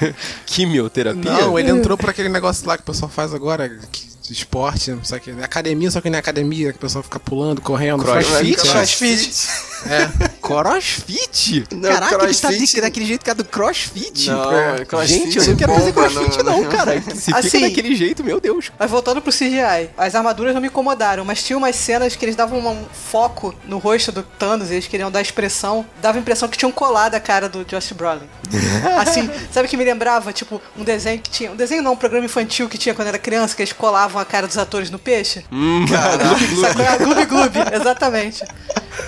Quimioterapia? 0.46 1.30
Não, 1.32 1.58
ele 1.58 1.70
entrou 1.70 1.96
por 1.96 2.10
aquele 2.10 2.28
negócio 2.28 2.66
lá 2.66 2.76
que 2.76 2.82
o 2.82 2.86
pessoal 2.86 3.10
faz 3.10 3.32
agora, 3.34 3.68
que, 3.90 4.06
esporte, 4.30 4.96
só 5.02 5.18
que 5.18 5.30
é 5.30 5.44
academia, 5.44 5.90
só 5.90 6.00
que 6.00 6.08
não 6.08 6.16
é 6.16 6.18
academia, 6.20 6.72
que 6.72 6.78
o 6.78 6.80
pessoal 6.80 7.02
fica 7.04 7.20
pulando, 7.20 7.60
correndo. 7.60 8.02
Crossfit? 8.04 8.56
faz- 8.56 8.94
Crossfit. 8.94 9.48
É. 9.86 10.28
Crossfit? 10.40 11.64
Não, 11.72 11.88
Caraca, 11.90 12.04
ele 12.24 12.34
tá 12.34 12.48
crossfit- 12.48 12.74
de- 12.74 12.80
daquele 12.80 13.06
jeito 13.06 13.24
que 13.24 13.30
é 13.30 13.34
do 13.34 13.44
crossfit. 13.44 14.30
Não, 14.30 14.52
É. 14.52 14.84
crossfit 14.84 15.24
Gente, 15.24 15.38
eu 15.38 15.46
não 15.48 15.56
quero 15.56 15.74
fazer 15.74 15.92
crossfit 15.92 16.36
não, 16.42 16.44
não, 16.44 16.60
né? 16.70 16.76
cara. 16.76 17.02
Se 17.02 17.20
fica 17.26 17.38
Assim- 17.38 17.60
daquele 17.60 17.94
jeito, 17.94 18.24
meu 18.24 18.40
Deus. 18.40 18.70
Mas 18.78 18.90
voltando 18.90 19.20
pro 19.20 19.30
CGI, 19.32 19.90
as 19.96 20.14
armaduras 20.14 20.54
não 20.54 20.60
me 20.60 20.68
incomodaram, 20.68 21.24
mas 21.24 21.42
tinha 21.42 21.56
umas 21.56 21.76
cenas 21.76 22.16
que 22.16 22.24
eles 22.24 22.34
davam 22.36 22.58
um 22.60 22.84
foco 22.92 23.54
no 23.66 23.78
rosto 23.78 24.10
do 24.10 24.22
Thanos, 24.22 24.70
eles 24.70 24.86
queriam 24.86 25.10
dar 25.10 25.20
expressão, 25.20 25.84
dava 26.00 26.18
a 26.18 26.20
impressão 26.20 26.48
que 26.48 26.56
tinham 26.56 26.72
colado 26.72 27.14
a 27.14 27.20
cara 27.20 27.48
do 27.48 27.64
Josh 27.64 27.92
Brolin. 27.92 28.28
assim, 29.00 29.28
sabe 29.52 29.66
o 29.66 29.70
que 29.70 29.76
me 29.76 29.84
lembrava? 29.84 30.32
Tipo, 30.32 30.60
um 30.76 30.84
desenho 30.84 31.20
que 31.20 31.30
tinha. 31.30 31.50
Um 31.52 31.56
desenho 31.56 31.82
não, 31.82 31.92
um 31.92 31.96
programa 31.96 32.24
infantil 32.24 32.68
que 32.68 32.78
tinha 32.78 32.94
quando 32.94 33.08
era 33.08 33.18
criança, 33.18 33.54
que 33.54 33.62
eles 33.62 33.72
colavam 33.72 34.13
a 34.20 34.24
cara 34.24 34.46
dos 34.46 34.58
atores 34.58 34.90
no 34.90 34.98
peixe. 34.98 35.44
Hum, 35.50 35.84
é? 35.90 36.98
Gloob 36.98 37.26
Gloob, 37.26 37.58
exatamente. 37.72 38.44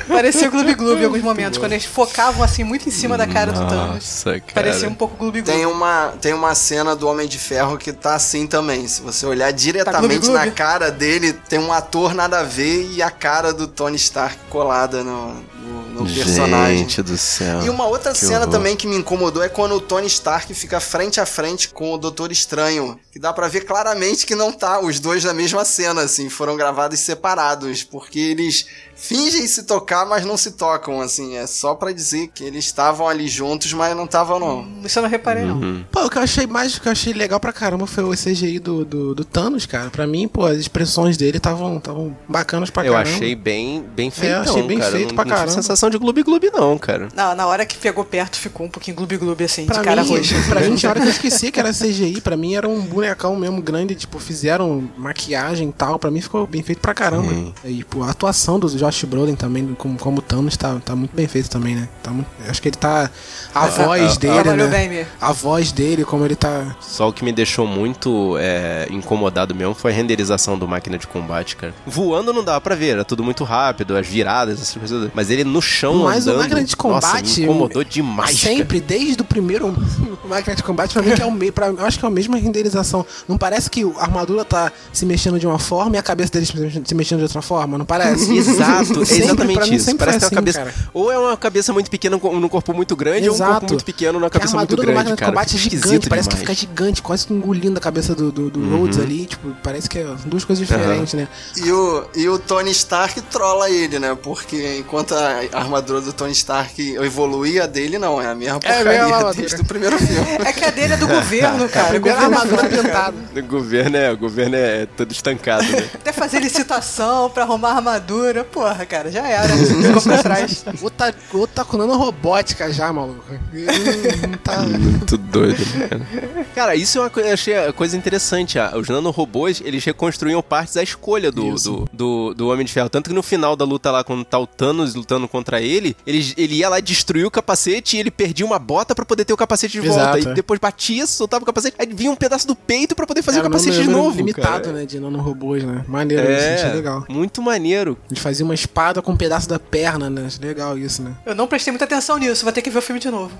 Parecia 0.08 0.48
o 0.48 0.50
Gloob 0.50 0.74
Gloob 0.74 1.00
em 1.00 1.04
alguns 1.04 1.22
momentos, 1.22 1.58
quando 1.58 1.72
eles 1.72 1.84
focavam 1.84 2.42
assim 2.42 2.64
muito 2.64 2.88
em 2.88 2.92
cima 2.92 3.16
da 3.16 3.26
cara 3.26 3.52
do 3.52 3.66
Thanos. 3.66 3.94
Nossa, 3.94 4.40
cara. 4.40 4.52
Parecia 4.54 4.88
um 4.88 4.94
pouco 4.94 5.16
Gloob 5.16 5.42
Gloob. 5.42 5.58
Tem 5.58 5.66
uma, 5.66 6.14
tem 6.20 6.32
uma 6.32 6.54
cena 6.54 6.94
do 6.94 7.08
Homem 7.08 7.26
de 7.26 7.38
Ferro 7.38 7.76
que 7.76 7.92
tá 7.92 8.14
assim 8.14 8.46
também. 8.46 8.86
Se 8.86 9.00
você 9.02 9.26
olhar 9.26 9.50
diretamente 9.52 10.20
gloob, 10.20 10.34
na 10.34 10.42
gloob? 10.42 10.56
cara 10.56 10.90
dele, 10.90 11.32
tem 11.32 11.58
um 11.58 11.72
ator 11.72 12.14
nada 12.14 12.40
a 12.40 12.42
ver 12.42 12.90
e 12.92 13.02
a 13.02 13.10
cara 13.10 13.52
do 13.52 13.66
Tony 13.66 13.96
Stark 13.96 14.36
colada 14.48 15.02
no, 15.02 15.44
no, 15.66 16.04
no 16.04 16.14
personagem. 16.14 16.78
Gente 16.78 17.02
do 17.02 17.18
céu. 17.18 17.62
E 17.62 17.68
uma 17.68 17.86
outra 17.86 18.14
cena 18.14 18.40
horror. 18.40 18.50
também 18.50 18.76
que 18.76 18.86
me 18.86 18.96
incomodou 18.96 19.42
é 19.42 19.48
quando 19.48 19.74
o 19.74 19.80
Tony 19.80 20.06
Stark 20.06 20.52
fica 20.54 20.80
frente 20.80 21.20
a 21.20 21.26
frente 21.26 21.68
com 21.68 21.92
o 21.92 21.98
Doutor 21.98 22.30
Estranho. 22.30 22.98
Que 23.10 23.18
dá 23.18 23.32
pra 23.32 23.48
ver 23.48 23.62
claramente 23.62 24.24
que 24.24 24.34
não 24.34 24.52
tá 24.52 24.80
os 24.80 25.00
dois 25.00 25.24
na 25.24 25.34
mesma 25.34 25.64
cena, 25.64 26.02
assim. 26.02 26.28
Foram 26.28 26.56
gravados 26.56 27.00
separados. 27.00 27.82
Porque 27.82 28.18
eles 28.18 28.66
fingem 28.96 29.46
se 29.46 29.62
tocar, 29.64 30.06
mas 30.06 30.24
não 30.24 30.36
se 30.36 30.52
tocam, 30.52 31.00
assim. 31.00 31.36
É 31.36 31.46
só 31.46 31.74
pra 31.74 31.92
dizer 31.92 32.28
que 32.34 32.42
eles 32.42 32.64
estavam 32.64 33.06
ali 33.08 33.28
juntos, 33.28 33.72
mas 33.72 33.94
não 33.96 34.04
estavam, 34.06 34.40
não. 34.40 34.66
Isso 34.84 34.98
eu 34.98 35.02
não 35.02 35.08
reparei, 35.10 35.44
não. 35.44 35.56
Uhum. 35.60 35.84
Pô, 35.92 36.04
o 36.06 36.10
que 36.10 36.18
eu 36.18 36.22
achei 36.22 36.46
mais, 36.46 36.76
o 36.76 36.80
que 36.80 36.88
eu 36.88 36.92
achei 36.92 37.12
legal 37.12 37.38
pra 37.38 37.52
caramba 37.52 37.86
foi 37.86 38.02
o 38.04 38.10
CGI 38.10 38.58
do, 38.58 38.84
do, 38.84 39.14
do 39.14 39.24
Thanos, 39.24 39.66
cara. 39.66 39.90
Pra 39.90 40.06
mim, 40.06 40.26
pô, 40.26 40.46
as 40.46 40.56
expressões 40.58 41.16
dele 41.16 41.36
estavam 41.36 41.76
estavam 41.76 42.16
bacanas 42.28 42.70
pra 42.70 42.84
Eu 42.86 42.94
caramba. 42.94 43.14
achei 43.16 43.34
bem, 43.34 43.82
bem 43.94 44.10
feitão, 44.10 44.40
achei 44.42 44.62
bem 44.62 44.78
cara. 44.78 44.90
feito 44.92 45.08
não, 45.08 45.14
pra 45.14 45.24
não 45.24 45.30
tive 45.32 45.40
caramba. 45.46 45.62
sensação 45.62 45.90
de 45.90 45.98
gloob-gloob 45.98 46.50
não, 46.52 46.78
cara. 46.78 47.08
Não, 47.14 47.34
na 47.34 47.46
hora 47.46 47.66
que 47.66 47.76
pegou 47.76 48.04
perto 48.04 48.36
ficou 48.38 48.66
um 48.66 48.70
pouquinho 48.70 48.96
gloob-gloob 48.96 49.44
assim, 49.44 49.66
Pra 49.66 49.78
de 49.78 49.84
cara 49.84 50.02
mim, 50.02 50.08
roxa. 50.16 50.34
pra 50.48 50.60
mim, 50.60 50.74
tinha 50.74 50.90
hora 50.90 51.00
que 51.00 51.06
eu 51.06 51.10
esqueci 51.12 51.52
que 51.52 51.60
era 51.60 51.70
CGI. 51.72 52.20
Pra 52.20 52.36
mim, 52.36 52.54
era 52.54 52.68
um 52.68 52.80
bonecão 52.80 53.36
mesmo 53.36 53.60
grande. 53.60 53.94
Tipo, 53.94 54.18
fizeram 54.18 54.88
maquiagem 54.96 55.68
e 55.68 55.72
tal. 55.72 55.98
Pra 55.98 56.10
mim, 56.10 56.20
ficou 56.20 56.46
bem 56.46 56.62
feito 56.62 56.80
pra 56.80 56.94
caramba. 56.94 57.32
E, 57.64 57.84
pô, 57.84 58.02
a 58.02 58.10
atuação 58.10 58.58
do 58.58 58.68
Josh 58.86 59.04
Brolin 59.04 59.34
também, 59.34 59.74
como, 59.74 59.98
como 59.98 60.22
Thanos, 60.22 60.56
tá, 60.56 60.78
tá 60.84 60.94
muito 60.94 61.14
bem 61.14 61.26
feito 61.26 61.50
também, 61.50 61.74
né? 61.74 61.88
Tá 62.02 62.10
muito, 62.10 62.28
acho 62.48 62.62
que 62.62 62.68
ele 62.68 62.76
tá... 62.76 63.10
A 63.54 63.66
voz 63.66 64.16
é, 64.16 64.18
dele, 64.18 64.52
né? 64.56 64.66
bem. 64.66 65.06
A 65.20 65.32
voz 65.32 65.72
dele, 65.72 66.04
como 66.04 66.24
ele 66.24 66.36
tá... 66.36 66.76
Só 66.80 67.08
o 67.08 67.12
que 67.12 67.24
me 67.24 67.32
deixou 67.32 67.66
muito 67.66 68.36
é, 68.38 68.86
incomodado 68.90 69.54
mesmo 69.54 69.74
foi 69.74 69.92
a 69.92 69.94
renderização 69.94 70.58
do 70.58 70.68
máquina 70.68 70.98
de 70.98 71.06
combate, 71.06 71.56
cara. 71.56 71.74
Voando 71.86 72.32
não 72.32 72.44
dava 72.44 72.60
pra 72.60 72.74
ver, 72.74 72.90
era 72.90 73.04
tudo 73.04 73.24
muito 73.24 73.44
rápido, 73.44 73.96
as 73.96 74.06
viradas, 74.06 74.60
essas 74.60 74.76
coisas. 74.76 75.10
Mas 75.14 75.30
ele 75.30 75.44
no 75.44 75.60
chão 75.60 76.04
Mas 76.04 76.26
andando... 76.26 76.36
o 76.36 76.42
máquina 76.42 76.64
de 76.64 76.76
nossa, 76.76 76.76
combate... 76.76 77.40
me 77.40 77.44
incomodou 77.44 77.84
demais, 77.84 78.42
cara. 78.42 78.54
Sempre, 78.56 78.80
desde 78.80 79.20
o 79.20 79.24
primeiro 79.24 79.68
o 79.68 80.28
máquina 80.28 80.54
de 80.54 80.62
combate, 80.62 80.92
pra 80.92 81.02
mim 81.02 81.14
que 81.14 81.22
é 81.22 81.26
o 81.26 81.32
meio. 81.32 81.52
Eu 81.78 81.84
acho 81.84 81.98
que 81.98 82.04
é 82.04 82.08
a 82.08 82.10
mesma 82.10 82.36
renderização. 82.36 83.04
Não 83.26 83.38
parece 83.38 83.70
que 83.70 83.82
a 83.82 84.02
armadura 84.02 84.44
tá 84.44 84.70
se 84.92 85.04
mexendo 85.06 85.38
de 85.38 85.46
uma 85.46 85.58
forma 85.58 85.96
e 85.96 85.98
a 85.98 86.02
cabeça 86.02 86.32
dele 86.32 86.46
se 86.46 86.94
mexendo 86.94 87.18
de 87.18 87.24
outra 87.24 87.42
forma? 87.42 87.78
Não 87.78 87.84
parece? 87.84 88.32
Exato, 88.36 88.75
é 88.80 88.84
Sempre, 89.06 89.06
pra 89.06 89.24
exatamente 89.24 89.70
mim, 89.70 89.76
isso. 89.76 89.96
Parece 89.96 90.18
que 90.18 90.24
é 90.24 90.26
uma 90.26 90.26
assim, 90.26 90.34
cabeça. 90.34 90.58
cara. 90.58 90.74
Ou 90.92 91.12
é 91.12 91.18
uma 91.18 91.36
cabeça 91.36 91.72
muito 91.72 91.90
pequena 91.90 92.16
num 92.16 92.48
corpo 92.48 92.72
muito 92.74 92.94
grande, 92.96 93.28
ou 93.28 93.34
um 93.34 93.38
corpo 93.38 93.50
Exato. 93.52 93.66
muito 93.72 93.84
pequeno 93.84 94.12
numa 94.14 94.26
a 94.26 94.30
cabeça 94.30 94.56
muito 94.56 94.72
armadura 94.72 94.82
do 94.82 94.86
grande, 94.86 94.96
máquina 94.98 95.16
cara. 95.16 95.32
combate 95.32 95.54
é 95.56 95.58
gigante, 95.58 95.76
esquisito 95.76 96.08
parece 96.08 96.28
que 96.28 96.36
demais. 96.36 96.58
fica 96.58 96.68
gigante, 96.68 97.02
quase 97.02 97.26
que 97.26 97.32
engolindo 97.32 97.78
a 97.78 97.80
cabeça 97.80 98.14
do, 98.14 98.30
do, 98.32 98.50
do 98.50 98.60
Uhum. 98.60 98.80
Rhodes 98.80 98.98
ali. 98.98 99.26
Tipo, 99.26 99.54
parece 99.62 99.88
que 99.88 99.98
é 99.98 100.06
duas 100.26 100.44
coisas 100.44 100.66
diferentes, 100.66 101.14
né? 101.14 101.28
E 101.56 101.70
o, 101.70 102.04
e 102.14 102.28
o 102.28 102.38
Tony 102.38 102.70
Stark 102.70 103.20
trola 103.22 103.70
ele, 103.70 103.98
né? 103.98 104.16
Porque 104.22 104.76
enquanto 104.78 105.14
a 105.14 105.40
armadura 105.52 106.00
do 106.00 106.12
Tony 106.12 106.32
Stark 106.32 106.80
evoluía, 106.96 107.64
a 107.64 107.66
dele 107.66 107.98
não. 107.98 108.20
É 108.20 108.26
a 108.28 108.34
mesma 108.34 108.58
É 108.62 108.70
a 108.70 108.74
porcaria 108.74 108.84
mesma 109.02 109.16
armadura. 109.16 109.34
desde 109.48 109.60
o 109.60 109.64
primeiro 109.64 109.98
filme. 109.98 110.26
É 110.44 110.52
que 110.52 110.64
a 110.64 110.70
dele 110.70 110.94
é 110.94 110.96
do 110.96 111.06
governo, 111.06 111.68
cara. 111.70 111.88
Primeira 111.88 112.18
o 112.18 112.22
governo 112.30 112.36
armadura 112.38 112.68
pintada. 112.82 113.16
O 113.36 113.42
governo 113.48 113.96
é, 113.96 114.12
o 114.12 114.16
governo 114.16 114.56
é 114.56 114.86
todo 114.96 115.12
estancado, 115.12 115.62
né? 115.64 115.88
Até 115.94 116.12
fazer 116.12 116.40
licitação 116.40 117.30
pra 117.30 117.44
arrumar 117.44 117.72
armadura. 117.72 118.44
Porra, 118.66 118.86
cara, 118.86 119.10
já 119.10 119.26
era. 119.26 119.48
Ficou 119.56 120.02
pra 120.02 120.22
trás. 120.22 120.64
Ou 120.82 120.90
tá, 120.90 121.12
tá 121.54 121.64
com 121.64 121.76
nanorobótica 121.76 122.72
já, 122.72 122.92
maluco. 122.92 123.22
Ele 123.52 124.36
tá. 124.42 124.62
Muito 124.66 125.16
doido, 125.16 125.58
né, 125.76 125.88
cara? 125.88 126.06
Cara, 126.54 126.74
isso 126.76 126.98
é 126.98 127.00
uma 127.02 127.10
coisa, 127.10 127.28
eu 127.28 127.34
achei 127.34 127.56
a 127.56 127.72
coisa 127.72 127.96
interessante. 127.96 128.58
ah, 128.58 128.72
Os 128.76 128.88
nanorobôs, 128.88 129.62
eles 129.64 129.84
reconstruíam 129.84 130.42
partes 130.42 130.76
à 130.76 130.82
escolha 130.82 131.30
do, 131.30 131.54
do, 131.54 131.84
do, 131.92 132.34
do 132.34 132.48
Homem 132.48 132.66
de 132.66 132.72
Ferro. 132.72 132.88
Tanto 132.88 133.08
que 133.10 133.14
no 133.14 133.22
final 133.22 133.54
da 133.54 133.64
luta 133.64 133.90
lá, 133.90 134.02
quando 134.02 134.24
tá 134.24 134.38
o 134.38 134.46
Thanos 134.46 134.94
lutando 134.94 135.28
contra 135.28 135.60
ele, 135.60 135.96
ele, 136.06 136.34
ele 136.36 136.54
ia 136.56 136.68
lá 136.68 136.80
destruir 136.80 137.24
o 137.26 137.30
capacete 137.30 137.96
e 137.96 138.00
ele 138.00 138.10
perdia 138.10 138.44
uma 138.44 138.58
bota 138.58 138.94
pra 138.94 139.04
poder 139.04 139.24
ter 139.24 139.32
o 139.32 139.36
capacete 139.36 139.72
de 139.80 139.86
volta. 139.86 140.02
Exato, 140.18 140.28
E 140.28 140.30
é. 140.32 140.34
depois 140.34 140.58
batia, 140.58 141.06
soltava 141.06 141.42
o 141.42 141.46
capacete, 141.46 141.76
aí 141.78 141.86
vinha 141.86 142.10
um 142.10 142.16
pedaço 142.16 142.46
do 142.46 142.56
peito 142.56 142.94
pra 142.96 143.06
poder 143.06 143.22
fazer 143.22 143.38
Era 143.38 143.48
o 143.48 143.50
capacete 143.50 143.80
de 143.82 143.88
novo. 143.88 144.16
limitado, 144.16 144.64
cara. 144.64 144.72
né? 144.72 144.86
De 144.86 144.98
nanorobôs, 144.98 145.62
né? 145.62 145.84
Maneiro 145.86 146.24
isso, 146.24 146.66
É, 146.66 146.72
legal. 146.74 147.04
muito 147.08 147.40
maneiro. 147.42 147.96
Ele 148.10 148.18
fazia 148.18 148.44
uma 148.44 148.55
espada 148.56 149.00
com 149.00 149.12
um 149.12 149.16
pedaço 149.16 149.48
da 149.48 149.58
perna, 149.58 150.10
né? 150.10 150.26
Legal 150.40 150.76
isso, 150.76 151.02
né? 151.02 151.12
Eu 151.24 151.34
não 151.34 151.46
prestei 151.46 151.70
muita 151.70 151.84
atenção 151.84 152.18
nisso, 152.18 152.42
vou 152.44 152.52
ter 152.52 152.62
que 152.62 152.70
ver 152.70 152.78
o 152.78 152.82
filme 152.82 153.00
de 153.00 153.10
novo. 153.10 153.32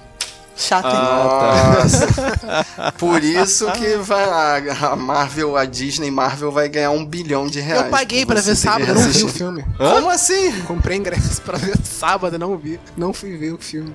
Chato, 0.59 0.87
hein? 0.87 0.93
Ah, 0.95 1.75
Nossa. 1.83 2.93
Por 2.97 3.23
isso 3.23 3.71
que 3.73 3.97
vai, 3.97 4.71
a 4.71 4.97
Marvel, 4.97 5.55
a 5.55 5.67
Disney 5.67 6.11
Marvel 6.11 6.51
vai 6.51 6.67
ganhar 6.67 6.93
um 6.93 7.05
bilhão 7.05 7.47
de 7.47 7.61
reais. 7.61 7.85
Eu 7.85 7.91
paguei 7.91 8.25
pra 8.25 8.41
ver 8.41 8.57
sábado, 8.57 8.95
não 8.95 9.03
vi 9.03 9.23
o 9.23 9.29
filme. 9.29 9.63
Como 9.77 10.09
assim? 10.09 10.53
Comprei 10.63 10.97
ingresso 10.97 11.43
pra 11.43 11.59
ver 11.59 11.77
sábado, 11.85 12.39
não 12.39 12.57
vi. 12.57 12.81
Não 12.97 13.13
fui 13.13 13.37
ver 13.37 13.53
o 13.53 13.59
filme. 13.59 13.93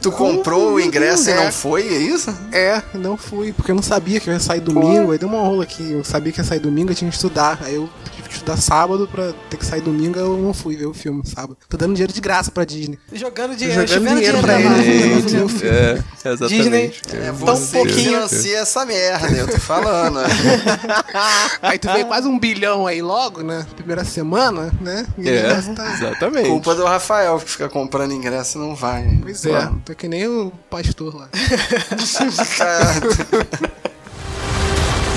Tu 0.00 0.10
comprou 0.10 0.72
o 0.72 0.80
ingresso 0.80 1.28
e 1.28 1.32
É. 1.32 1.44
não 1.44 1.52
foi, 1.52 1.82
é 1.86 1.98
isso? 1.98 2.34
É, 2.50 2.82
não 2.94 3.18
fui, 3.18 3.52
porque 3.52 3.72
eu 3.72 3.74
não 3.74 3.82
sabia 3.82 4.20
que 4.20 4.30
eu 4.30 4.32
ia 4.32 4.40
sair 4.40 4.60
domingo. 4.60 5.12
Aí 5.12 5.18
deu 5.18 5.28
uma 5.28 5.42
rola 5.42 5.64
aqui. 5.64 5.92
Eu 5.92 6.02
sabia 6.02 6.32
que 6.32 6.40
ia 6.40 6.44
sair 6.44 6.60
domingo, 6.60 6.90
eu 6.92 6.94
tinha 6.94 7.10
que 7.10 7.16
estudar. 7.16 7.58
Aí 7.62 7.74
eu 7.74 7.90
estudar 8.34 8.56
sábado 8.56 9.08
pra 9.10 9.32
ter 9.50 9.56
que 9.56 9.64
sair 9.66 9.80
domingo, 9.80 10.18
eu 10.18 10.36
não 10.36 10.52
fui 10.54 10.76
ver 10.76 10.86
o 10.86 10.94
filme 10.94 11.22
sábado. 11.26 11.56
Tô 11.68 11.76
dando 11.76 11.92
dinheiro 11.94 12.12
de 12.12 12.20
graça 12.20 12.50
pra 12.50 12.64
Disney. 12.64 12.98
Jogando 13.12 13.54
dinheiro, 13.56 13.86
Jogando 13.86 14.16
dinheiro 14.16 14.38
dinheiro 14.38 14.38
pra 14.40 14.52
na 14.52 14.60
ele. 14.60 14.68
Marvel. 14.68 14.84
Gente, 14.84 15.30
Jogando 15.32 15.48
dinheiro. 15.58 15.76
É, 16.24 16.28
exatamente. 16.28 16.56
Disney. 16.62 16.94
É 17.12 17.26
Tão 17.26 17.34
você 17.34 17.66
que 17.66 17.72
pouquinho. 17.72 18.10
financia 18.12 18.58
essa 18.58 18.84
merda, 18.86 19.28
eu 19.36 19.48
tô 19.48 19.58
falando. 19.58 20.18
Aí 21.62 21.78
tu 21.78 21.90
veio 21.92 22.06
quase 22.06 22.26
um 22.28 22.38
bilhão 22.38 22.86
aí 22.86 23.00
logo, 23.02 23.42
né? 23.42 23.66
Primeira 23.76 24.04
semana, 24.04 24.72
né? 24.80 25.06
E 25.18 25.28
É, 25.28 25.60
tá- 25.74 25.94
exatamente. 25.94 26.48
Culpa 26.48 26.74
do 26.74 26.84
Rafael 26.84 27.38
que 27.38 27.50
fica 27.50 27.68
comprando 27.68 28.12
ingresso 28.12 28.58
e 28.58 28.60
não 28.60 28.74
vai. 28.74 29.18
Pois 29.22 29.44
é, 29.44 29.70
tô 29.84 29.94
que 29.94 30.08
nem 30.08 30.26
o 30.26 30.52
pastor 30.70 31.14
lá. 31.14 31.28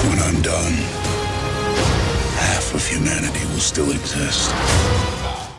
When 0.05 0.19
I'm 0.19 0.41
done, 0.41 0.77
half 2.65 2.73
of 2.73 2.95
humanity 2.95 3.45
will 3.45 3.59
still 3.59 3.91
exist. 3.91 4.49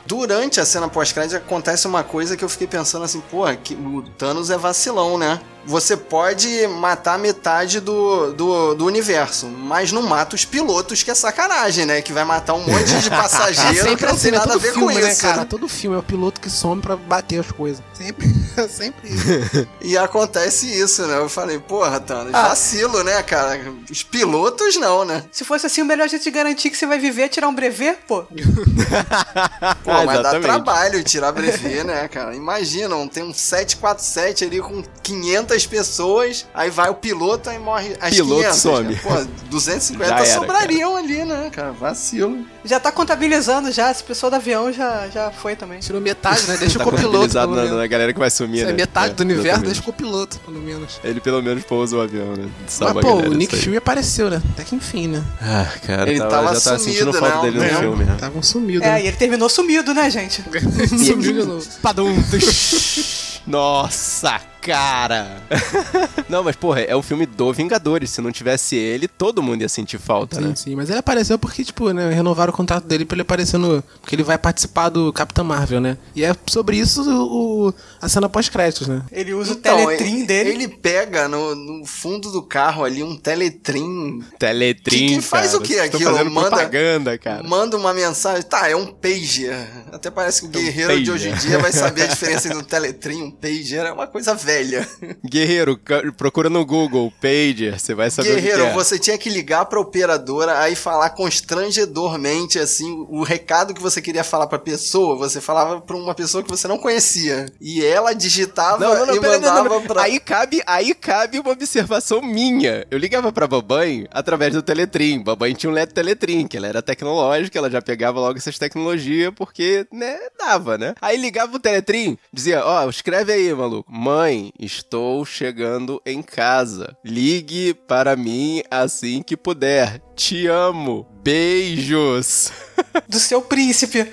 Durante 0.07 0.61
a 0.61 0.65
cena 0.65 0.89
pós-crédito 0.89 1.37
acontece 1.37 1.87
uma 1.87 2.05
coisa 2.05 2.37
que 2.37 2.45
eu 2.45 2.49
fiquei 2.49 2.67
pensando 2.67 3.05
assim, 3.05 3.21
porra, 3.21 3.57
que 3.57 3.75
o 3.75 4.03
Thanos 4.17 4.51
é 4.51 4.57
vacilão, 4.57 5.19
né? 5.19 5.41
Você 5.65 5.97
pode 5.97 6.67
matar 6.69 7.19
metade 7.19 7.81
do, 7.81 8.33
do, 8.33 8.75
do 8.75 8.87
universo, 8.87 9.47
mas 9.47 9.91
não 9.91 10.03
mata 10.03 10.37
os 10.37 10.45
pilotos, 10.45 11.03
que 11.03 11.11
é 11.11 11.15
sacanagem, 11.15 11.85
né? 11.87 12.03
Que 12.03 12.13
vai 12.13 12.25
matar 12.25 12.55
um 12.55 12.61
monte 12.65 13.01
de 13.01 13.11
passageiro 13.11 13.97
que 13.97 14.07
não 14.07 14.17
tem 14.17 14.31
né? 14.31 14.39
nada 14.39 14.51
a 14.51 14.53
Todo 14.53 14.63
ver 14.63 14.73
filme, 14.73 14.95
com 14.95 15.01
né, 15.01 15.11
isso. 15.11 15.23
cara? 15.23 15.37
né? 15.39 15.47
Todo 15.49 15.69
filme 15.69 15.97
é 15.97 15.99
o 15.99 16.05
piloto 16.05 16.41
que 16.41 16.49
some 16.49 16.81
pra 16.81 16.97
bater 16.97 17.41
as 17.41 17.51
coisas. 17.51 17.83
Sempre, 17.93 18.29
sempre 18.69 19.09
isso. 19.11 19.69
E 19.81 19.97
acontece 19.97 20.67
isso, 20.67 21.07
né? 21.07 21.19
Eu 21.19 21.29
falei, 21.29 21.59
porra, 21.59 22.01
Thanos, 22.01 22.35
Ah. 22.35 22.49
vacilo, 22.49 23.03
né, 23.05 23.23
cara? 23.23 23.61
Os 23.91 24.03
pilotos 24.03 24.77
não, 24.77 25.05
né? 25.05 25.25
Se 25.31 25.45
fosse 25.45 25.67
assim, 25.67 25.83
o 25.83 25.85
melhor 25.87 26.09
jeito 26.09 26.23
de 26.23 26.31
garantir 26.31 26.71
que 26.71 26.77
você 26.77 26.87
vai 26.87 26.99
viver 26.99 27.23
é 27.23 27.29
tirar 27.29 27.49
um 27.49 27.55
brevet, 27.55 27.99
pô. 28.07 28.25
Pô, 29.85 29.91
Ah, 29.91 30.05
mas 30.05 30.23
dá 30.23 30.41
trabalho 30.41 31.03
tirar 31.05 31.33
brevet, 31.33 31.85
né, 31.85 32.09
cara? 32.09 32.35
Imagina, 32.35 32.95
um- 32.97 33.09
tem 33.09 33.23
um 33.23 33.33
747 33.33 34.45
ali 34.45 34.61
com 34.61 34.83
500 35.03 35.67
pessoas, 35.67 36.47
aí 36.55 36.71
vai 36.71 36.89
o 36.91 36.95
piloto 36.95 37.51
e 37.51 37.59
morre 37.59 37.97
as 38.01 38.15
Piloto 38.15 38.43
500. 38.43 38.57
some. 38.59 38.97
Cara. 38.97 39.25
Pô, 39.25 39.31
250 39.51 40.09
Já 40.09 40.17
era, 40.17 40.27
sobrariam 40.27 40.97
ali, 40.97 41.25
né, 41.25 41.51
cara? 41.53 41.73
Vacilo. 41.73 42.45
Já 42.65 42.81
tá 42.81 42.91
contabilizando 42.91 43.71
já, 43.71 43.91
esse 43.91 44.03
pessoal 44.03 44.31
do 44.31 44.37
avião 44.37 44.73
já, 44.73 45.09
já 45.09 45.31
foi 45.31 45.55
também. 45.57 45.79
Tirou 45.81 46.01
metade, 46.01 46.47
né? 46.49 46.57
Deixa 46.57 46.79
Tá 46.79 46.85
o 46.87 46.91
copiloto, 46.91 47.35
na, 47.35 47.47
na 47.47 47.87
galera 47.87 48.13
que 48.13 48.19
vai 48.19 48.31
sumir, 48.47 48.57
Isso 48.61 48.65
é 48.65 48.73
né? 48.73 48.73
metade 48.75 49.11
É, 49.11 49.15
do 49.15 49.21
universo, 49.23 49.47
exatamente. 49.49 49.67
deixa 49.67 49.81
o 49.81 49.85
copiloto, 49.85 50.39
pelo 50.41 50.61
menos. 50.61 51.01
Ele 51.05 51.21
pelo 51.21 51.43
menos 51.43 51.65
pousa 51.65 51.97
o 51.97 52.01
avião, 52.01 52.35
né? 52.37 52.49
Mas, 52.63 52.73
Salva 52.73 53.01
a 53.01 53.03
pô, 53.03 53.09
galera 53.17 53.31
o 53.31 53.35
Nick. 53.35 53.57
Fury 53.57 53.77
apareceu, 53.77 54.31
né? 54.31 54.43
Até 54.53 54.65
que 54.65 54.75
enfim, 54.75 55.09
né? 55.09 55.25
Ah, 55.41 55.67
cara, 55.87 56.09
Ele 56.11 56.19
tava, 56.19 56.31
tava 56.31 56.55
já 56.55 56.61
tava 56.61 56.79
sentindo 56.79 57.13
sumido, 57.13 57.19
falta 57.19 57.37
né? 57.37 57.43
dele 57.43 57.59
no 57.59 57.65
É. 57.65 57.81
filme, 57.81 58.05
né? 58.05 58.17
Tava 58.19 58.39
um 58.39 58.43
sumido, 58.43 58.85
É, 58.85 58.93
né? 58.93 59.03
e 59.05 59.07
ele 59.09 59.17
terminou 59.17 59.49
sumido, 59.49 59.93
né, 59.95 60.11
gente? 60.11 60.43
Sumiu 60.89 61.33
de 61.33 61.43
novo. 61.45 61.67
Padum. 61.83 62.15
Nossa, 63.47 64.41
cara! 64.67 65.43
não, 66.29 66.43
mas 66.43 66.57
porra, 66.57 66.81
é 66.81 66.95
o 66.97 67.03
filme 67.03 67.25
do 67.25 67.53
Vingadores. 67.53 68.11
Se 68.11 68.21
não 68.21 68.33
tivesse 68.33 68.75
ele, 68.77 69.07
todo 69.07 69.43
mundo 69.43 69.63
ia 69.63 69.69
sentir 69.69 69.99
falta, 69.99 70.37
Sim, 70.37 70.49
né? 70.49 70.55
sim, 70.57 70.75
mas 70.75 70.91
ele 70.91 70.99
apareceu 70.99 71.39
porque, 71.39 71.65
tipo, 71.65 71.91
né, 71.93 72.13
renovaram 72.13 72.53
o 72.53 72.57
contrato 72.57 72.85
dele 72.87 73.05
pra 73.05 73.15
ele 73.15 73.23
aparecer 73.23 73.59
no. 73.59 73.83
Porque 74.01 74.15
ele 74.15 74.23
vai 74.23 74.37
participar 74.37 74.89
do 74.89 75.13
Capitão 75.13 75.45
Marvel, 75.45 75.81
né? 75.81 75.97
E 76.15 76.25
é 76.25 76.35
sobre 76.49 76.77
isso 76.77 77.03
o, 77.09 77.69
o- 77.69 77.75
a 78.03 78.09
cena 78.09 78.29
pós-créditos, 78.29 78.89
né? 78.89 79.03
Ele 79.13 79.33
usa 79.35 79.53
Então, 79.53 79.77
o 79.77 79.87
teletrim 79.87 80.17
ele, 80.19 80.27
dele. 80.27 80.51
Ele 80.51 80.69
pega 80.69 81.29
no, 81.29 81.55
no 81.55 81.87
fundo 81.87 82.31
do 82.33 82.43
carro 82.43 82.85
ali 82.85 83.03
um 83.03 83.17
teletrim. 83.17 84.23
Teletrim, 84.39 85.07
Que- 85.09 85.15
que 85.17 85.21
faz 85.23 85.53
cara. 85.53 85.63
o 85.63 85.67
tão 85.69 85.85
aquilo? 85.85 86.11
fazendo 86.13 86.31
Manda- 86.31 86.49
propaganda, 86.51 87.19
cara. 87.19 87.43
Manda 87.43 87.77
uma 87.77 87.95
mensagem. 87.95 88.43
Tá, 88.43 88.69
é 88.69 88.75
um 88.77 88.87
pager. 88.87 89.55
Até 89.93 90.11
parece 90.11 90.41
que 90.43 90.47
o 90.49 90.51
guerreiro 90.51 90.93
de 91.03 91.11
pager. 91.11 91.15
hoje 91.15 91.29
em 91.29 91.35
dia 91.35 91.59
vai 91.59 91.73
saber 91.73 92.03
a 92.03 92.07
diferença 92.09 92.49
entre 92.49 92.59
um 92.59 92.65
teletrim 92.65 93.19
e 93.19 93.23
um 93.23 93.31
pager. 93.31 93.87
É 93.87 93.93
uma 93.93 94.07
coisa 94.07 94.35
velha 94.35 94.56
velha. 94.57 94.89
Guerreiro, 95.25 95.79
procura 96.17 96.49
no 96.49 96.65
Google, 96.65 97.13
pager, 97.21 97.79
você 97.79 97.95
vai 97.95 98.11
saber 98.11 98.35
Guerreiro, 98.35 98.63
o 98.63 98.67
que, 98.67 98.71
é. 98.71 98.75
você 98.75 98.99
tinha 98.99 99.19
que 99.19 99.29
ligar 99.29 99.67
pra 99.67 99.81
operadora 99.81 100.59
aí 100.59 100.75
falar 100.75 101.11
constrangedormente 101.11 102.59
assim 102.59 103.07
o 103.09 103.23
recado 103.23 103.75
que 103.75 103.83
você 103.83 104.01
queria 104.01 104.25
falar 104.25 104.47
pra 104.47 104.59
pessoa, 104.59 105.17
você 105.17 105.41
falava 105.41 105.81
pra 105.81 105.97
uma 105.97 106.15
pessoa 106.15 106.43
que 106.43 106.51
você 106.51 106.67
não 106.67 106.79
conhecia. 106.79 107.47
E 107.61 107.85
ela 107.85 108.15
digitava 108.15 108.79
Não, 108.79 108.95
não, 108.95 109.07
não, 109.07 109.17
e 109.17 109.21
pera, 109.21 109.39
não, 109.39 109.41
mandava 109.41 109.69
não, 109.69 109.81
não. 109.81 109.87
pra 109.87 110.03
Aí 110.03 110.21
cabe, 110.21 110.63
aí 110.67 110.95
cabe 110.95 111.39
uma 111.39 111.51
observação 111.51 112.23
minha. 112.23 112.87
Eu 112.91 112.99
ligava 112.99 113.33
pra 113.33 113.47
babãe 113.47 114.07
através 114.11 114.53
do 114.53 114.63
Teletrim. 114.63 115.23
Babãe 115.23 115.55
tinha 115.55 115.71
um 115.71 115.75
LED 115.75 115.93
Teletrim, 115.93 116.47
que 116.47 116.57
ela 116.57 116.67
era 116.67 116.83
tecnológica, 116.83 117.59
ela 117.59 117.71
já 117.71 117.83
pegava 117.83 118.21
logo 118.21 118.39
essas 118.39 118.59
tecnologias, 118.59 119.33
porque, 119.35 119.87
né, 119.93 120.19
dava, 120.39 120.79
né? 120.79 120.95
Aí 121.01 121.17
ligava 121.17 121.57
o 121.57 121.61
Teletrim, 121.61 122.19
dizia, 122.33 122.65
ó, 122.65 122.89
escreve 122.89 123.33
aí, 123.33 123.53
maluco. 123.55 123.91
Mãe, 123.91 124.46
estou 124.59 125.25
chegando 125.25 126.01
em 126.05 126.23
casa. 126.23 126.97
Ligue 127.05 127.75
para 127.75 128.17
mim 128.17 128.63
assim 128.71 129.23
que 129.23 129.37
puder. 129.37 130.01
Te 130.15 130.47
amo. 130.47 131.07
Beijos. 131.23 132.53
Do 133.09 133.19
seu 133.19 133.43
príncipe. 133.43 134.11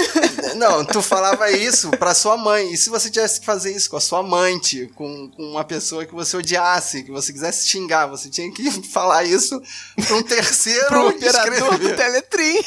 Não, 0.56 0.84
tu 0.84 1.02
falava 1.02 1.50
isso 1.50 1.90
pra 1.92 2.14
sua 2.14 2.36
mãe. 2.36 2.72
E 2.72 2.76
se 2.76 2.90
você 2.90 3.10
tivesse 3.10 3.40
que 3.40 3.46
fazer 3.46 3.74
isso 3.74 3.90
com 3.90 3.96
a 3.96 4.00
sua 4.00 4.20
amante, 4.20 4.90
com, 4.94 5.30
com 5.30 5.42
uma 5.50 5.64
pessoa 5.64 6.04
que 6.04 6.14
você 6.14 6.36
odiasse, 6.36 7.02
que 7.02 7.10
você 7.10 7.32
quisesse 7.32 7.68
xingar, 7.68 8.06
você 8.06 8.28
tinha 8.28 8.50
que 8.52 8.70
falar 8.90 9.24
isso 9.24 9.60
pra 9.96 10.16
um 10.16 10.22
terceiro 10.22 10.86
Pro 10.86 11.08
operador 11.08 11.78
do. 11.78 11.94
Teletrim. 11.94 12.60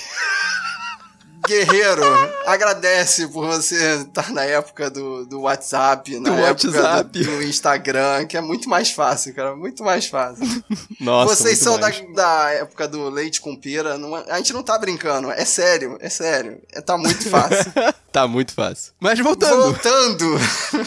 Guerreiro, 1.48 2.04
agradece 2.46 3.28
por 3.30 3.48
você 3.48 4.02
estar 4.02 4.32
na 4.34 4.44
época 4.44 4.90
do, 4.90 5.26
do 5.26 5.42
WhatsApp, 5.42 6.20
na 6.20 6.30
Do 6.30 6.36
época 6.36 6.68
WhatsApp. 6.68 7.20
Do, 7.24 7.26
do 7.38 7.44
Instagram, 7.44 8.26
que 8.28 8.36
é 8.36 8.42
muito 8.42 8.70
mais 8.70 8.92
fácil, 8.92 9.34
cara, 9.34 9.56
muito 9.56 9.82
mais 9.84 10.08
fácil. 10.08 10.44
Nossa, 11.00 11.36
Vocês 11.36 11.58
são 11.58 11.80
da, 11.80 11.90
da 12.14 12.50
época 12.52 12.88
do 12.88 13.10
leite 13.10 13.40
com 13.40 13.56
pera, 13.56 13.98
não 13.98 14.18
é- 14.18 14.26
a 14.30 14.38
gente 14.38 14.52
não 14.52 14.62
tá 14.62 14.78
brincando, 14.78 15.32
é 15.32 15.46
sério, 15.46 15.98
é 16.02 16.10
sério, 16.10 16.60
é, 16.74 16.82
tá 16.82 16.98
muito 16.98 17.30
fácil. 17.30 17.72
Tá 18.10 18.26
muito 18.26 18.52
fácil. 18.52 18.94
Mas 19.00 19.20
voltando. 19.20 19.62
Voltando, 19.66 20.40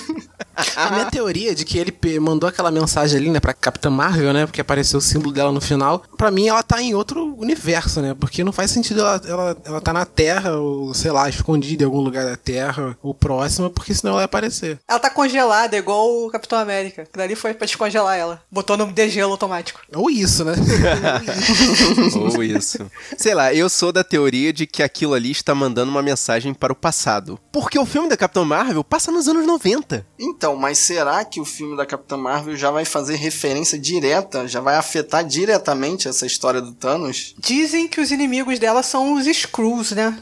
A 0.77 0.91
minha 0.91 1.07
teoria 1.07 1.55
de 1.55 1.65
que 1.65 1.79
ele 1.79 1.95
mandou 2.19 2.49
aquela 2.49 2.71
mensagem 2.71 3.19
ali, 3.19 3.31
né, 3.31 3.41
pra 3.41 3.53
Capitã 3.53 3.91
Marvel, 3.91 4.33
né, 4.33 4.47
porque 4.47 4.61
apareceu 4.61 4.99
o 4.99 5.03
símbolo 5.03 5.33
dela 5.33 5.53
no 5.53 5.61
final, 5.61 6.03
pra 6.17 6.31
mim 6.31 6.49
ela 6.49 6.63
tá 6.63 6.81
em 6.81 6.95
outro 6.95 7.35
universo, 7.37 8.01
né, 8.01 8.15
porque 8.19 8.45
não 8.45 8.53
faz 8.53 8.71
sentido 8.71 9.01
ela, 9.01 9.21
ela, 9.27 9.57
ela 9.65 9.81
tá 9.81 9.93
na 9.93 10.05
Terra, 10.05 10.57
ou 10.57 10.93
sei 10.95 11.11
lá, 11.11 11.29
escondida 11.29 11.83
em 11.83 11.87
algum 11.87 12.01
lugar 12.01 12.25
da 12.25 12.37
Terra, 12.37 12.97
ou 13.03 13.15
próxima, 13.15 13.71
porque 13.71 13.95
senão 13.95 14.13
ela 14.13 14.23
ia 14.23 14.27
aparecer. 14.27 14.79
Ela 14.89 14.99
tá 14.99 15.11
congelada, 15.11 15.77
igual 15.77 16.09
o 16.27 16.31
Capitão 16.31 16.59
América. 16.59 17.05
Que 17.05 17.19
dali 17.19 17.35
foi 17.35 17.55
pra 17.55 17.67
descongelar 17.67 18.17
ela. 18.17 18.43
Botou 18.51 18.77
no 18.77 18.87
degelo 18.93 19.33
automático. 19.33 19.81
Ou 19.95 20.11
isso, 20.11 20.45
né? 20.45 20.55
Ou 22.35 22.43
isso. 22.43 22.91
Sei 23.17 23.35
lá, 23.35 23.53
eu 23.55 23.69
sou 23.69 23.93
da 23.93 24.05
teoria 24.05 24.53
de 24.53 24.67
que 24.67 24.83
aquilo 24.83 25.15
ali 25.15 25.31
está 25.31 25.55
mandando 25.55 25.91
uma 25.91 26.03
mensagem 26.03 26.53
para 26.55 26.73
o 26.73 26.77
passado. 26.77 27.39
Porque 27.53 27.79
o 27.79 27.87
filme 27.87 28.09
da 28.09 28.17
Capitão 28.17 28.45
Marvel 28.45 28.85
passa 28.85 29.11
nos 29.11 29.29
anos 29.29 29.47
90. 29.47 30.07
Então, 30.19 30.50
mas 30.57 30.79
será 30.79 31.25
que 31.25 31.41
o 31.41 31.45
filme 31.45 31.77
da 31.77 31.87
Capitã 31.87 32.17
Marvel 32.17 32.57
já 32.57 32.71
vai 32.71 32.85
fazer 32.85 33.17
referência 33.17 33.79
direta, 33.79 34.47
já 34.49 34.61
vai 34.61 34.77
afetar 34.77 35.25
diretamente 35.25 36.09
essa 36.09 36.27
história 36.27 36.61
do 36.61 36.73
Thanos? 36.73 37.35
Dizem 37.39 37.89
que 37.89 38.01
os 38.01 38.11
inimigos 38.11 38.59
dela 38.59 38.83
são 38.83 39.15
os 39.15 39.27
Skrulls, 39.27 39.93
né? 39.95 40.17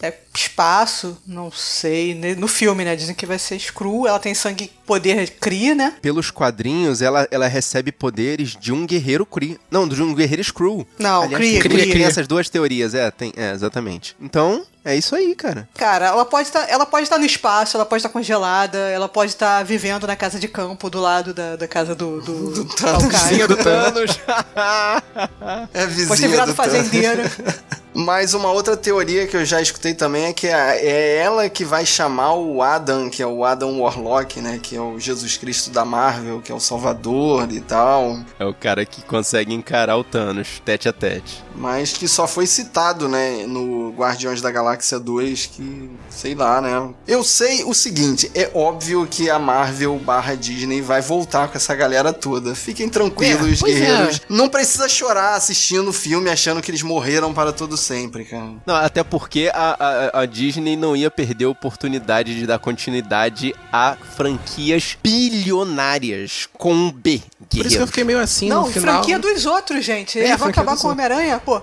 É 0.00 0.12
espaço, 0.34 1.16
não 1.26 1.50
sei. 1.52 2.14
né? 2.14 2.34
No 2.34 2.48
filme, 2.48 2.84
né? 2.84 2.96
Dizem 2.96 3.14
que 3.14 3.26
vai 3.26 3.38
ser 3.38 3.56
Skrull. 3.56 4.06
Ela 4.06 4.18
tem 4.18 4.34
sangue 4.34 4.70
poder 4.92 5.30
Kree, 5.40 5.74
né? 5.74 5.94
Pelos 6.02 6.30
quadrinhos, 6.30 7.00
ela, 7.00 7.26
ela 7.30 7.46
recebe 7.48 7.90
poderes 7.90 8.56
de 8.60 8.72
um 8.72 8.86
guerreiro 8.86 9.24
Kree. 9.24 9.58
Não, 9.70 9.88
de 9.88 10.02
um 10.02 10.14
guerreiro 10.14 10.42
Skrull. 10.42 10.86
Não, 10.98 11.22
Aliás, 11.22 11.36
Kree, 11.36 11.52
tem, 11.60 11.70
Kree. 11.70 11.92
tem 11.92 12.04
essas 12.04 12.26
duas 12.26 12.48
teorias, 12.50 12.94
é, 12.94 13.10
tem, 13.10 13.32
é, 13.36 13.52
exatamente. 13.52 14.14
Então, 14.20 14.64
é 14.84 14.94
isso 14.96 15.14
aí, 15.14 15.34
cara. 15.34 15.68
Cara, 15.74 16.06
ela 16.08 16.24
pode 16.24 16.48
estar, 16.48 16.68
ela 16.68 16.84
pode 16.84 17.04
estar 17.04 17.16
no 17.18 17.24
espaço, 17.24 17.76
ela 17.76 17.86
pode 17.86 18.00
estar 18.00 18.08
congelada, 18.10 18.76
ela 18.78 19.08
pode 19.08 19.30
estar 19.30 19.64
vivendo 19.64 20.06
na 20.06 20.16
casa 20.16 20.38
de 20.38 20.48
campo 20.48 20.90
do 20.90 21.00
lado 21.00 21.32
da, 21.32 21.56
da 21.56 21.66
casa 21.68 21.94
do 21.94 22.20
do, 22.20 22.50
do 22.64 22.68
Vizinha 23.08 23.48
do 23.48 23.56
Thanos. 23.56 24.18
É 25.72 25.86
vizinha 25.86 26.08
Pode 26.08 26.20
ter 26.20 26.28
virado 26.28 26.54
Thanos. 26.54 26.72
fazendeira. 26.72 27.32
Mas 28.02 28.34
uma 28.34 28.50
outra 28.50 28.76
teoria 28.76 29.26
que 29.26 29.36
eu 29.36 29.44
já 29.44 29.60
escutei 29.60 29.94
também 29.94 30.26
é 30.26 30.32
que 30.32 30.46
é 30.46 30.78
é 30.82 31.16
ela 31.18 31.48
que 31.48 31.64
vai 31.64 31.86
chamar 31.86 32.34
o 32.34 32.62
Adam, 32.62 33.08
que 33.08 33.22
é 33.22 33.26
o 33.26 33.44
Adam 33.44 33.80
Warlock, 33.80 34.40
né? 34.40 34.58
Que 34.62 34.76
é 34.76 34.80
o 34.80 34.98
Jesus 34.98 35.36
Cristo 35.36 35.70
da 35.70 35.84
Marvel, 35.84 36.40
que 36.40 36.50
é 36.50 36.54
o 36.54 36.60
Salvador 36.60 37.48
e 37.50 37.60
tal. 37.60 38.18
é 38.38 38.44
o 38.44 38.54
cara 38.54 38.84
que 38.84 39.02
consegue 39.02 39.54
encarar 39.54 39.96
o 39.96 40.04
Thanos, 40.04 40.60
tete 40.64 40.88
a 40.88 40.92
tete. 40.92 41.42
Mas 41.54 41.92
que 41.92 42.08
só 42.08 42.26
foi 42.26 42.46
citado, 42.46 43.08
né? 43.08 43.44
No 43.46 43.90
Guardiões 43.92 44.40
da 44.40 44.50
Galáxia 44.50 44.98
2, 44.98 45.46
que 45.46 45.90
sei 46.10 46.34
lá, 46.34 46.60
né? 46.60 46.88
Eu 47.06 47.22
sei 47.22 47.62
o 47.64 47.74
seguinte: 47.74 48.30
é 48.34 48.50
óbvio 48.54 49.06
que 49.06 49.28
a 49.30 49.38
Marvel 49.38 49.98
barra 49.98 50.34
Disney 50.34 50.80
vai 50.80 51.00
voltar 51.00 51.48
com 51.48 51.56
essa 51.56 51.74
galera 51.74 52.12
toda. 52.12 52.54
Fiquem 52.54 52.88
tranquilos, 52.88 53.62
É, 53.62 53.66
é. 53.70 53.72
guerreiros. 53.72 54.20
Não 54.28 54.48
precisa 54.48 54.88
chorar 54.88 55.34
assistindo 55.34 55.88
o 55.88 55.92
filme 55.92 56.30
achando 56.30 56.60
que 56.62 56.70
eles 56.70 56.82
morreram 56.82 57.32
para 57.34 57.52
todo 57.52 57.76
sempre, 57.76 57.91
cara. 58.30 58.52
Não, 58.66 58.74
até 58.74 59.02
porque 59.04 59.50
a, 59.52 60.10
a, 60.14 60.20
a 60.20 60.26
Disney 60.26 60.76
não 60.76 60.94
ia 60.96 61.10
perder 61.10 61.44
a 61.46 61.48
oportunidade 61.48 62.34
de 62.34 62.46
dar 62.46 62.58
continuidade 62.58 63.54
a 63.72 63.96
franquias 64.16 64.96
bilionárias 65.02 66.48
com 66.56 66.72
um 66.74 66.90
B. 66.92 67.20
Por 67.20 67.20
isso 67.20 67.50
que 67.50 67.58
eu 67.58 67.62
Guerreiro. 67.64 67.86
fiquei 67.88 68.04
meio 68.04 68.18
assim 68.18 68.48
Não, 68.48 68.66
no 68.66 68.72
final. 68.72 68.94
franquia 68.96 69.18
dos 69.18 69.44
outros, 69.46 69.84
gente. 69.84 70.18
Eles 70.18 70.30
É, 70.30 70.36
vão 70.36 70.48
acabar 70.48 70.76
com 70.76 70.88
o. 70.88 70.90
Homem-Aranha, 70.92 71.38
pô. 71.38 71.60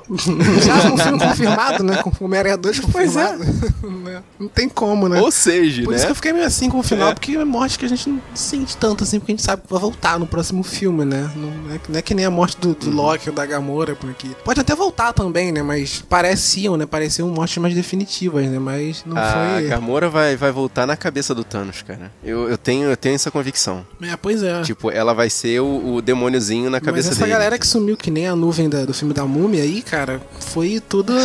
Já 0.64 0.82
com 0.90 0.96
o 0.96 0.98
filme 0.98 1.20
confirmado, 1.20 1.84
né? 1.84 2.04
Com 2.04 2.10
o 2.10 2.26
Homem-Aranha 2.26 2.58
2 2.58 2.80
Pois 2.92 3.16
é. 3.16 3.28
confirmado. 3.28 3.70
Né? 4.00 4.22
Não 4.40 4.48
tem 4.48 4.70
como, 4.70 5.10
né? 5.10 5.20
Ou 5.20 5.32
seja, 5.32 5.84
Por 5.84 5.92
né? 5.92 5.98
isso 5.98 6.06
que 6.06 6.12
eu 6.12 6.16
fiquei 6.16 6.32
meio 6.34 6.46
assim 6.46 6.70
com 6.70 6.80
o 6.80 6.84
final, 6.84 7.10
É. 7.10 7.14
porque 7.14 7.36
é 7.36 7.44
morte 7.46 7.78
que 7.78 7.86
a 7.86 7.88
gente 7.90 8.10
não 8.10 8.22
sente 8.34 8.78
tanto 8.78 9.04
assim, 9.04 9.20
porque 9.20 9.32
a 9.32 9.36
gente 9.36 9.44
sabe 9.46 9.64
que 9.64 9.70
vai 9.72 9.80
voltar 9.80 10.18
no 10.20 10.26
próximo 10.28 10.64
filme, 10.64 11.04
né? 11.06 11.30
Não 11.36 11.50
é, 11.74 11.80
não 11.90 12.00
é 12.00 12.02
que 12.02 12.14
nem 12.14 12.26
a 12.26 12.30
morte 12.32 12.58
do, 12.58 12.70
Uhum. 12.70 12.74
do 12.76 12.90
Loki 12.92 13.30
ou 13.30 13.36
da 13.36 13.46
Gamora, 13.46 13.96
porque. 13.96 14.28
Pode 14.44 14.60
até 14.60 14.76
voltar 14.76 15.12
também, 15.14 15.52
né? 15.52 15.62
Mas 15.62 16.02
pareciam, 16.10 16.76
né? 16.76 16.86
Pareciam 16.86 17.28
mortes 17.30 17.58
mais 17.60 17.74
definitivas, 17.76 18.46
né? 18.48 18.58
Mas 18.60 19.04
não 19.06 19.16
A 19.18 19.54
foi. 19.56 19.68
Gamora 19.68 20.10
vai, 20.10 20.36
vai 20.36 20.52
voltar 20.52 20.86
na 20.88 20.98
cabeça 20.98 21.36
do 21.36 21.44
Thanos, 21.44 21.82
cara. 21.84 22.12
Eu, 22.24 22.50
eu, 22.50 22.58
tenho, 22.58 22.90
eu 22.90 22.98
tenho 22.98 23.16
essa 23.16 23.30
convicção. 23.30 23.86
É, 24.02 24.16
pois 24.18 24.42
é. 24.44 24.62
Tipo, 24.64 24.90
ela 24.92 25.14
vai 25.14 25.30
ser 25.30 25.60
o, 25.62 25.96
o 25.96 26.02
demôniozinho 26.02 26.66
na 26.70 26.78
Mas 26.78 26.86
cabeça 26.86 27.10
essa 27.10 27.20
dele. 27.20 27.32
galera 27.32 27.60
que 27.60 27.68
sumiu 27.68 27.96
que 27.96 28.10
nem 28.10 28.28
a 28.28 28.36
nuvem 28.36 28.68
da- 28.68 28.86
do 28.86 28.94
filme 28.94 29.14
da 29.14 29.26
Múmia 29.26 29.62
aí, 29.64 29.82
cara, 29.82 30.22
foi 30.40 30.80
tudo 30.80 31.14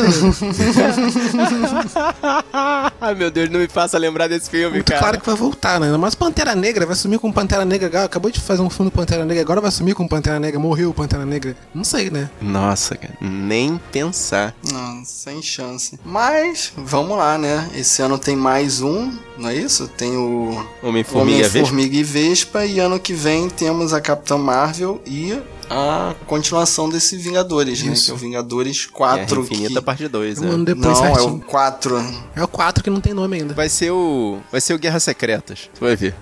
Ai, 3.01 3.15
meu 3.15 3.31
Deus, 3.31 3.49
não 3.51 3.61
me 3.61 3.69
faça 3.69 3.97
lembrar 3.99 4.29
desse 4.29 4.51
filme, 4.51 4.75
muito 4.77 4.89
cara. 4.89 5.01
claro 5.01 5.21
que 5.21 5.27
vai 5.27 5.35
voltar, 5.37 5.81
né? 5.81 5.95
Mas 5.97 6.15
Pantera 6.15 6.55
Negra 6.55 6.87
vai 6.87 6.97
sumir 6.97 7.19
com 7.19 7.31
Pantera 7.33 7.65
Negra. 7.65 8.05
Acabou 8.05 8.31
de 8.31 8.41
fazer 8.41 8.63
um 8.63 8.71
filme 8.71 8.91
do 8.91 8.95
Pantera 8.95 9.25
Negra, 9.25 9.43
agora 9.43 9.61
vai 9.61 9.71
sumir 9.71 9.95
com 9.95 10.07
Pantera 10.07 10.39
Negra. 10.39 10.59
Morreu 10.61 10.91
o 10.91 10.95
Pantera 10.95 11.25
Negra. 11.25 11.57
Não 11.75 11.85
sei, 11.85 12.11
né? 12.11 12.31
Nossa, 12.41 12.97
cara. 12.97 13.15
Nem 13.21 13.81
pensar. 13.93 14.55
Não, 14.75 15.05
sem 15.05 15.41
chance. 15.41 16.01
Mas, 16.05 16.73
vamos 16.77 17.17
lá, 17.17 17.39
né? 17.39 17.71
Esse 17.77 18.03
ano 18.03 18.19
tem 18.19 18.35
mais 18.35 18.81
um, 18.81 19.13
não 19.39 19.49
é 19.49 19.55
isso? 19.55 19.87
Tem 19.87 20.17
o 20.17 20.67
Homem-Formiga 20.83 21.45
Vespa. 21.45 21.59
Homem-Formiga 21.59 21.97
e 21.97 22.03
Vespa. 22.03 22.67
E 22.67 22.81
ano 22.81 22.99
que 22.99 23.13
vem 23.13 23.49
temos 23.49 23.93
a 23.93 24.01
Capitã 24.01 24.37
Marvel 24.37 25.01
e 25.07 25.41
a 25.71 26.13
continuação 26.27 26.89
desse 26.89 27.17
Vingadores, 27.17 27.85
né? 27.85 27.93
Isso. 27.93 28.07
Que 28.07 28.11
é 28.11 28.15
o 28.15 28.17
Vingadores 28.17 28.87
Guerra 28.87 28.93
4. 28.93 29.43
Infinita, 29.43 29.75
que... 29.75 29.81
parte 29.81 30.09
2, 30.09 30.41
Um 30.41 30.49
ano 30.49 30.59
né? 30.59 30.65
depois 30.65 31.01
Não, 31.01 31.07
é 31.07 31.23
o 31.23 31.39
4. 31.39 32.05
É 32.35 32.43
o 32.43 32.49
4 32.49 32.83
que 32.83 32.91
não 32.91 33.01
tem 33.01 33.15
nome 33.15 33.37
ainda. 33.37 33.55
Vai 33.55 33.69
ser 33.69 33.93
o. 33.93 34.41
Vai 34.51 34.61
ser 34.61 34.75
o 34.75 34.79
Guerras 34.79 35.05
Secretas. 35.05 35.71
Tu 35.73 35.81
vai 35.81 35.95
ver. 35.95 36.17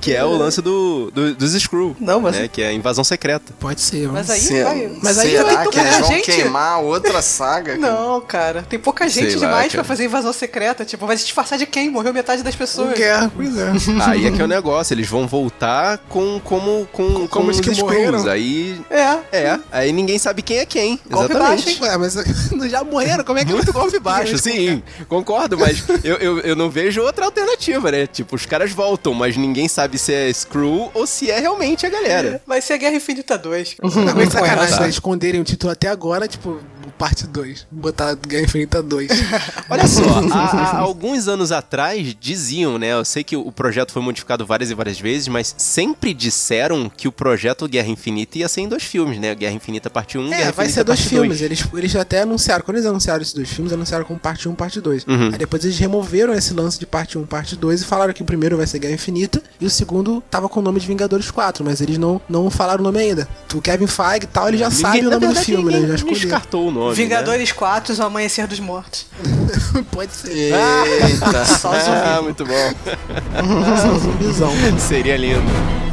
Que 0.00 0.14
é 0.14 0.24
o 0.24 0.30
lance 0.36 0.62
do, 0.62 1.10
do- 1.10 1.34
dos 1.34 1.54
Skrull. 1.54 1.94
Não, 2.00 2.20
mas- 2.20 2.36
Né? 2.36 2.48
Que 2.48 2.62
é 2.62 2.68
a 2.68 2.72
invasão 2.72 3.04
secreta. 3.04 3.52
Pode 3.60 3.80
ser. 3.80 4.08
Mas 4.08 4.30
aí 4.30 4.40
Se- 4.40 4.62
vai. 4.64 4.90
Mas 5.02 5.18
aí 5.18 5.30
será 5.32 5.42
vai 5.44 5.68
que 5.68 5.78
eles 5.78 5.90
pouca 5.90 6.00
vão 6.00 6.12
gente. 6.16 6.24
queimar 6.32 6.80
outra 6.82 7.20
saga? 7.22 7.76
cara? 7.78 7.92
Não, 7.92 8.20
cara. 8.20 8.62
Tem 8.68 8.78
pouca 8.78 9.08
gente 9.08 9.34
lá, 9.34 9.40
demais 9.46 9.72
cara. 9.72 9.74
pra 9.74 9.84
fazer 9.84 10.04
invasão 10.06 10.32
secreta. 10.32 10.84
Tipo, 10.84 11.06
vai 11.06 11.16
se 11.16 11.24
disfarçar 11.24 11.58
de 11.58 11.66
quem? 11.66 11.90
Morreu 11.90 12.12
metade 12.14 12.42
das 12.42 12.54
pessoas. 12.54 12.94
Guerra, 12.96 13.30
pois 13.34 13.56
é. 13.56 13.72
Aí 14.06 14.26
é 14.26 14.30
que 14.30 14.40
é 14.40 14.44
o 14.44 14.48
negócio, 14.48 14.94
eles 14.94 15.08
vão 15.08 15.26
voltar 15.26 15.98
com 16.08 16.40
como 16.42 16.88
com, 16.92 17.26
como 17.28 17.50
os 17.50 17.56
os 17.56 17.60
que 17.60 17.70
Skrulls. 17.72 17.94
morreram. 18.22 18.30
Aí 18.30 18.80
É. 18.90 19.18
é, 19.32 19.58
aí 19.70 19.92
ninguém 19.92 20.18
sabe 20.18 20.40
quem 20.42 20.58
é 20.58 20.66
quem. 20.66 20.98
Golpe 21.10 21.32
Exatamente. 21.34 21.78
baixo, 21.78 21.82
Ué, 21.84 21.96
mas 21.98 22.14
já 22.70 22.82
morreram, 22.84 23.22
como 23.24 23.38
é 23.38 23.44
que 23.44 23.52
Muito 23.52 23.72
golpe 23.72 23.98
baixo, 23.98 24.38
sim, 24.38 24.82
concordo, 25.08 25.58
mas 25.58 25.82
eu, 26.02 26.16
eu, 26.16 26.38
eu 26.40 26.56
não 26.56 26.70
vejo 26.70 27.02
outra 27.02 27.24
alternativa, 27.26 27.90
né? 27.90 28.06
Tipo, 28.06 28.36
os 28.36 28.46
caras 28.46 28.70
voltam, 28.72 29.12
mas 29.12 29.36
ninguém 29.36 29.68
sabe 29.68 29.89
se 29.98 30.12
é 30.12 30.32
Screw 30.32 30.90
ou 30.94 31.06
se 31.06 31.30
é 31.30 31.38
realmente 31.38 31.86
a 31.86 31.88
galera. 31.90 32.40
Vai 32.46 32.60
ser 32.60 32.74
a 32.74 32.76
Guerra 32.76 32.96
Infinita 32.96 33.36
2. 33.38 33.76
Não, 33.82 34.20
é 34.20 34.26
sacanagem, 34.30 34.74
Tá. 34.76 34.82
né? 34.82 34.88
Esconderem 34.88 35.40
o 35.40 35.44
título 35.44 35.72
até 35.72 35.88
agora, 35.88 36.26
tipo, 36.28 36.60
parte 37.00 37.26
2. 37.26 37.66
Botar 37.70 38.14
Guerra 38.14 38.42
Infinita 38.44 38.82
2. 38.82 39.10
Olha 39.70 39.86
só, 39.88 40.02
há, 40.30 40.76
há 40.76 40.78
alguns 40.80 41.28
anos 41.28 41.50
atrás 41.50 42.14
diziam, 42.20 42.78
né? 42.78 42.92
Eu 42.92 43.06
sei 43.06 43.24
que 43.24 43.34
o 43.34 43.50
projeto 43.50 43.90
foi 43.90 44.02
modificado 44.02 44.44
várias 44.44 44.70
e 44.70 44.74
várias 44.74 45.00
vezes, 45.00 45.26
mas 45.26 45.54
sempre 45.56 46.12
disseram 46.12 46.92
que 46.94 47.08
o 47.08 47.12
projeto 47.12 47.66
Guerra 47.66 47.88
Infinita 47.88 48.36
ia 48.36 48.48
ser 48.50 48.60
em 48.60 48.68
dois 48.68 48.82
filmes, 48.82 49.18
né? 49.18 49.34
Guerra 49.34 49.54
Infinita 49.54 49.88
parte 49.88 50.18
1 50.18 50.26
É, 50.26 50.28
Guerra 50.28 50.52
vai 50.52 50.66
Infinita 50.66 50.72
ser 50.72 50.84
dois 50.84 51.00
filmes. 51.00 51.38
2. 51.38 51.42
Eles, 51.42 51.64
eles 51.72 51.96
até 51.96 52.20
anunciaram. 52.20 52.62
Quando 52.62 52.76
eles 52.76 52.86
anunciaram 52.86 53.22
esses 53.22 53.32
dois 53.32 53.48
filmes, 53.48 53.72
anunciaram 53.72 54.04
como 54.04 54.18
parte 54.18 54.46
1 54.46 54.54
parte 54.54 54.78
2. 54.78 55.06
Uhum. 55.06 55.30
Aí 55.32 55.38
depois 55.38 55.64
eles 55.64 55.78
removeram 55.78 56.34
esse 56.34 56.52
lance 56.52 56.78
de 56.78 56.84
parte 56.84 57.16
1 57.16 57.24
parte 57.24 57.56
2 57.56 57.80
e 57.80 57.84
falaram 57.86 58.12
que 58.12 58.22
o 58.22 58.26
primeiro 58.26 58.58
vai 58.58 58.66
ser 58.66 58.78
Guerra 58.78 58.94
Infinita 58.94 59.42
e 59.58 59.64
o 59.64 59.70
segundo 59.70 60.22
tava 60.30 60.50
com 60.50 60.60
o 60.60 60.62
nome 60.62 60.78
de 60.78 60.86
Vingadores 60.86 61.30
4, 61.30 61.64
mas 61.64 61.80
eles 61.80 61.96
não, 61.96 62.20
não 62.28 62.50
falaram 62.50 62.80
o 62.80 62.84
nome 62.84 62.98
ainda. 62.98 63.26
O 63.54 63.62
Kevin 63.62 63.86
Feige 63.86 64.24
e 64.24 64.26
tal, 64.26 64.48
ele 64.48 64.58
já 64.58 64.70
sabe 64.70 64.98
o 65.00 65.04
nome 65.04 65.14
do 65.14 65.20
verdade, 65.20 65.46
filme, 65.46 65.64
né? 65.64 65.72
ninguém 65.72 65.88
Já 65.88 65.94
escolheu. 65.94 66.14
descartou 66.20 66.68
o 66.68 66.70
nome. 66.70 66.89
Né? 66.90 66.96
Vingadores 66.96 67.52
4, 67.52 67.94
o 67.94 68.02
Amanhecer 68.02 68.46
dos 68.46 68.60
Mortos. 68.60 69.06
Pode 69.90 70.12
ser. 70.12 70.30
Eita. 70.32 71.44
Só 71.44 71.72
zumbi. 71.72 71.96
Ah, 72.04 72.20
muito 72.22 72.44
bom. 72.44 72.52
Só 73.80 73.88
um 73.88 73.98
zumbizão. 73.98 74.50
Seria 74.78 75.16
lindo. 75.16 75.89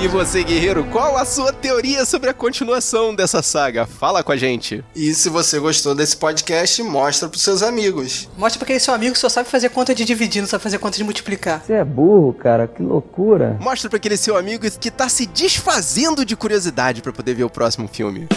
E 0.00 0.06
você, 0.06 0.44
guerreiro, 0.44 0.84
qual 0.84 1.16
a 1.16 1.24
sua 1.24 1.52
teoria 1.52 2.04
sobre 2.04 2.30
a 2.30 2.34
continuação 2.34 3.12
dessa 3.12 3.42
saga? 3.42 3.84
Fala 3.84 4.22
com 4.22 4.30
a 4.30 4.36
gente. 4.36 4.84
E 4.94 5.12
se 5.12 5.28
você 5.28 5.58
gostou 5.58 5.92
desse 5.92 6.16
podcast, 6.16 6.80
mostra 6.84 7.28
pros 7.28 7.42
seus 7.42 7.64
amigos. 7.64 8.28
Mostra 8.38 8.60
pra 8.60 8.64
aquele 8.66 8.78
seu 8.78 8.94
amigo 8.94 9.14
que 9.14 9.18
só 9.18 9.28
sabe 9.28 9.48
fazer 9.48 9.70
conta 9.70 9.92
de 9.92 10.04
dividir, 10.04 10.40
não 10.40 10.48
sabe 10.48 10.62
fazer 10.62 10.78
conta 10.78 10.96
de 10.96 11.02
multiplicar. 11.02 11.64
Você 11.66 11.72
é 11.72 11.84
burro, 11.84 12.32
cara, 12.32 12.68
que 12.68 12.80
loucura. 12.80 13.58
Mostra 13.60 13.90
pra 13.90 13.96
aquele 13.96 14.16
seu 14.16 14.36
amigo 14.36 14.70
que 14.70 14.90
tá 14.90 15.08
se 15.08 15.26
desfazendo 15.26 16.24
de 16.24 16.36
curiosidade 16.36 17.02
pra 17.02 17.12
poder 17.12 17.34
ver 17.34 17.44
o 17.44 17.50
próximo 17.50 17.88
filme. 17.88 18.28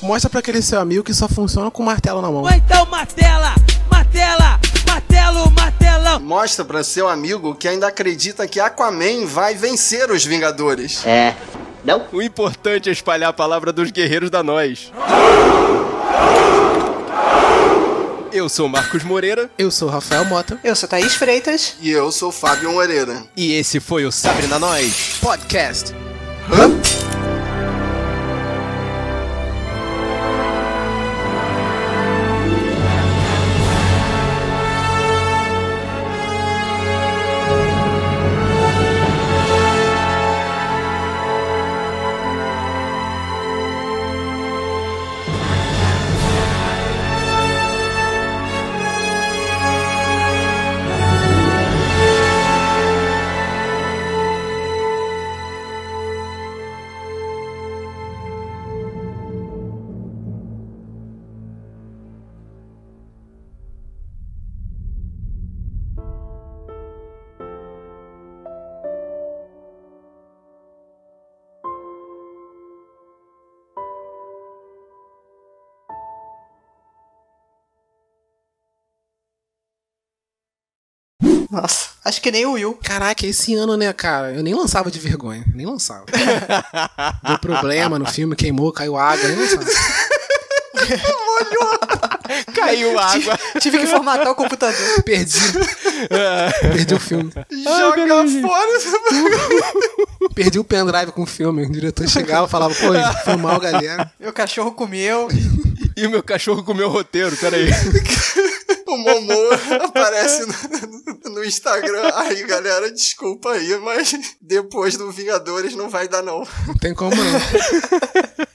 Mostra 0.00 0.30
pra 0.30 0.38
aquele 0.38 0.62
seu 0.62 0.78
amigo 0.80 1.02
que 1.02 1.12
só 1.12 1.26
funciona 1.28 1.68
com 1.68 1.82
martelo 1.82 2.22
na 2.22 2.30
mão. 2.30 2.42
Ou 2.42 2.50
então 2.50 2.86
martela, 2.86 3.56
martela, 3.90 4.60
martelo, 4.98 5.50
martelão. 5.52 6.20
Mostra 6.20 6.64
pra 6.64 6.82
seu 6.82 7.08
amigo 7.08 7.54
que 7.54 7.68
ainda 7.68 7.86
acredita 7.86 8.46
que 8.48 8.58
Aquaman 8.58 9.26
vai 9.26 9.54
vencer 9.54 10.10
os 10.10 10.24
Vingadores. 10.24 11.06
É. 11.06 11.34
Não? 11.84 12.04
O 12.12 12.20
importante 12.20 12.88
é 12.88 12.92
espalhar 12.92 13.30
a 13.30 13.32
palavra 13.32 13.72
dos 13.72 13.90
guerreiros 13.90 14.28
da 14.30 14.42
nós. 14.42 14.92
Eu 18.30 18.46
sou 18.48 18.68
Marcos 18.68 19.02
Moreira 19.04 19.50
Eu 19.56 19.70
sou 19.70 19.88
Rafael 19.88 20.24
Mota. 20.26 20.58
Eu 20.62 20.76
sou 20.76 20.88
Thaís 20.88 21.14
Freitas. 21.14 21.76
E 21.80 21.90
eu 21.90 22.12
sou 22.12 22.30
Fábio 22.30 22.72
Moreira. 22.72 23.24
e 23.36 23.52
esse 23.54 23.80
foi 23.80 24.04
o 24.04 24.12
Sabrina 24.12 24.58
Nós. 24.58 25.16
Podcast. 25.20 25.94
Nossa, 81.50 81.88
acho 82.04 82.20
que 82.20 82.30
nem 82.30 82.44
o 82.44 82.52
Will. 82.52 82.74
Caraca, 82.82 83.26
esse 83.26 83.54
ano, 83.54 83.76
né, 83.76 83.90
cara? 83.92 84.32
Eu 84.32 84.42
nem 84.42 84.54
lançava 84.54 84.90
de 84.90 84.98
vergonha. 84.98 85.44
Nem 85.54 85.64
lançava. 85.66 86.04
Deu 87.26 87.38
problema 87.38 87.98
no 87.98 88.06
filme, 88.06 88.36
queimou, 88.36 88.70
caiu 88.70 88.96
água. 88.96 89.26
Nem 89.28 89.38
lançava. 89.38 89.64
Caiu 92.54 92.98
água. 92.98 93.38
Tive 93.60 93.78
que 93.78 93.86
formatar 93.86 94.28
o 94.28 94.34
computador. 94.34 95.02
Perdi. 95.02 95.38
Perdi 96.60 96.94
o 96.94 97.00
filme. 97.00 97.32
Joga 97.50 98.28
fora. 98.42 98.68
Perdi 100.34 100.58
o 100.58 100.64
pendrive 100.64 101.12
com 101.12 101.22
o 101.22 101.26
filme. 101.26 101.64
O 101.64 101.70
diretor 101.70 102.06
chegava 102.08 102.46
e 102.46 102.50
falava, 102.50 102.74
pô, 102.74 102.92
foi 103.24 103.36
mal, 103.36 103.58
galera. 103.58 104.10
Meu 104.20 104.32
cachorro 104.32 104.72
comeu. 104.72 105.28
E 105.96 106.06
o 106.06 106.10
meu 106.10 106.22
cachorro 106.22 106.62
comeu 106.62 106.88
o 106.88 106.92
roteiro, 106.92 107.36
peraí. 107.36 107.70
O 108.88 108.96
Momô 108.96 109.50
aparece 109.84 110.46
no, 110.46 111.30
no 111.34 111.44
Instagram. 111.44 112.10
Aí, 112.14 112.42
galera, 112.44 112.90
desculpa 112.90 113.52
aí, 113.52 113.76
mas 113.80 114.18
depois 114.40 114.96
do 114.96 115.10
Vingadores 115.12 115.74
não 115.74 115.90
vai 115.90 116.08
dar, 116.08 116.22
não. 116.22 116.42
Não 116.66 116.74
tem 116.74 116.94
como 116.94 117.14
não. 117.14 118.38